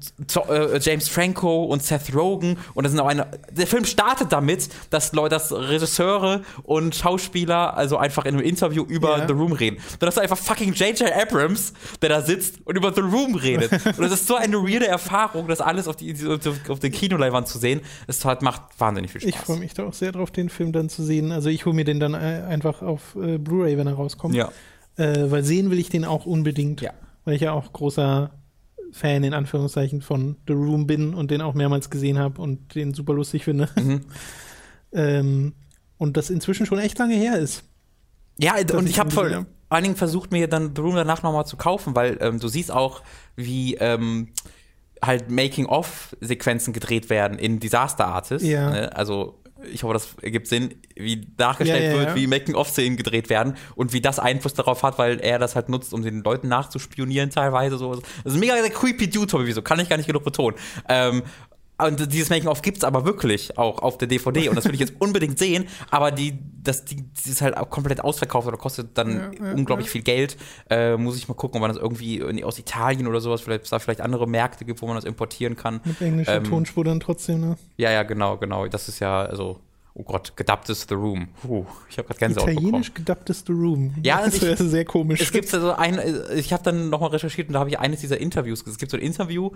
[0.50, 3.28] äh, James Franco und Seth Rogen und das sind auch eine.
[3.52, 8.81] Der Film startet damit, dass Leute, dass Regisseure und Schauspieler also einfach in einem Interview
[8.82, 9.28] Interview über ja.
[9.28, 9.78] The Room reden.
[10.00, 11.12] Dann hast du einfach fucking J.J.
[11.12, 13.72] Abrams, der da sitzt und über The Room redet.
[13.86, 16.16] und das ist so eine weirde Erfahrung, das alles auf, die,
[16.68, 17.82] auf der Kinoleinwand zu sehen.
[18.08, 19.30] Es macht wahnsinnig viel Spaß.
[19.30, 21.32] Ich freue mich da auch sehr drauf, den Film dann zu sehen.
[21.32, 24.36] Also ich hole mir den dann äh, einfach auf äh, Blu-ray, wenn er rauskommt.
[24.36, 24.52] Ja.
[24.98, 26.82] Äh, weil sehen will ich den auch unbedingt.
[26.82, 26.92] Ja.
[27.26, 28.32] Weil ich ja auch großer
[28.92, 32.94] Fan in Anführungszeichen von The Room bin und den auch mehrmals gesehen habe und den
[32.94, 33.70] super lustig finde.
[33.76, 34.02] Mhm.
[34.92, 35.54] ähm,
[35.98, 37.64] und das inzwischen schon echt lange her ist.
[38.38, 39.26] Ja, und ich habe vor
[39.70, 42.72] allen Dingen versucht, mir dann The Room danach nochmal zu kaufen, weil ähm, du siehst
[42.72, 43.02] auch,
[43.36, 44.30] wie ähm,
[45.02, 48.46] halt Making-of-Sequenzen gedreht werden in Disaster Artist.
[48.46, 48.70] Ja.
[48.70, 48.96] Ne?
[48.96, 49.42] Also
[49.72, 52.16] ich hoffe, das ergibt Sinn, wie dargestellt ja, ja, wird, ja.
[52.16, 55.94] wie Making-of-Szenen gedreht werden und wie das Einfluss darauf hat, weil er das halt nutzt,
[55.94, 57.78] um den Leuten nachzuspionieren teilweise.
[57.78, 57.96] So.
[57.96, 60.58] Das ist ein mega creepy Dude, Tommy, wieso kann ich gar nicht genug betonen.
[60.90, 61.24] Ähm,
[61.88, 64.80] und dieses Making-of gibt es aber wirklich auch auf der DVD und das will ich
[64.80, 68.98] jetzt unbedingt sehen, aber die, das, die, die ist halt auch komplett ausverkauft oder kostet
[68.98, 69.92] dann ja, ja, unglaublich ja.
[69.94, 70.38] viel Geld.
[70.70, 73.80] Äh, muss ich mal gucken, ob man das irgendwie aus Italien oder sowas, vielleicht da
[73.80, 75.82] vielleicht andere Märkte gibt, wo man das importieren kann.
[75.84, 77.58] Mit englischer ähm, Tonspur dann trotzdem, ne?
[77.78, 78.68] Ja, ja, genau, genau.
[78.68, 79.60] Das ist ja, also
[79.94, 81.28] Oh Gott, gedubbtes The Room.
[81.42, 83.94] Puh, ich habe gerade Gänsehaut Italienisch gedubbtes The Room.
[84.04, 85.20] Ja, das ist sehr komisch.
[85.20, 86.00] Es gibt so ein,
[86.34, 88.66] ich habe dann nochmal recherchiert und da habe ich eines dieser Interviews.
[88.66, 89.52] Es gibt so ein Interview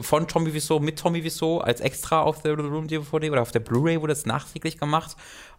[0.00, 3.50] von Tommy Wiseau mit Tommy Wiseau als extra auf der The Room DVD oder auf
[3.50, 5.16] der Blu-ray wurde das nachträglich gemacht.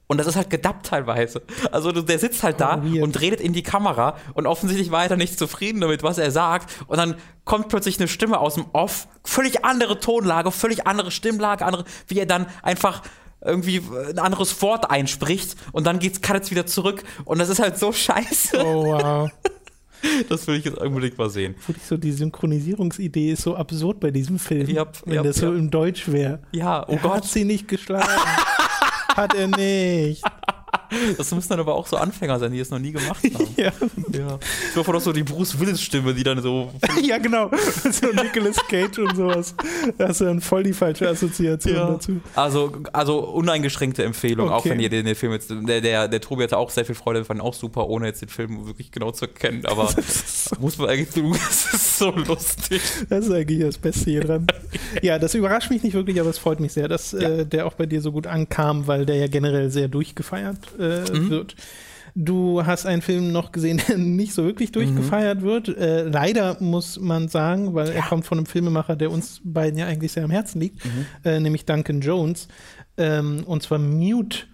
[0.07, 1.41] Und das ist halt gedubbt teilweise.
[1.71, 5.09] Also der sitzt halt da oh, und redet in die Kamera und offensichtlich war er
[5.09, 6.73] dann nicht zufrieden damit, was er sagt.
[6.87, 11.65] Und dann kommt plötzlich eine Stimme aus dem Off, völlig andere Tonlage, völlig andere Stimmlage,
[11.65, 13.01] andere, wie er dann einfach
[13.45, 17.59] irgendwie ein anderes Wort einspricht und dann geht's kann jetzt wieder zurück und das ist
[17.59, 18.63] halt so scheiße.
[18.65, 19.29] Oh wow.
[20.27, 21.55] Das will ich jetzt unbedingt mal sehen.
[21.65, 24.69] Wirklich so, die Synchronisierungsidee ist so absurd bei diesem Film.
[24.69, 26.39] Ja, wenn ja, das so im Deutsch wäre.
[26.51, 27.11] Ja, oh er Gott.
[27.13, 28.05] Hat sie nicht geschlagen.
[29.15, 30.21] hat er nicht.
[31.17, 33.47] Das müssen dann aber auch so Anfänger sein, die es noch nie gemacht haben.
[33.57, 33.71] ja.
[34.11, 34.39] ja.
[34.69, 36.71] Ich hoffe doch so die Bruce Willis-Stimme, die dann so.
[37.03, 37.51] ja, genau.
[37.91, 39.55] So Nicolas Cage und sowas.
[39.97, 41.87] Da hast du dann voll die falsche Assoziation ja.
[41.91, 42.21] dazu.
[42.35, 44.55] Also, also uneingeschränkte Empfehlung, okay.
[44.55, 45.49] auch wenn ihr den, den, Film jetzt.
[45.49, 48.29] Der, der, der Tobi hatte auch sehr viel Freude, fand auch super, ohne jetzt den
[48.29, 49.65] Film wirklich genau zu erkennen.
[49.65, 49.89] Aber
[50.59, 52.81] muss man eigentlich tun, das ist so lustig.
[53.09, 54.47] Das ist eigentlich das Beste hier dran.
[55.01, 57.29] ja, das überrascht mich nicht wirklich, aber es freut mich sehr, dass ja.
[57.29, 61.17] äh, der auch bei dir so gut ankam, weil der ja generell sehr durchgefeiert äh,
[61.17, 61.29] mhm.
[61.29, 61.55] wird.
[62.15, 65.45] Du hast einen Film noch gesehen, der nicht so wirklich durchgefeiert mhm.
[65.45, 65.67] wird.
[65.69, 67.93] Äh, leider muss man sagen, weil ja.
[67.95, 71.05] er kommt von einem Filmemacher, der uns beiden ja eigentlich sehr am Herzen liegt, mhm.
[71.23, 72.47] äh, nämlich Duncan Jones.
[72.97, 74.45] Ähm, und zwar Mute.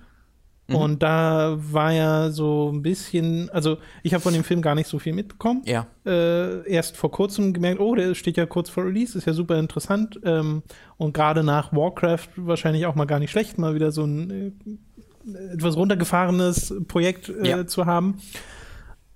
[0.70, 0.76] Mhm.
[0.76, 4.88] Und da war ja so ein bisschen, also ich habe von dem Film gar nicht
[4.88, 5.64] so viel mitbekommen.
[5.66, 5.88] Ja.
[6.06, 9.58] Äh, erst vor kurzem gemerkt, oh, der steht ja kurz vor Release, ist ja super
[9.58, 10.20] interessant.
[10.24, 10.64] Ähm,
[10.98, 14.52] und gerade nach Warcraft wahrscheinlich auch mal gar nicht schlecht, mal wieder so ein äh,
[15.54, 17.68] etwas runtergefahrenes Projekt äh, ja.
[17.68, 18.20] zu haben.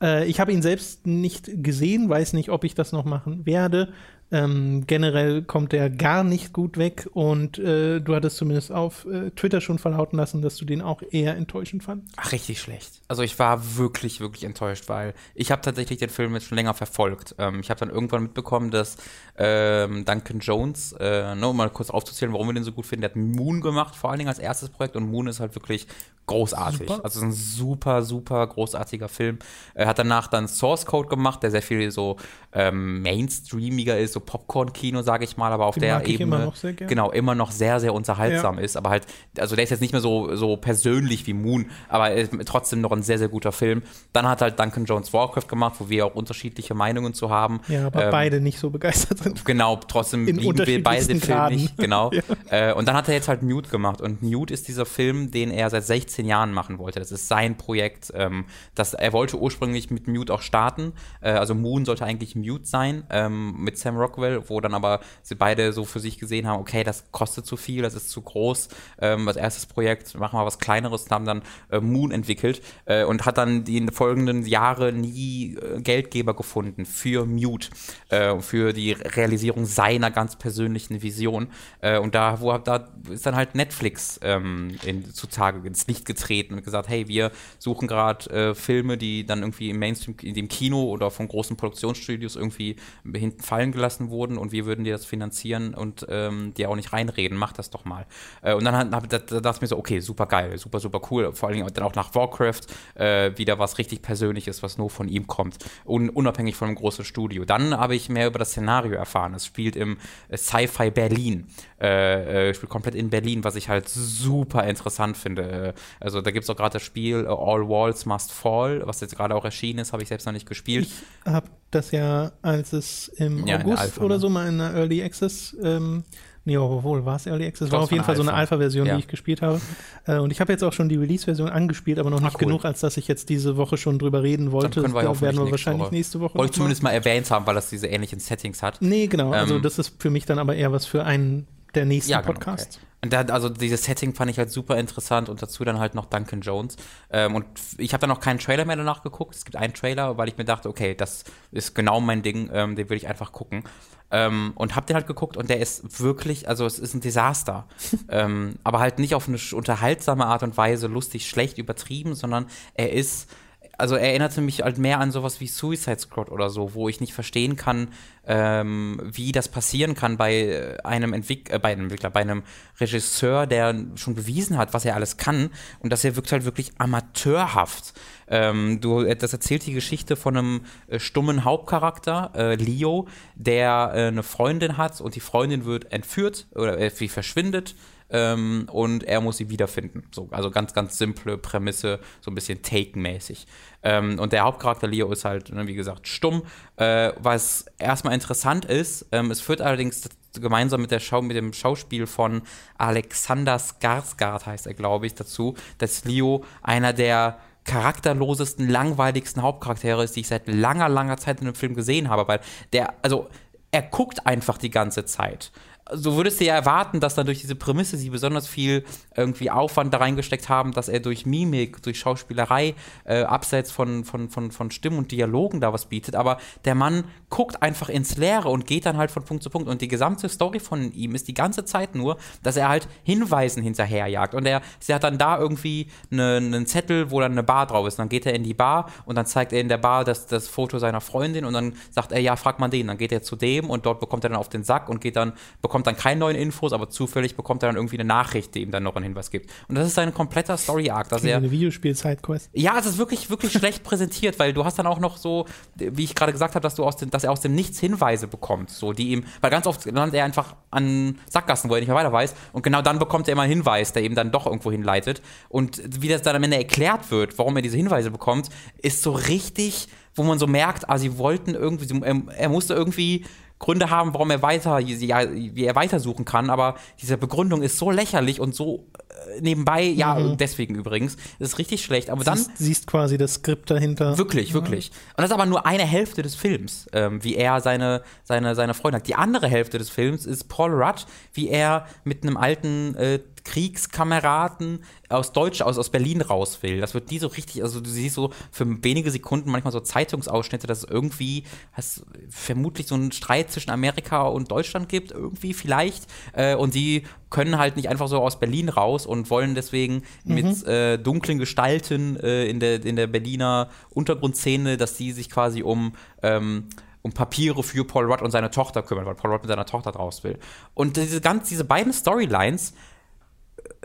[0.01, 3.93] Äh, ich habe ihn selbst nicht gesehen, weiß nicht, ob ich das noch machen werde.
[4.33, 9.29] Ähm, generell kommt er gar nicht gut weg und äh, du hattest zumindest auf äh,
[9.29, 12.15] Twitter schon verlauten lassen, dass du den auch eher enttäuschend fandest.
[12.17, 13.01] Ach, richtig schlecht.
[13.07, 16.73] Also ich war wirklich, wirklich enttäuscht, weil ich habe tatsächlich den Film jetzt schon länger
[16.73, 17.35] verfolgt.
[17.37, 18.97] Ähm, ich habe dann irgendwann mitbekommen, dass
[19.37, 23.01] ähm, Duncan Jones, äh, nur um mal kurz aufzuzählen, warum wir den so gut finden,
[23.01, 25.85] der hat Moon gemacht, vor allen Dingen als erstes Projekt und Moon ist halt wirklich
[26.25, 26.87] großartig.
[26.87, 27.03] Super.
[27.03, 29.39] Also ein super, super großartiger Film.
[29.73, 32.17] Er hat danach dann Source Code gemacht, der sehr viel so
[32.53, 37.11] ähm, mainstreamiger ist, so Popcorn-Kino, sage ich mal, aber auf Den der Ebene immer genau
[37.11, 38.63] immer noch sehr, sehr unterhaltsam ja.
[38.63, 38.77] ist.
[38.77, 39.05] Aber halt,
[39.37, 42.81] also der ist jetzt nicht mehr so, so persönlich wie Moon, aber er ist trotzdem
[42.81, 43.83] noch ein sehr, sehr guter Film.
[44.13, 47.61] Dann hat halt Duncan Jones Warcraft gemacht, wo wir auch unterschiedliche Meinungen zu haben.
[47.67, 49.45] Ja, aber ähm, beide nicht so begeistert sind.
[49.45, 51.77] Genau, trotzdem In lieben wir beide den Film nicht.
[51.77, 52.11] Genau.
[52.51, 52.69] ja.
[52.69, 54.01] äh, und dann hat er jetzt halt Mute gemacht.
[54.01, 56.99] Und Mute ist dieser Film, den er seit 16 Jahren machen wollte.
[56.99, 58.11] Das ist sein Projekt.
[58.15, 58.45] Ähm,
[58.75, 60.93] das, er wollte ursprünglich mit Mute auch starten.
[61.21, 65.35] Äh, also Moon sollte eigentlich Mute sein ähm, mit Sam Rockwell, wo dann aber sie
[65.35, 68.69] beide so für sich gesehen haben, okay, das kostet zu viel, das ist zu groß.
[68.99, 71.41] Ähm, als erstes Projekt machen wir was Kleineres und haben dann
[71.71, 77.25] äh, Moon entwickelt äh, und hat dann die folgenden Jahre nie äh, Geldgeber gefunden für
[77.25, 77.69] Mute,
[78.09, 81.47] äh, für die Realisierung seiner ganz persönlichen Vision.
[81.81, 86.53] Äh, und da, wo da ist dann halt Netflix ähm, in, zutage ins Licht getreten
[86.53, 90.47] und gesagt, hey, wir suchen gerade äh, Filme, die dann irgendwie im Mainstream, in dem
[90.47, 92.75] Kino oder von großen Produktionsstudios irgendwie
[93.13, 96.75] hinten fallen gelassen gelassen wurden und wir würden dir das finanzieren und ähm, dir auch
[96.75, 98.05] nicht reinreden, mach das doch mal.
[98.41, 101.01] Äh, und dann hab, da, da dachte ich mir so, okay, super geil, super, super
[101.11, 101.33] cool.
[101.33, 102.61] Vor allen Dingen dann auch nach Warcraft
[102.95, 105.57] äh, wieder was richtig Persönliches, was nur von ihm kommt.
[105.85, 107.45] Un unabhängig von einem großen Studio.
[107.45, 109.33] Dann habe ich mehr über das Szenario erfahren.
[109.33, 109.97] Es spielt im
[110.29, 111.47] äh, Sci-Fi Berlin.
[111.79, 115.43] Äh, äh, spielt komplett in Berlin, was ich halt super interessant finde.
[115.43, 119.15] Äh, also da gibt es auch gerade das Spiel All Walls Must Fall, was jetzt
[119.15, 120.87] gerade auch erschienen ist, habe ich selbst noch nicht gespielt.
[121.25, 124.21] Ich habe das ja, als es im ja, August Alpha, oder ne?
[124.21, 126.03] so mal in der Early Access ähm,
[126.45, 127.71] Nee, obwohl, war es Early Access?
[127.71, 128.23] War auf jeden Fall Alpha.
[128.23, 128.95] so eine Alpha-Version, ja.
[128.95, 129.61] die ich gespielt habe.
[130.05, 132.47] Äh, und ich habe jetzt auch schon die Release-Version angespielt, aber noch nicht Ach, cool.
[132.47, 134.81] genug, als dass ich jetzt diese Woche schon drüber reden wollte.
[134.81, 135.95] Dann können wir das werden wir wahrscheinlich Woche.
[135.95, 136.37] nächste Woche.
[136.37, 138.81] Wollte ich zumindest mal erwähnt haben, weil das diese ähnlichen Settings hat.
[138.81, 139.31] Nee, genau.
[139.31, 142.11] Also ähm, also das ist für mich dann aber eher was für einen der nächsten
[142.11, 142.77] ja, genau, Podcasts.
[142.77, 142.85] Okay.
[143.03, 146.05] Und da, also dieses Setting fand ich halt super interessant und dazu dann halt noch
[146.05, 146.77] Duncan Jones.
[147.09, 147.45] Ähm, und
[147.77, 149.35] ich habe dann noch keinen Trailer mehr danach geguckt.
[149.35, 152.77] Es gibt einen Trailer, weil ich mir dachte, okay, das ist genau mein Ding, ähm,
[152.77, 153.63] den will ich einfach gucken.
[154.09, 157.67] Ähm, und hab den halt geguckt und der ist wirklich, also es ist ein Desaster.
[158.09, 162.93] ähm, aber halt nicht auf eine unterhaltsame Art und Weise, lustig, schlecht, übertrieben, sondern er
[162.93, 163.29] ist
[163.77, 167.01] also er erinnerte mich halt mehr an sowas wie Suicide Squad oder so, wo ich
[167.01, 167.87] nicht verstehen kann,
[168.25, 172.43] ähm, wie das passieren kann bei einem Entwick äh, bei einem Entwickler, bei einem
[172.79, 176.71] Regisseur, der schon bewiesen hat, was er alles kann und dass er wirkt halt wirklich
[176.77, 177.93] amateurhaft.
[178.27, 183.91] Ähm, du, äh, das erzählt die Geschichte von einem äh, stummen Hauptcharakter, äh, Leo, der
[183.93, 187.75] äh, eine Freundin hat und die Freundin wird entführt oder äh, verschwindet
[188.09, 190.03] ähm, und er muss sie wiederfinden.
[190.11, 193.47] So, also ganz, ganz simple Prämisse, so ein bisschen Taken-mäßig.
[193.83, 196.43] Ähm, und der Hauptcharakter Leo ist halt, ne, wie gesagt, stumm.
[196.77, 200.09] Äh, was erstmal interessant ist, ähm, es führt allerdings
[200.39, 202.41] gemeinsam mit der Schau mit dem Schauspiel von
[202.77, 210.15] Alexander Skarsgård heißt er, glaube ich, dazu, dass Leo einer der charakterlosesten, langweiligsten Hauptcharaktere ist,
[210.15, 212.39] die ich seit langer, langer Zeit in einem Film gesehen habe, weil
[212.73, 213.29] der, also
[213.71, 215.51] er guckt einfach die ganze Zeit
[215.91, 218.85] so würdest du ja erwarten, dass dann durch diese Prämisse sie besonders viel
[219.15, 224.29] irgendwie Aufwand da reingesteckt haben, dass er durch Mimik, durch Schauspielerei, äh, abseits von, von,
[224.29, 226.15] von, von Stimmen und Dialogen da was bietet.
[226.15, 229.67] Aber der Mann guckt einfach ins Leere und geht dann halt von Punkt zu Punkt.
[229.67, 233.61] Und die gesamte Story von ihm ist die ganze Zeit nur, dass er halt Hinweisen
[233.61, 234.35] hinterherjagt.
[234.35, 237.87] Und er, er hat dann da irgendwie eine, einen Zettel, wo dann eine Bar drauf
[237.87, 237.95] ist.
[237.95, 240.27] Und dann geht er in die Bar und dann zeigt er in der Bar das,
[240.27, 242.87] das Foto seiner Freundin und dann sagt er, ja, frag mal den.
[242.87, 245.17] Dann geht er zu dem und dort bekommt er dann auf den Sack und geht
[245.17, 248.53] dann, bekommt bekommt dann keine neuen Infos, aber zufällig bekommt er dann irgendwie eine Nachricht,
[248.53, 249.49] die ihm dann noch einen Hinweis gibt.
[249.67, 251.11] Und das ist ein kompletter Story-Arc.
[251.11, 252.51] Eine Videospiel-Sidequest.
[252.53, 256.03] Ja, es ist wirklich, wirklich schlecht präsentiert, weil du hast dann auch noch so, wie
[256.03, 258.69] ich gerade gesagt habe, dass, du aus dem, dass er aus dem Nichts Hinweise bekommt,
[258.69, 261.97] so, die ihm, weil ganz oft landet er einfach an Sackgassen, wo er nicht mehr
[261.97, 262.35] weiter weiß.
[262.51, 265.23] Und genau dann bekommt er immer einen Hinweis, der ihm dann doch irgendwo hinleitet.
[265.49, 269.11] Und wie das dann am Ende erklärt wird, warum er diese Hinweise bekommt, ist so
[269.11, 273.25] richtig wo man so merkt, ah, sie wollten irgendwie, er, er musste irgendwie
[273.63, 278.41] Gründe haben, warum er weiter, wie er weitersuchen kann, aber diese Begründung ist so lächerlich
[278.41, 280.35] und so äh, nebenbei, ja, mhm.
[280.37, 282.09] deswegen übrigens, ist richtig schlecht.
[282.09, 284.17] Aber dann siehst, siehst quasi das Skript dahinter.
[284.17, 284.55] Wirklich, ja.
[284.55, 284.91] wirklich.
[285.15, 288.73] Und das ist aber nur eine Hälfte des Films, ähm, wie er seine, seine, seine
[288.73, 289.07] Freunde hat.
[289.07, 294.83] Die andere Hälfte des Films ist Paul Rudd, wie er mit einem alten äh, Kriegskameraden
[295.09, 296.79] aus Deutsch, aus, aus Berlin raus will.
[296.79, 300.67] Das wird nie so richtig, also du siehst so für wenige Sekunden manchmal so Zeitungsausschnitte,
[300.67, 301.43] dass es irgendwie
[301.75, 306.07] es vermutlich so einen Streit zwischen Amerika und Deutschland gibt, irgendwie vielleicht.
[306.33, 310.33] Äh, und die können halt nicht einfach so aus Berlin raus und wollen deswegen mhm.
[310.33, 315.63] mit äh, dunklen Gestalten äh, in, der, in der Berliner Untergrundszene, dass die sich quasi
[315.63, 316.69] um ähm,
[317.03, 319.91] um Papiere für Paul Rudd und seine Tochter kümmern, weil Paul Rudd mit seiner Tochter
[319.91, 320.39] draus will.
[320.73, 322.73] Und diese, ganz, diese beiden Storylines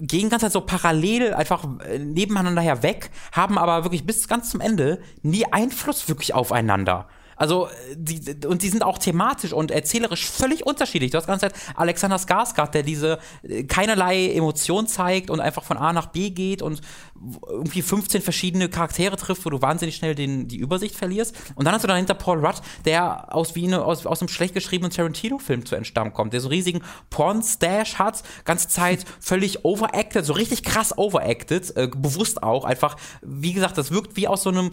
[0.00, 4.60] gehen ganz halt so parallel einfach äh, nebeneinander herweg, haben aber wirklich bis ganz zum
[4.60, 7.09] Ende nie Einfluss wirklich aufeinander.
[7.38, 11.12] Also, äh, die, und die sind auch thematisch und erzählerisch völlig unterschiedlich.
[11.12, 15.76] Du hast ganz Zeit Alexander Skarsgård, der diese äh, keinerlei Emotion zeigt und einfach von
[15.78, 16.80] A nach B geht und
[17.48, 21.34] irgendwie 15 verschiedene Charaktere trifft, wo du wahnsinnig schnell den, die Übersicht verlierst.
[21.54, 24.54] Und dann hast du dahinter Paul Rudd, der aus wie eine, aus, aus einem schlecht
[24.54, 30.32] geschriebenen Tarantino-Film zu entstammen kommt, der so riesigen Porn-Stash hat, ganze Zeit völlig overacted, so
[30.32, 34.70] richtig krass overacted, äh, bewusst auch, einfach, wie gesagt, das wirkt wie aus so einem,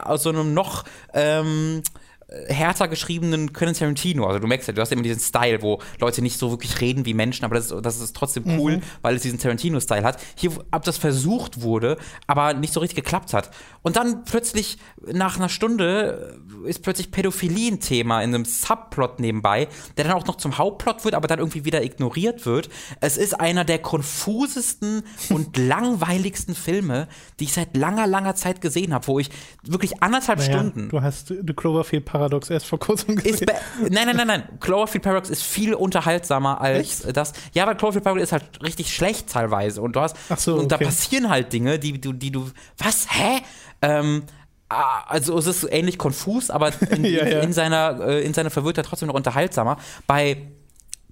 [0.00, 1.82] aus so einem noch, ähm,
[2.28, 4.26] härter geschriebenen Quentin Tarantino.
[4.26, 7.06] Also du merkst ja, du hast immer diesen Style, wo Leute nicht so wirklich reden
[7.06, 8.82] wie Menschen, aber das ist, das ist trotzdem cool, mhm.
[9.02, 10.20] weil es diesen Tarantino-Style hat.
[10.34, 13.50] Hier, ab das versucht wurde, aber nicht so richtig geklappt hat.
[13.82, 14.78] Und dann plötzlich,
[15.12, 20.26] nach einer Stunde, ist plötzlich Pädophilie ein Thema in einem Subplot nebenbei, der dann auch
[20.26, 22.68] noch zum Hauptplot wird, aber dann irgendwie wieder ignoriert wird.
[23.00, 27.06] Es ist einer der konfusesten und langweiligsten Filme,
[27.38, 29.30] die ich seit langer, langer Zeit gesehen habe, wo ich
[29.62, 30.88] wirklich anderthalb naja, Stunden.
[30.88, 33.46] Du hast The Cloverfield Paradox erst vor kurzem gesehen.
[33.90, 34.42] nein, nein, nein, nein.
[34.60, 37.16] Cloverfield Paradox ist viel unterhaltsamer als Echt?
[37.16, 37.32] das.
[37.52, 39.82] Ja, weil Cloverfield Paradox ist halt richtig schlecht teilweise.
[39.82, 40.16] Und du hast.
[40.28, 42.50] Ach so, und da passieren halt Dinge, die du, die du.
[42.78, 43.06] Was?
[43.10, 43.42] Hä?
[43.82, 44.24] Ähm,
[44.68, 47.40] ah, also es ist ähnlich konfus, aber in, ja, ja.
[47.40, 49.76] in seiner, äh, in seiner Verwirrtheit trotzdem noch unterhaltsamer.
[50.06, 50.38] Bei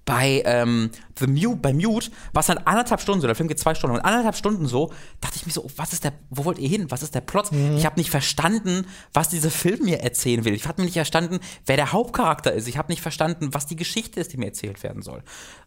[0.04, 3.58] bei ähm, The Mute, bei Mute war es dann anderthalb Stunden so, der Film geht
[3.58, 6.58] zwei Stunden und anderthalb Stunden so, dachte ich mir so, was ist der, wo wollt
[6.58, 6.90] ihr hin?
[6.90, 7.52] Was ist der Plot?
[7.52, 7.76] Mhm.
[7.76, 10.54] Ich habe nicht verstanden, was dieser Film mir erzählen will.
[10.54, 12.68] Ich habe nicht verstanden, wer der Hauptcharakter ist.
[12.68, 15.22] Ich habe nicht verstanden, was die Geschichte ist, die mir erzählt werden soll.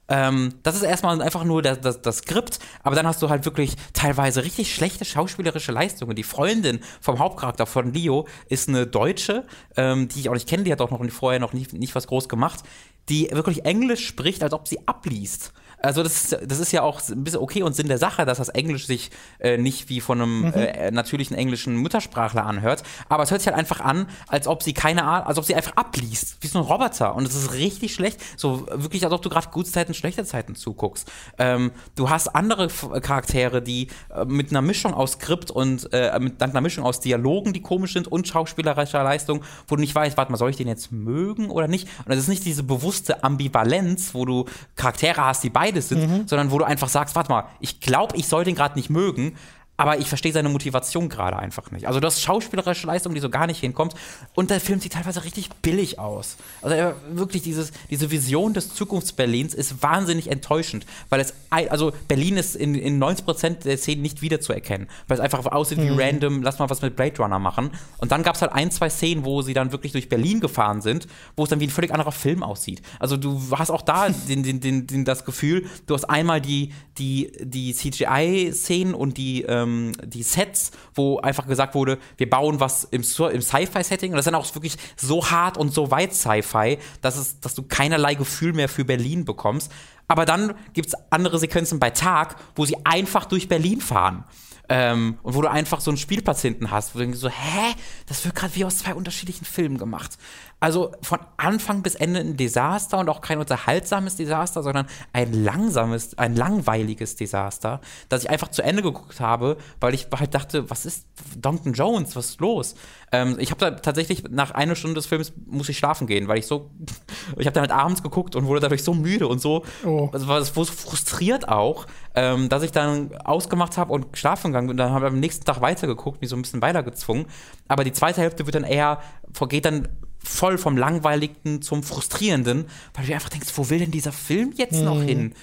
[0.09, 3.45] Ähm, das ist erstmal einfach nur das, das, das Skript, aber dann hast du halt
[3.45, 6.15] wirklich teilweise richtig schlechte schauspielerische Leistungen.
[6.15, 9.45] Die Freundin vom Hauptcharakter von Leo ist eine Deutsche,
[9.75, 12.07] ähm, die ich auch nicht kenne, die hat auch noch vorher noch nicht, nicht was
[12.07, 12.63] groß gemacht
[13.09, 15.53] die wirklich Englisch spricht, als ob sie abliest.
[15.87, 18.39] Also das ist, das ist ja auch ein bisschen okay und Sinn der Sache, dass
[18.39, 19.09] das Englisch sich
[19.39, 20.53] äh, nicht wie von einem mhm.
[20.53, 22.83] äh, natürlichen englischen Muttersprachler anhört.
[23.07, 25.55] Aber es hört sich halt einfach an, als ob sie keine Art, als ob sie
[25.55, 27.15] einfach abliest, wie so ein Roboter.
[27.15, 28.19] Und es ist richtig schlecht.
[28.35, 31.09] So wirklich, als ob du gerade gute Zeiten, schlechte Zeiten zuguckst.
[31.37, 36.41] Ähm, du hast andere Charaktere, die äh, mit einer Mischung aus Skript und äh, mit
[36.43, 40.31] einer Mischung aus Dialogen, die komisch sind und schauspielerischer Leistung, wo du nicht weißt, warte
[40.31, 41.87] mal, soll ich den jetzt mögen oder nicht?
[42.05, 44.45] Und es ist nicht diese bewusste Ambivalenz, wo du
[44.75, 46.27] Charaktere hast, die beide beides sind, mhm.
[46.27, 49.35] sondern wo du einfach sagst, warte mal, ich glaube, ich soll den gerade nicht mögen,
[49.77, 51.87] aber ich verstehe seine Motivation gerade einfach nicht.
[51.87, 53.93] Also du hast schauspielerische Leistung, die so gar nicht hinkommt
[54.33, 56.37] und der Film sieht teilweise richtig billig aus.
[56.63, 62.55] Also wirklich dieses, diese Vision des Zukunftsberlins ist wahnsinnig enttäuschend, weil es, also Berlin ist
[62.55, 65.83] in, in 90% der Szenen nicht wiederzuerkennen, weil es einfach aussieht mhm.
[65.83, 67.69] wie random, lass mal was mit Blade Runner machen.
[67.99, 70.81] Und dann gab es halt ein, zwei Szenen, wo sie dann wirklich durch Berlin gefahren
[70.81, 72.81] sind, wo es dann wie ein völlig anderer Film aussieht.
[72.99, 76.73] Also du hast auch da den, den, den, den das Gefühl, du hast einmal die,
[76.97, 82.59] die, die CGI-Szenen und die ähm, ähm, die Sets, wo einfach gesagt wurde, wir bauen
[82.59, 84.11] was im, im Sci-Fi-Setting.
[84.11, 87.53] Und das ist dann auch wirklich so hart und so weit Sci-Fi, dass, es, dass
[87.55, 89.71] du keinerlei Gefühl mehr für Berlin bekommst.
[90.07, 94.23] Aber dann gibt es andere Sequenzen bei Tag, wo sie einfach durch Berlin fahren.
[94.69, 97.73] Ähm, und wo du einfach so einen Spielplatz hinten hast, wo du denkst so, hä?
[98.05, 100.17] Das wird gerade wie aus zwei unterschiedlichen Filmen gemacht.
[100.59, 106.17] Also von Anfang bis Ende ein Desaster und auch kein unterhaltsames Desaster, sondern ein langsames,
[106.17, 107.79] ein langweiliges Desaster,
[108.09, 111.05] das ich einfach zu Ende geguckt habe, weil ich halt dachte, was ist
[111.37, 112.73] Duncan Jones, was ist los?
[113.11, 116.39] Ähm, ich habe da tatsächlich nach einer Stunde des Films muss ich schlafen gehen, weil
[116.39, 116.71] ich so,
[117.37, 120.09] ich habe dann halt abends geguckt und wurde dadurch so müde und so, oh.
[120.11, 121.85] also war so frustriert auch,
[122.15, 124.73] ähm, dass ich dann ausgemacht habe und schlafen gegangen bin.
[124.73, 127.27] Und dann habe ich am nächsten Tag weitergeguckt, mich so ein bisschen weitergezwungen.
[127.67, 128.99] Aber die zweite Hälfte wird dann eher,
[129.31, 129.87] vergeht dann
[130.23, 134.79] voll vom Langweiligen zum Frustrierenden, weil du einfach denkst, wo will denn dieser Film jetzt
[134.79, 134.85] mhm.
[134.85, 135.33] noch hin?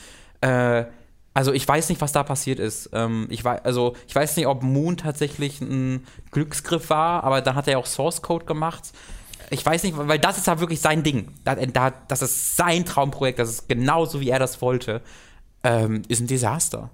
[0.40, 0.84] Äh,
[1.34, 2.90] also ich weiß nicht, was da passiert ist.
[2.92, 7.56] Ähm, ich weiß, also ich weiß nicht, ob Moon tatsächlich ein Glücksgriff war, aber dann
[7.56, 8.92] hat er ja auch Source Code gemacht.
[9.50, 11.32] Ich weiß nicht, weil das ist ja wirklich sein Ding.
[11.44, 15.02] Das ist sein Traumprojekt, das ist genauso, wie er das wollte.
[15.64, 16.90] Ähm, ist ein Desaster.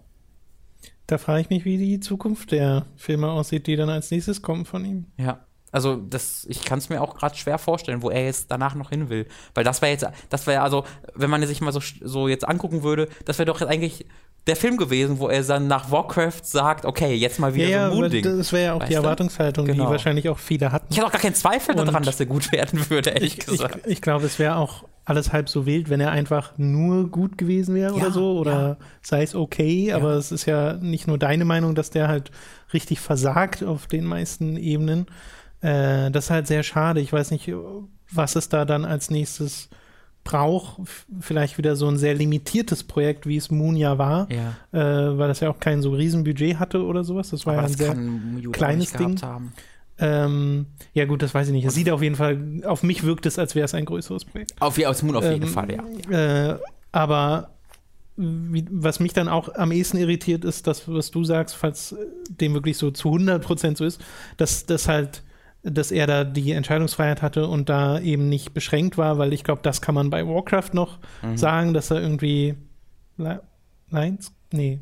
[1.06, 4.64] Da frage ich mich, wie die Zukunft der Filme aussieht, die dann als nächstes kommen
[4.64, 5.06] von ihm.
[5.16, 5.44] Ja.
[5.72, 8.90] Also das, ich kann es mir auch gerade schwer vorstellen, wo er jetzt danach noch
[8.90, 9.26] hin will.
[9.54, 10.84] Weil das wäre jetzt, das wäre also,
[11.14, 14.06] wenn man sich mal so, so jetzt angucken würde, das wäre doch jetzt eigentlich
[14.46, 17.92] der Film gewesen, wo er dann nach Warcraft sagt, okay, jetzt mal wieder ja, so
[17.92, 18.24] ein Moon-Ding.
[18.24, 19.84] Das wäre ja auch weißt die Erwartungshaltung, genau.
[19.84, 20.86] die wahrscheinlich auch viele hatten.
[20.90, 23.46] Ich habe auch gar keinen Zweifel Und daran, dass er gut werden würde, ehrlich ich,
[23.46, 23.80] gesagt.
[23.84, 27.36] Ich, ich glaube, es wäre auch alles halb so wild, wenn er einfach nur gut
[27.36, 28.76] gewesen wäre ja, oder so, oder ja.
[29.02, 29.96] sei es okay, ja.
[29.96, 32.30] aber es ist ja nicht nur deine Meinung, dass der halt
[32.72, 35.06] richtig versagt auf den meisten Ebenen.
[35.60, 37.00] Äh, das ist halt sehr schade.
[37.00, 37.52] Ich weiß nicht,
[38.10, 39.68] was es da dann als nächstes
[40.24, 40.80] braucht.
[41.20, 44.54] Vielleicht wieder so ein sehr limitiertes Projekt, wie es Moon ja war, ja.
[44.72, 47.30] Äh, weil das ja auch kein so riesen Budget hatte oder sowas.
[47.30, 49.20] Das war Aber ja ein sehr kleines Ding.
[50.02, 51.66] Ähm, ja, gut, das weiß ich nicht.
[51.66, 54.54] Es sieht auf jeden Fall, auf mich wirkt es, als wäre es ein größeres Projekt.
[54.60, 56.52] Auf, aus Moon auf jeden ähm, Fall, ja.
[56.52, 56.58] Äh,
[56.90, 57.50] aber
[58.16, 61.94] wie, was mich dann auch am ehesten irritiert, ist das, was du sagst, falls
[62.28, 64.00] dem wirklich so zu 100 Prozent so ist,
[64.36, 65.22] dass das halt
[65.62, 69.60] dass er da die Entscheidungsfreiheit hatte und da eben nicht beschränkt war, weil ich glaube,
[69.62, 71.36] das kann man bei Warcraft noch mhm.
[71.36, 72.56] sagen, dass er irgendwie
[73.16, 74.32] Lions?
[74.52, 74.80] Nee.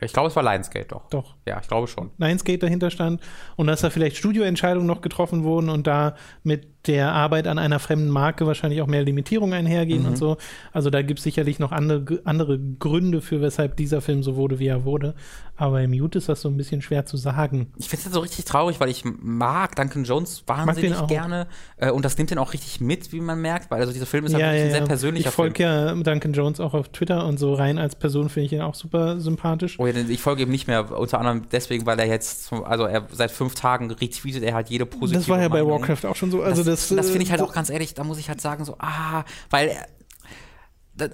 [0.00, 1.08] Ich glaube, es war Lionsgate doch.
[1.08, 1.34] Doch.
[1.50, 2.10] Ja, ich glaube schon.
[2.18, 3.20] Lionsgate dahinter stand
[3.56, 6.14] und dass da vielleicht Studioentscheidungen noch getroffen wurden und da
[6.44, 10.08] mit der Arbeit an einer fremden Marke wahrscheinlich auch mehr Limitierungen einhergehen mhm.
[10.08, 10.36] und so.
[10.72, 14.60] Also da gibt es sicherlich noch andere, andere Gründe für, weshalb dieser Film so wurde,
[14.60, 15.14] wie er wurde.
[15.56, 17.72] Aber im Mute ist das so ein bisschen schwer zu sagen.
[17.76, 22.04] Ich finde es so richtig traurig, weil ich mag Duncan Jones wahnsinnig gerne äh, und
[22.04, 24.42] das nimmt den auch richtig mit, wie man merkt, weil also dieser Film ist halt
[24.42, 27.52] ja, ja, ein sehr persönlicher Ich folge ja Duncan Jones auch auf Twitter und so
[27.52, 29.78] rein als Person finde ich ihn auch super sympathisch.
[29.78, 33.06] Oh ja, ich folge ihm nicht mehr, unter anderem deswegen, weil er jetzt, also er
[33.12, 36.30] seit fünf Tagen retweetet er halt jede positive Das war ja bei Warcraft auch schon
[36.30, 36.42] so.
[36.42, 36.88] Also das.
[36.88, 39.76] Das finde ich halt auch ganz ehrlich, da muss ich halt sagen, so, ah, weil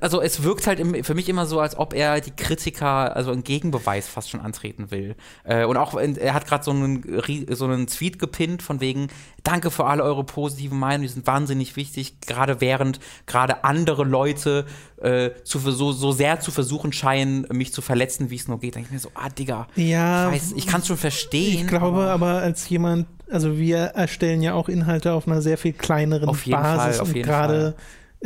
[0.01, 3.31] also es wirkt halt im, für mich immer so, als ob er die Kritiker, also
[3.31, 5.17] einen Gegenbeweis fast schon antreten will.
[5.45, 7.05] Äh, und auch, er hat gerade so einen,
[7.51, 9.09] so einen Tweet gepinnt von wegen,
[9.43, 14.67] danke für alle eure positiven Meinungen, die sind wahnsinnig wichtig, gerade während gerade andere Leute
[15.01, 18.75] äh, zu, so, so sehr zu versuchen scheinen, mich zu verletzen, wie es nur geht.
[18.75, 21.61] Dann denke ich mir so, ah, Digga, ja, ich, ich kann es schon verstehen.
[21.61, 25.73] Ich glaube aber, als jemand, also wir erstellen ja auch Inhalte auf einer sehr viel
[25.73, 27.75] kleineren auf jeden Basis Fall, auf und jeden gerade Fall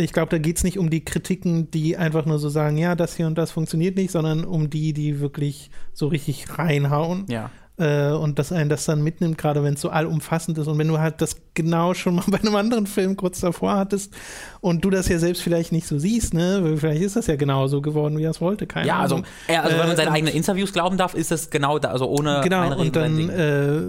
[0.00, 2.94] ich glaube, da geht es nicht um die Kritiken, die einfach nur so sagen, ja,
[2.94, 7.26] das hier und das funktioniert nicht, sondern um die, die wirklich so richtig reinhauen.
[7.28, 7.50] Ja.
[7.80, 10.66] Äh, und dass einen das dann mitnimmt, gerade wenn es so allumfassend ist.
[10.66, 14.12] Und wenn du halt das genau schon mal bei einem anderen Film kurz davor hattest
[14.60, 16.76] und du das ja selbst vielleicht nicht so siehst, ne?
[16.76, 18.66] Vielleicht ist das ja genau so geworden, wie er es wollte.
[18.66, 19.22] Keine ja, also.
[19.48, 22.06] Ja, also wenn man seine äh, eigenen Interviews glauben darf, ist es genau da, also
[22.06, 23.80] ohne Genau, und dann äh,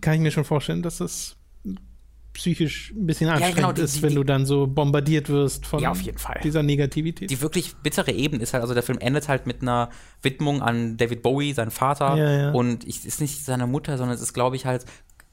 [0.00, 1.37] kann ich mir schon vorstellen, dass das
[2.38, 5.66] psychisch ein bisschen anstrengend ja, genau, die, ist, wenn die, du dann so bombardiert wirst
[5.66, 5.92] von ja,
[6.42, 7.30] dieser Negativität.
[7.30, 9.90] Die wirklich bittere Ebene ist halt, also der Film endet halt mit einer
[10.22, 12.16] Widmung an David Bowie, seinen Vater.
[12.16, 14.86] Ja, und es ist nicht seine Mutter, sondern es ist, glaube ich, halt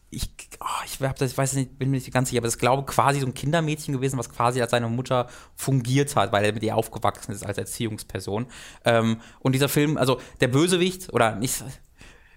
[0.10, 0.30] ich,
[0.62, 2.60] oh, ich, hab das, ich weiß nicht, bin mir nicht ganz sicher, aber es ist,
[2.60, 6.46] glaube ich, quasi so ein Kindermädchen gewesen, was quasi als seine Mutter fungiert hat, weil
[6.46, 8.48] er mit ihr aufgewachsen ist als Erziehungsperson.
[8.86, 11.64] Ähm, und dieser Film, also der Bösewicht, oder nicht,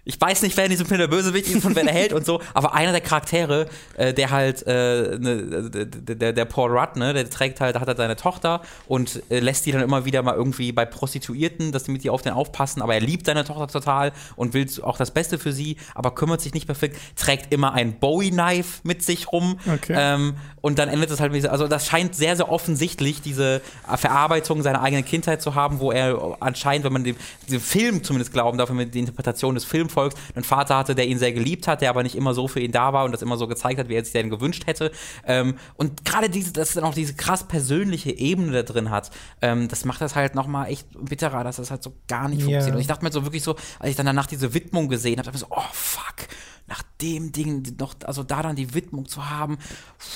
[0.09, 2.25] ich weiß nicht, wer in diesem Film der Bösewicht ist und wer der Held und
[2.25, 7.13] so, aber einer der Charaktere, äh, der halt, äh, ne, der, der Paul Rudd, ne,
[7.13, 10.33] der trägt halt, hat halt seine Tochter und äh, lässt die dann immer wieder mal
[10.33, 13.67] irgendwie bei Prostituierten, dass die mit ihr auf den aufpassen, aber er liebt seine Tochter
[13.67, 17.73] total und will auch das Beste für sie, aber kümmert sich nicht perfekt, trägt immer
[17.73, 19.93] ein Bowie-Knife mit sich rum okay.
[19.95, 23.61] ähm, und dann endet es halt, also das scheint sehr, sehr offensichtlich, diese
[23.95, 27.15] Verarbeitung seiner eigenen Kindheit zu haben, wo er anscheinend, wenn man dem,
[27.49, 30.95] dem Film zumindest glauben darf, wenn man die Interpretation des Films folgt, einen Vater hatte,
[30.95, 33.11] der ihn sehr geliebt hat, der aber nicht immer so für ihn da war und
[33.11, 34.91] das immer so gezeigt hat, wie er sich denn gewünscht hätte.
[35.25, 39.11] Ähm, und gerade diese, dass dann auch diese krass persönliche Ebene da drin hat,
[39.41, 42.65] ähm, das macht das halt nochmal echt bitterer, dass das halt so gar nicht funktioniert.
[42.65, 42.75] Yeah.
[42.75, 45.25] Und ich dachte mir so wirklich so, als ich dann danach diese Widmung gesehen habe,
[45.25, 46.27] dachte ich mir so, oh fuck,
[46.69, 49.57] nach dem Ding noch, also da dann die Widmung zu haben,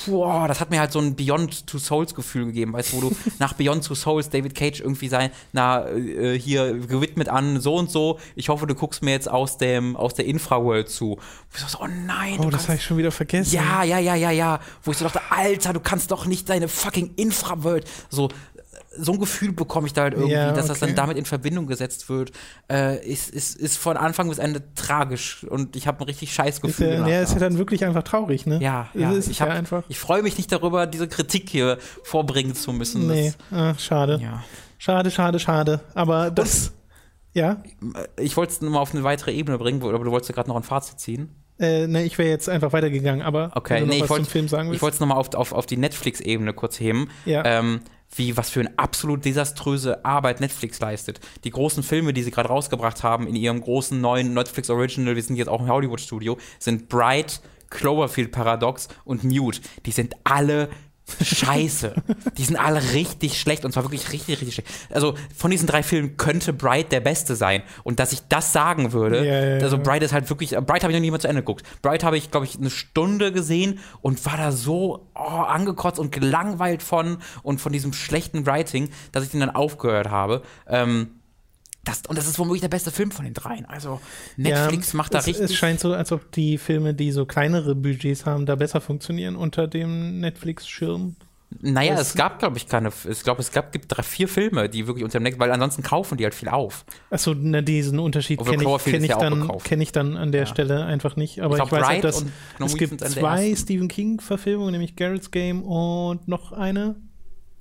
[0.06, 3.10] boah, das hat mir halt so ein Beyond Two Souls Gefühl gegeben, weißt du, wo
[3.10, 7.76] du nach Beyond Two Souls David Cage irgendwie sein, na, äh, hier gewidmet an so
[7.76, 11.18] und so, ich hoffe, du guckst mir jetzt aus dem, aus der Infraworld zu.
[11.52, 12.40] Wo ich so, oh nein.
[12.40, 13.56] Oh, das habe ich schon wieder vergessen.
[13.56, 14.60] Ja, ja, ja, ja, ja.
[14.84, 18.30] Wo ich so dachte, Alter, du kannst doch nicht deine fucking Infraworld so
[18.98, 20.56] so ein Gefühl bekomme ich da halt irgendwie, ja, okay.
[20.56, 22.32] dass das dann damit in Verbindung gesetzt wird,
[22.72, 26.61] äh, ist, ist, ist von Anfang bis Ende tragisch und ich habe ein richtig scheiß
[26.61, 26.88] Gefühl.
[26.88, 28.60] Ist ja, ja, ist ja dann wirklich einfach traurig, ne?
[28.61, 29.11] Ja, ja.
[29.11, 33.07] Ist ich, hab, ja ich freue mich nicht darüber, diese Kritik hier vorbringen zu müssen.
[33.07, 34.20] Nee, Ach, schade.
[34.22, 34.44] Ja.
[34.78, 35.80] Schade, schade, schade.
[35.94, 36.74] Aber das, und,
[37.34, 37.64] ja?
[38.18, 40.57] Ich wollte es nochmal auf eine weitere Ebene bringen, aber du wolltest ja gerade noch
[40.57, 41.30] ein Fazit ziehen.
[41.60, 44.99] Äh, ne, ich wäre jetzt einfach weitergegangen, aber okay, nee, ich wollte Ich wollte es
[44.99, 47.10] nochmal auf, auf, auf die Netflix-Ebene kurz heben.
[47.26, 47.44] Ja.
[47.45, 47.82] Ähm,
[48.15, 51.19] wie was für eine absolut desaströse Arbeit Netflix leistet.
[51.44, 55.23] Die großen Filme, die sie gerade rausgebracht haben in ihrem großen neuen Netflix Original, wir
[55.23, 59.61] sind jetzt auch im Hollywood Studio, sind Bright, Cloverfield Paradox und Mute.
[59.85, 60.69] Die sind alle
[61.22, 61.96] Scheiße.
[62.38, 64.70] Die sind alle richtig schlecht und zwar wirklich richtig, richtig schlecht.
[64.92, 67.64] Also von diesen drei Filmen könnte Bright der beste sein.
[67.84, 70.92] Und dass ich das sagen würde, ja, ja, also Bright ist halt wirklich, Bright habe
[70.92, 71.66] ich noch nie mal zu Ende geguckt.
[71.82, 76.12] Bright habe ich, glaube ich, eine Stunde gesehen und war da so oh, angekotzt und
[76.12, 80.42] gelangweilt von und von diesem schlechten Writing, dass ich den dann aufgehört habe.
[80.68, 81.20] Ähm,
[81.84, 83.65] das, und das ist womöglich der beste Film von den dreien.
[83.65, 83.99] Also
[84.38, 85.45] Netflix ja, macht da es, richtig.
[85.45, 89.35] Es scheint so, als ob die Filme, die so kleinere Budgets haben, da besser funktionieren
[89.35, 91.15] unter dem Netflix-Schirm.
[91.61, 92.89] Naja, das es gab, glaube ich, keine.
[93.10, 95.84] Ich glaube, es gab, gibt drei, vier Filme, die wirklich unter dem Netflix, weil ansonsten
[95.84, 96.85] kaufen die halt viel auf.
[97.10, 100.41] Achso, na, diesen Unterschied kenne ich, kenn ich, ja dann, kenn ich dann an der
[100.41, 100.47] ja.
[100.47, 101.41] Stelle einfach nicht.
[101.41, 102.26] Aber ich, ich weiß halt, dass
[102.60, 106.95] es gibt zwei Stephen King-Verfilmungen, nämlich Garrett's Game und noch eine.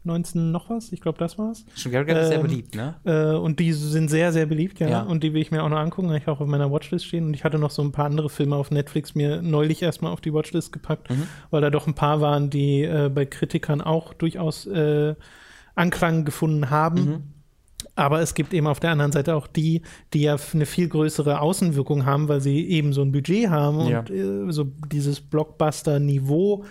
[0.04, 1.64] 19 noch was, ich glaube, das war's.
[1.76, 2.94] Schon Garrett ähm, ist sehr ähm, beliebt, ne?
[3.04, 4.88] Äh, und die sind sehr, sehr beliebt, ja.
[4.88, 5.02] ja.
[5.02, 6.12] Und die will ich mir auch noch angucken.
[6.14, 7.26] Ich auch auf meiner Watchlist stehen.
[7.26, 10.20] Und ich hatte noch so ein paar andere Filme auf Netflix mir neulich erstmal auf
[10.20, 11.28] die Watchlist gepackt, mhm.
[11.50, 15.14] weil da doch ein paar waren, die äh, bei Kritikern auch durchaus äh,
[15.74, 17.04] Anklang gefunden haben.
[17.04, 17.22] Mhm.
[17.94, 21.40] Aber es gibt eben auf der anderen Seite auch die, die ja eine viel größere
[21.40, 24.00] Außenwirkung haben, weil sie eben so ein Budget haben ja.
[24.00, 26.64] und äh, so dieses Blockbuster-Niveau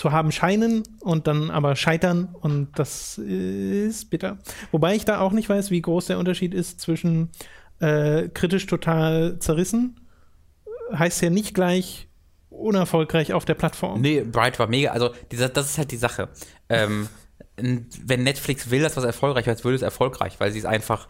[0.00, 4.38] zu haben scheinen und dann aber scheitern und das ist bitter.
[4.70, 7.28] Wobei ich da auch nicht weiß, wie groß der Unterschied ist zwischen
[7.80, 10.00] äh, kritisch total zerrissen,
[10.90, 12.08] heißt ja nicht gleich
[12.48, 14.00] unerfolgreich auf der Plattform.
[14.00, 16.30] Nee, Bright war mega, also dieser, das ist halt die Sache.
[16.70, 17.10] Ähm,
[17.58, 21.08] wenn Netflix will, dass was erfolgreich wird, würde es erfolgreich, weil sie es einfach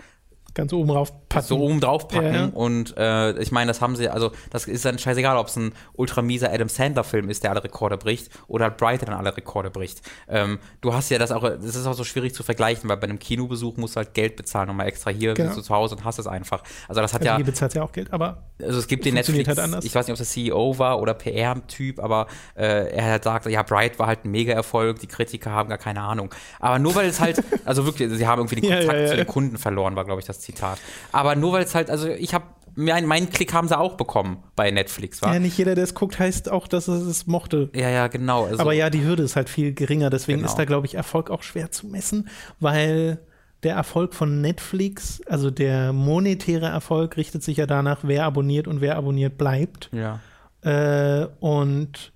[0.54, 1.46] ganz oben drauf packen.
[1.46, 2.34] So oben drauf packen.
[2.34, 2.44] Ja.
[2.46, 5.72] Und äh, ich meine, das haben sie, also das ist dann scheißegal, ob es ein
[5.94, 10.02] ultramieser Adam Sandler-Film ist, der alle Rekorde bricht, oder Bright, der dann alle Rekorde bricht.
[10.28, 13.04] Ähm, du hast ja das auch, das ist auch so schwierig zu vergleichen, weil bei
[13.04, 15.48] einem Kinobesuch musst du halt Geld bezahlen, nochmal extra hier genau.
[15.48, 16.62] bist du zu Hause und hast es einfach.
[16.88, 17.36] Also das hat also ja.
[17.36, 18.44] Hier bezahlt ja auch Geld, aber.
[18.62, 19.84] Also es gibt den Netflix, halt anders.
[19.84, 23.46] ich weiß nicht, ob es der CEO war oder PR-Typ, aber äh, er hat gesagt,
[23.46, 26.34] ja, Bright war halt ein Mega-Erfolg, die Kritiker haben gar keine Ahnung.
[26.58, 29.16] Aber nur weil es halt, also wirklich, sie haben irgendwie den Kontakt ja, ja, zu
[29.16, 30.78] den Kunden verloren, war, glaube ich, das Zitat.
[31.12, 32.44] Aber nur weil es halt, also ich habe
[32.74, 35.32] mein, meinen Klick haben sie auch bekommen bei Netflix, war.
[35.32, 37.70] Ja, nicht jeder, der es guckt, heißt auch, dass er es mochte.
[37.74, 38.44] Ja, ja, genau.
[38.46, 40.50] Also, Aber ja, die Hürde ist halt viel geringer, deswegen genau.
[40.50, 43.18] ist da, glaube ich, Erfolg auch schwer zu messen, weil
[43.62, 48.80] der Erfolg von Netflix, also der monetäre Erfolg, richtet sich ja danach, wer abonniert und
[48.80, 49.90] wer abonniert bleibt.
[49.92, 50.20] Ja.
[50.62, 52.12] Äh, und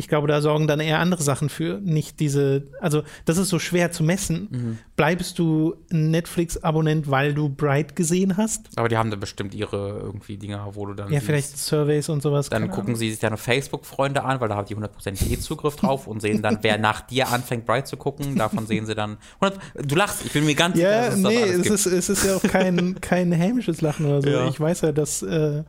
[0.00, 3.58] ich glaube, da sorgen dann eher andere Sachen für, nicht diese, also das ist so
[3.58, 4.48] schwer zu messen.
[4.50, 4.78] Mhm.
[4.96, 8.70] Bleibst du Netflix-Abonnent, weil du Bright gesehen hast?
[8.76, 11.08] Aber die haben da bestimmt ihre irgendwie Dinger, wo du dann.
[11.08, 12.48] Ja, siehst, vielleicht Surveys und sowas.
[12.48, 16.06] Dann gucken sie sich deine Facebook-Freunde an, weil da haben die 100% eh Zugriff drauf
[16.06, 18.36] und sehen dann, wer nach dir anfängt, Bright zu gucken.
[18.36, 19.18] Davon sehen sie dann.
[19.40, 22.36] 100, du lachst, ich bin mir ganz sicher, ja, nee, es ist, es ist ja
[22.36, 24.30] auch kein, kein hämisches Lachen oder so.
[24.30, 24.48] Ja.
[24.48, 25.22] Ich weiß ja, dass.
[25.22, 25.64] Äh,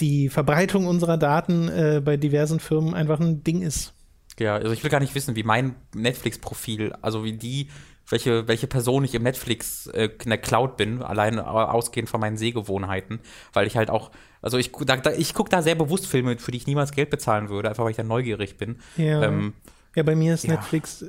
[0.00, 3.92] die Verbreitung unserer Daten äh, bei diversen Firmen einfach ein Ding ist.
[4.38, 7.68] Ja, also ich will gar nicht wissen, wie mein Netflix-Profil, also wie die,
[8.08, 12.36] welche, welche Person ich im Netflix äh, in der Cloud bin, allein ausgehend von meinen
[12.36, 13.20] Sehgewohnheiten,
[13.52, 14.10] weil ich halt auch,
[14.42, 17.48] also ich, da, ich gucke da sehr bewusst Filme, für die ich niemals Geld bezahlen
[17.48, 18.78] würde, einfach weil ich da neugierig bin.
[18.96, 19.54] Ja, ähm,
[19.94, 20.54] ja bei mir ist ja.
[20.54, 21.08] Netflix äh,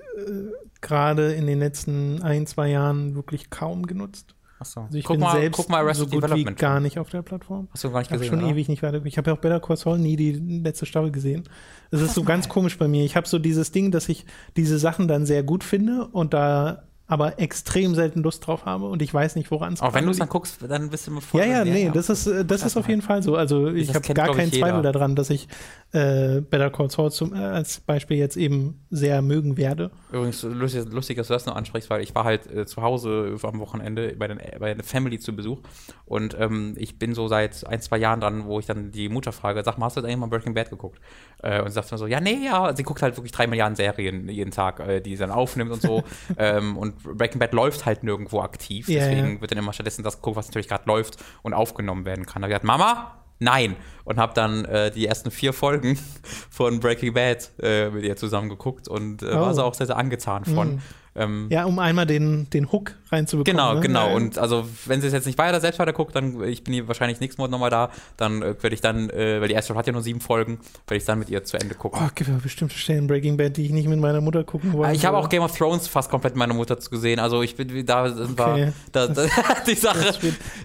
[0.81, 4.35] gerade in den letzten ein, zwei Jahren wirklich kaum genutzt.
[4.57, 4.81] Achso.
[4.81, 7.21] Also ich guck bin mal, selbst guck mal so gut wie gar nicht auf der
[7.21, 7.67] Plattform.
[7.71, 8.23] Hast du gar nicht gesehen?
[8.23, 8.53] Ich habe schon oder?
[8.53, 9.05] ewig nicht weiter.
[9.05, 11.43] Ich habe ja auch Better Call Saul nie die letzte Staffel gesehen.
[11.91, 13.03] Es ist so ganz komisch bei mir.
[13.03, 14.25] Ich habe so dieses Ding, dass ich
[14.55, 19.01] diese Sachen dann sehr gut finde und da aber extrem selten Lust drauf habe und
[19.01, 21.21] ich weiß nicht, woran es Auch wenn du es dann guckst, dann bist du immer
[21.21, 21.41] voll.
[21.41, 23.35] Ja, ja, nee, das ist, äh, das ist auf jeden Fall so.
[23.35, 25.47] Also ich habe gar keinen Zweifel daran, dass ich
[25.95, 29.91] äh, Better Call Saul zum, äh, als Beispiel jetzt eben sehr mögen werde.
[30.11, 33.35] Übrigens, lustig, lustig dass du das noch ansprichst, weil ich war halt äh, zu Hause
[33.43, 35.59] am Wochenende bei, den, bei der Family zu Besuch
[36.05, 39.31] und ähm, ich bin so seit ein, zwei Jahren dran, wo ich dann die Mutter
[39.31, 40.99] frage, sag mal, hast du eigentlich mal Breaking Bad geguckt?
[41.41, 42.75] Äh, und sie sagt dann so, ja, nee, ja.
[42.75, 45.81] Sie guckt halt wirklich drei Milliarden Serien jeden Tag, äh, die sie dann aufnimmt und
[45.81, 46.03] so.
[46.37, 48.87] ähm, und Breaking Bad läuft halt nirgendwo aktiv.
[48.87, 49.41] Yeah, deswegen ja.
[49.41, 52.41] wird dann immer stattdessen das geguckt, was natürlich gerade läuft und aufgenommen werden kann.
[52.41, 53.75] Da habe ich gesagt, Mama, nein.
[54.03, 55.97] Und habe dann äh, die ersten vier Folgen
[56.49, 59.41] von Breaking Bad äh, mit ihr zusammen geguckt und äh, oh.
[59.41, 60.75] war so auch sehr, sehr angetan von.
[60.75, 60.81] Mm.
[61.15, 63.57] Ähm, ja, um einmal den, den Hook reinzubekommen.
[63.57, 63.81] Genau, ne?
[63.81, 64.09] genau.
[64.09, 64.15] Ja.
[64.15, 66.87] Und also, wenn sie es jetzt nicht weiter selbst weiter guckt, dann ich bin hier
[66.87, 69.79] wahrscheinlich nächsten Monat nochmal da, dann äh, werde ich dann, äh, weil die erste Staffel
[69.79, 72.01] hat ja nur sieben Folgen, werde ich dann mit ihr zu Ende gucken.
[72.03, 74.95] Oh, gibt ja bestimmte Stellen Breaking Bad, die ich nicht mit meiner Mutter gucken wollte.
[74.95, 77.19] Ich habe auch Game of Thrones fast komplett mit meiner Mutter gesehen.
[77.19, 78.27] Also ich bin da okay.
[78.35, 78.57] war
[78.91, 79.27] da, da,
[79.67, 80.05] die Sache.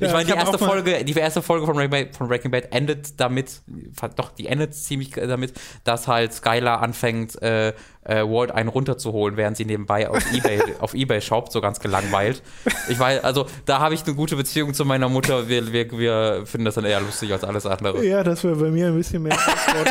[0.00, 2.72] Ja, ich meine, die erste Folge, die erste Folge von Breaking, Bad, von Breaking Bad
[2.72, 3.60] endet damit,
[4.16, 5.54] doch, die endet ziemlich damit,
[5.84, 7.72] dass halt Skylar anfängt, äh,
[8.04, 12.39] äh, Walt einen runterzuholen, während sie nebenbei auf Ebay, auf Ebay shoppt, so ganz gelangweilt.
[12.88, 15.48] Ich weiß, also da habe ich eine gute Beziehung zu meiner Mutter.
[15.48, 18.04] Wir, wir, wir finden das dann eher lustig als alles andere.
[18.04, 19.36] Ja, das wäre bei mir ein bisschen mehr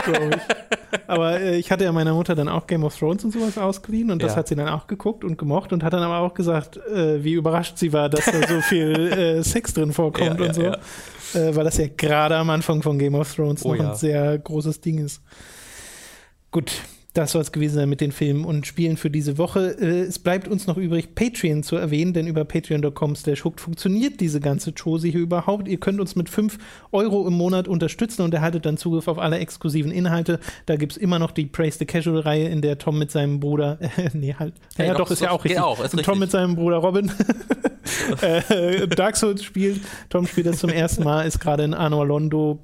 [0.03, 0.99] glaube ich.
[1.07, 4.11] Aber äh, ich hatte ja meiner Mutter dann auch Game of Thrones und sowas ausgeliehen
[4.11, 4.37] und das ja.
[4.37, 7.33] hat sie dann auch geguckt und gemocht und hat dann aber auch gesagt, äh, wie
[7.33, 10.63] überrascht sie war, dass da so viel äh, Sex drin vorkommt ja, und so.
[10.63, 10.73] Ja,
[11.35, 14.37] äh, weil das ja gerade am Anfang von Game of Thrones oh, noch ein sehr
[14.37, 15.21] großes Ding ist.
[16.51, 16.71] Gut,
[17.13, 19.75] das soll es gewesen sein mit den Filmen und Spielen für diese Woche.
[19.79, 23.15] Äh, es bleibt uns noch übrig, Patreon zu erwähnen, denn über patreon.com
[23.55, 25.67] funktioniert diese ganze Chose hier überhaupt.
[25.67, 26.59] Ihr könnt uns mit 5
[26.91, 30.39] Euro im Monat unterstützen und erhaltet dann Zugriff auf alle exklusiven Inhalte.
[30.67, 33.79] Da gibt es immer noch die Praise the Casual-Reihe, in der Tom mit seinem Bruder,
[33.97, 35.59] äh, nee, halt, hey, ja, doch, doch, ist ja auch richtig.
[35.59, 37.11] Auch, und Tom mit seinem Bruder Robin
[38.21, 39.81] äh, Dark Souls spielt.
[40.09, 42.59] Tom spielt das zum ersten Mal, ist gerade in Anor Londo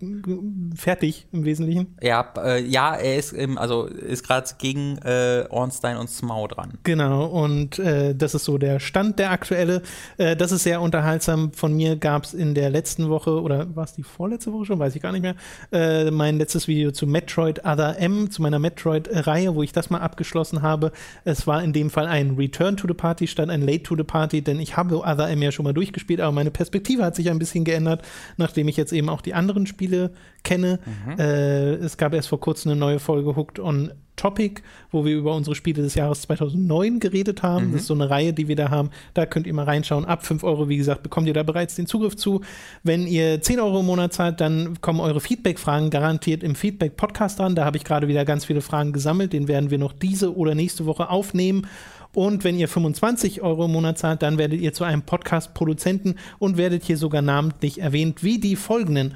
[0.76, 1.96] fertig im Wesentlichen.
[2.02, 6.48] Ja, äh, ja, er ist, im, also ist gerade gerade gegen äh, Ornstein und Smau
[6.48, 6.74] dran.
[6.84, 9.82] Genau, und äh, das ist so der Stand, der aktuelle.
[10.18, 11.53] Äh, das ist sehr unterhaltsam.
[11.53, 14.80] Von mir gab es in der letzten Woche, oder war es die vorletzte Woche schon,
[14.80, 15.36] weiß ich gar nicht mehr,
[15.72, 19.99] äh, mein letztes Video zu Metroid Other M, zu meiner Metroid-Reihe, wo ich das mal
[19.99, 20.91] abgeschlossen habe.
[21.24, 24.03] Es war in dem Fall ein Return to the Party statt ein Late to the
[24.03, 27.30] Party, denn ich habe Other M ja schon mal durchgespielt, aber meine Perspektive hat sich
[27.30, 28.03] ein bisschen geändert,
[28.38, 30.12] nachdem ich jetzt eben auch die anderen Spiele
[30.44, 30.80] kenne.
[30.86, 31.20] Mhm.
[31.20, 34.62] Äh, es gab erst vor kurzem eine neue Folge Hooked on Topic,
[34.92, 37.68] wo wir über unsere Spiele des Jahres 2009 geredet haben.
[37.68, 37.72] Mhm.
[37.74, 38.90] Das ist so eine Reihe, die wir da haben.
[39.14, 40.06] Da könnt ihr mal reinschauen.
[40.06, 42.42] Ab 5 Euro, wie gesagt, bekommt ihr da bereits den Zugriff zu.
[42.84, 47.56] Wenn ihr 10 Euro im Monat zahlt, dann kommen eure Feedback-Fragen garantiert im Feedback-Podcast dran.
[47.56, 49.34] Da habe ich gerade wieder ganz viele Fragen gesammelt.
[49.34, 51.68] Den werden wir noch diese oder nächste Woche aufnehmen.
[52.16, 56.56] Und wenn ihr 25 Euro im Monat zahlt, dann werdet ihr zu einem Podcast-Produzenten und
[56.56, 59.16] werdet hier sogar namentlich erwähnt, wie die folgenden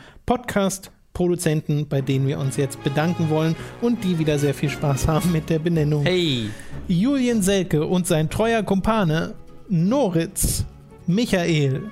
[1.20, 5.32] Podcast-Produzenten, bei denen wir uns jetzt bedanken wollen und die wieder sehr viel Spaß haben
[5.32, 6.06] mit der Benennung.
[6.06, 6.50] Hey!
[6.88, 9.36] Julian Selke und sein treuer Kumpane
[9.68, 10.66] Noritz,
[11.06, 11.84] Michael.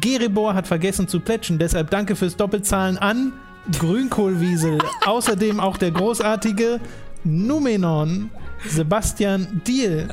[0.00, 3.32] Geribor hat vergessen zu plätschen, deshalb danke fürs Doppelzahlen an
[3.78, 4.78] Grünkohlwiesel.
[5.06, 6.80] Außerdem auch der großartige
[7.24, 8.30] Numenon,
[8.68, 10.08] Sebastian Diel,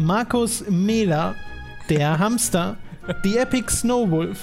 [0.00, 1.34] Markus Mehler,
[1.88, 2.76] der Hamster,
[3.24, 4.40] die Epic Snowwolf,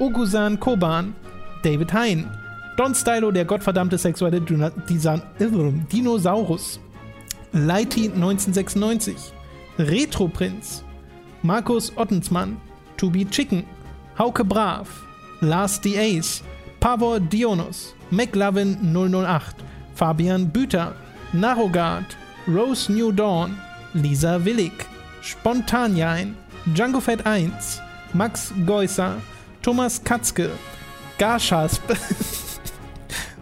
[0.00, 1.14] Ugusan Koban,
[1.62, 2.28] David Hein,
[2.78, 6.78] Don Stylo, der gottverdammte sexuelle Dinosaurus,
[7.50, 9.32] Lighty 1996,
[9.80, 10.84] Retro Prinz,
[11.42, 12.58] Markus Ottensmann,
[12.96, 13.64] To Be Chicken,
[14.16, 14.88] Hauke Brav,
[15.40, 16.44] Lars the Ace,
[16.78, 19.56] Pavor Dionus, McLovin 008,
[19.96, 20.94] Fabian Büter,
[21.32, 22.06] Narogard,
[22.46, 23.58] Rose New Dawn,
[23.92, 24.86] Lisa Willig,
[25.20, 26.36] Spontanjain,
[26.72, 27.80] Django Fett 1,
[28.12, 29.20] Max Geusser,
[29.62, 30.50] Thomas Katzke,
[31.18, 31.82] Garschasp,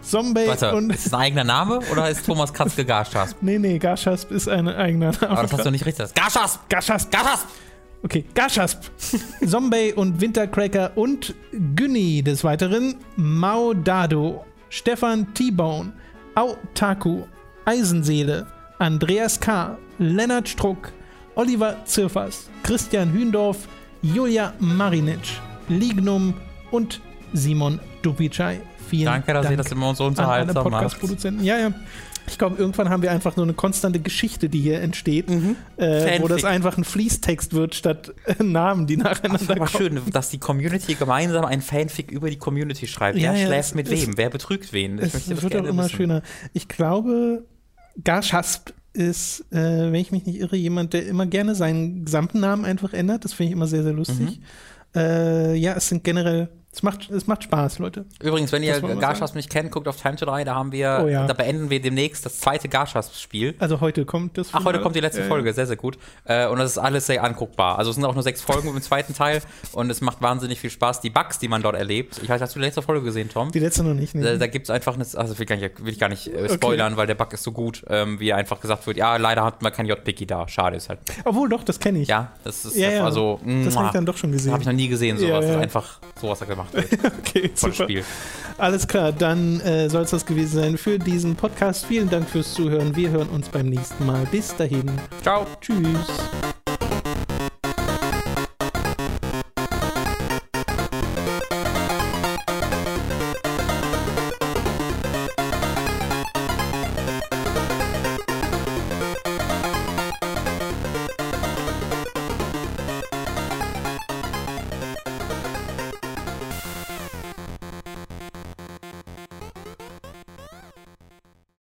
[0.07, 0.91] Zombie Warte, und.
[0.91, 3.37] Ist das ein eigener Name oder ist Thomas Katzke Garschasp?
[3.41, 5.31] nee, nee, Garschasp ist ein eigener Name.
[5.31, 6.15] Aber das hast du nicht richtig.
[6.15, 6.61] Garschasp!
[6.69, 7.11] Garschasp!
[7.11, 7.47] Garschasp!
[8.03, 8.85] Okay, Gashasp,
[9.47, 11.35] Zombie und Wintercracker und
[11.75, 15.93] Günni des Weiteren, Mao Dado, Stefan T-Bone,
[16.37, 17.25] Autaku,
[17.65, 18.47] Eisenseele,
[18.79, 20.93] Andreas K., Lennart Struck,
[21.35, 23.67] Oliver Zirfers, Christian Hündorf,
[24.03, 26.35] Julia Marinic, Lignum
[26.71, 27.01] und
[27.33, 28.61] Simon Dupicai.
[28.89, 30.99] Vielen Danke, dass Dank ihr das immer so unterhaltsam macht.
[31.43, 31.73] Ja, ja.
[32.29, 35.55] Ich glaube, irgendwann haben wir einfach nur eine konstante Geschichte, die hier entsteht, mhm.
[35.77, 39.69] äh, wo das einfach ein Fließtext wird statt äh, Namen, die nacheinander kommen.
[39.69, 43.19] schön, dass die Community gemeinsam ein Fanfic über die Community schreibt.
[43.19, 44.17] Ja, Wer ja, schläft mit wem?
[44.17, 44.99] Wer betrügt wen?
[44.99, 45.97] Ich es wird auch immer wissen.
[45.97, 46.23] schöner.
[46.53, 47.45] Ich glaube,
[48.03, 52.65] Garschasp ist, äh, wenn ich mich nicht irre, jemand, der immer gerne seinen gesamten Namen
[52.65, 53.25] einfach ändert.
[53.25, 54.41] Das finde ich immer sehr, sehr lustig.
[54.41, 55.01] Mhm.
[55.01, 58.05] Äh, ja, es sind generell es macht, es macht Spaß, Leute.
[58.23, 61.09] Übrigens, wenn ihr Garschas nicht kennt, guckt auf Time to 3, da haben wir, oh,
[61.09, 61.27] ja.
[61.27, 63.55] da beenden wir demnächst das zweite Garschas-Spiel.
[63.59, 64.51] Also heute kommt das.
[64.53, 65.97] Ach, heute kommt die letzte ja, Folge, sehr, sehr gut.
[66.27, 67.79] Äh, und das ist alles sehr anguckbar.
[67.79, 69.41] Also es sind auch nur sechs Folgen im zweiten Teil
[69.73, 71.01] und es macht wahnsinnig viel Spaß.
[71.01, 72.21] Die Bugs, die man dort erlebt.
[72.23, 73.51] Ich weiß, hast du die letzte Folge gesehen, Tom?
[73.53, 74.15] Die letzte noch nicht.
[74.15, 74.23] Nee.
[74.23, 76.93] Da, da gibt es einfach eine, also will, nicht, will ich gar nicht äh, spoilern,
[76.93, 77.01] okay.
[77.01, 79.73] weil der Bug ist so gut, ähm, wie einfach gesagt wird, ja, leider hat man
[79.73, 80.47] kein JPG da.
[80.47, 80.99] Schade ist halt.
[81.25, 82.09] Obwohl, doch, das kenne ich.
[82.09, 83.41] Ja, das ist ja, also.
[83.65, 84.53] Das habe ich dann doch schon gesehen.
[84.53, 85.47] Habe ich noch nie gesehen, sowas.
[85.47, 86.89] Ja, einfach sowas da gemacht wird.
[87.19, 87.51] okay.
[87.73, 88.05] Spiel.
[88.59, 91.87] Alles klar, dann äh, soll es das gewesen sein für diesen Podcast.
[91.87, 92.97] Vielen Dank fürs Zuhören.
[92.97, 94.27] Wir hören uns beim nächsten Mal.
[94.31, 94.91] Bis dahin.
[95.23, 95.47] Ciao.
[95.61, 96.56] Tschüss.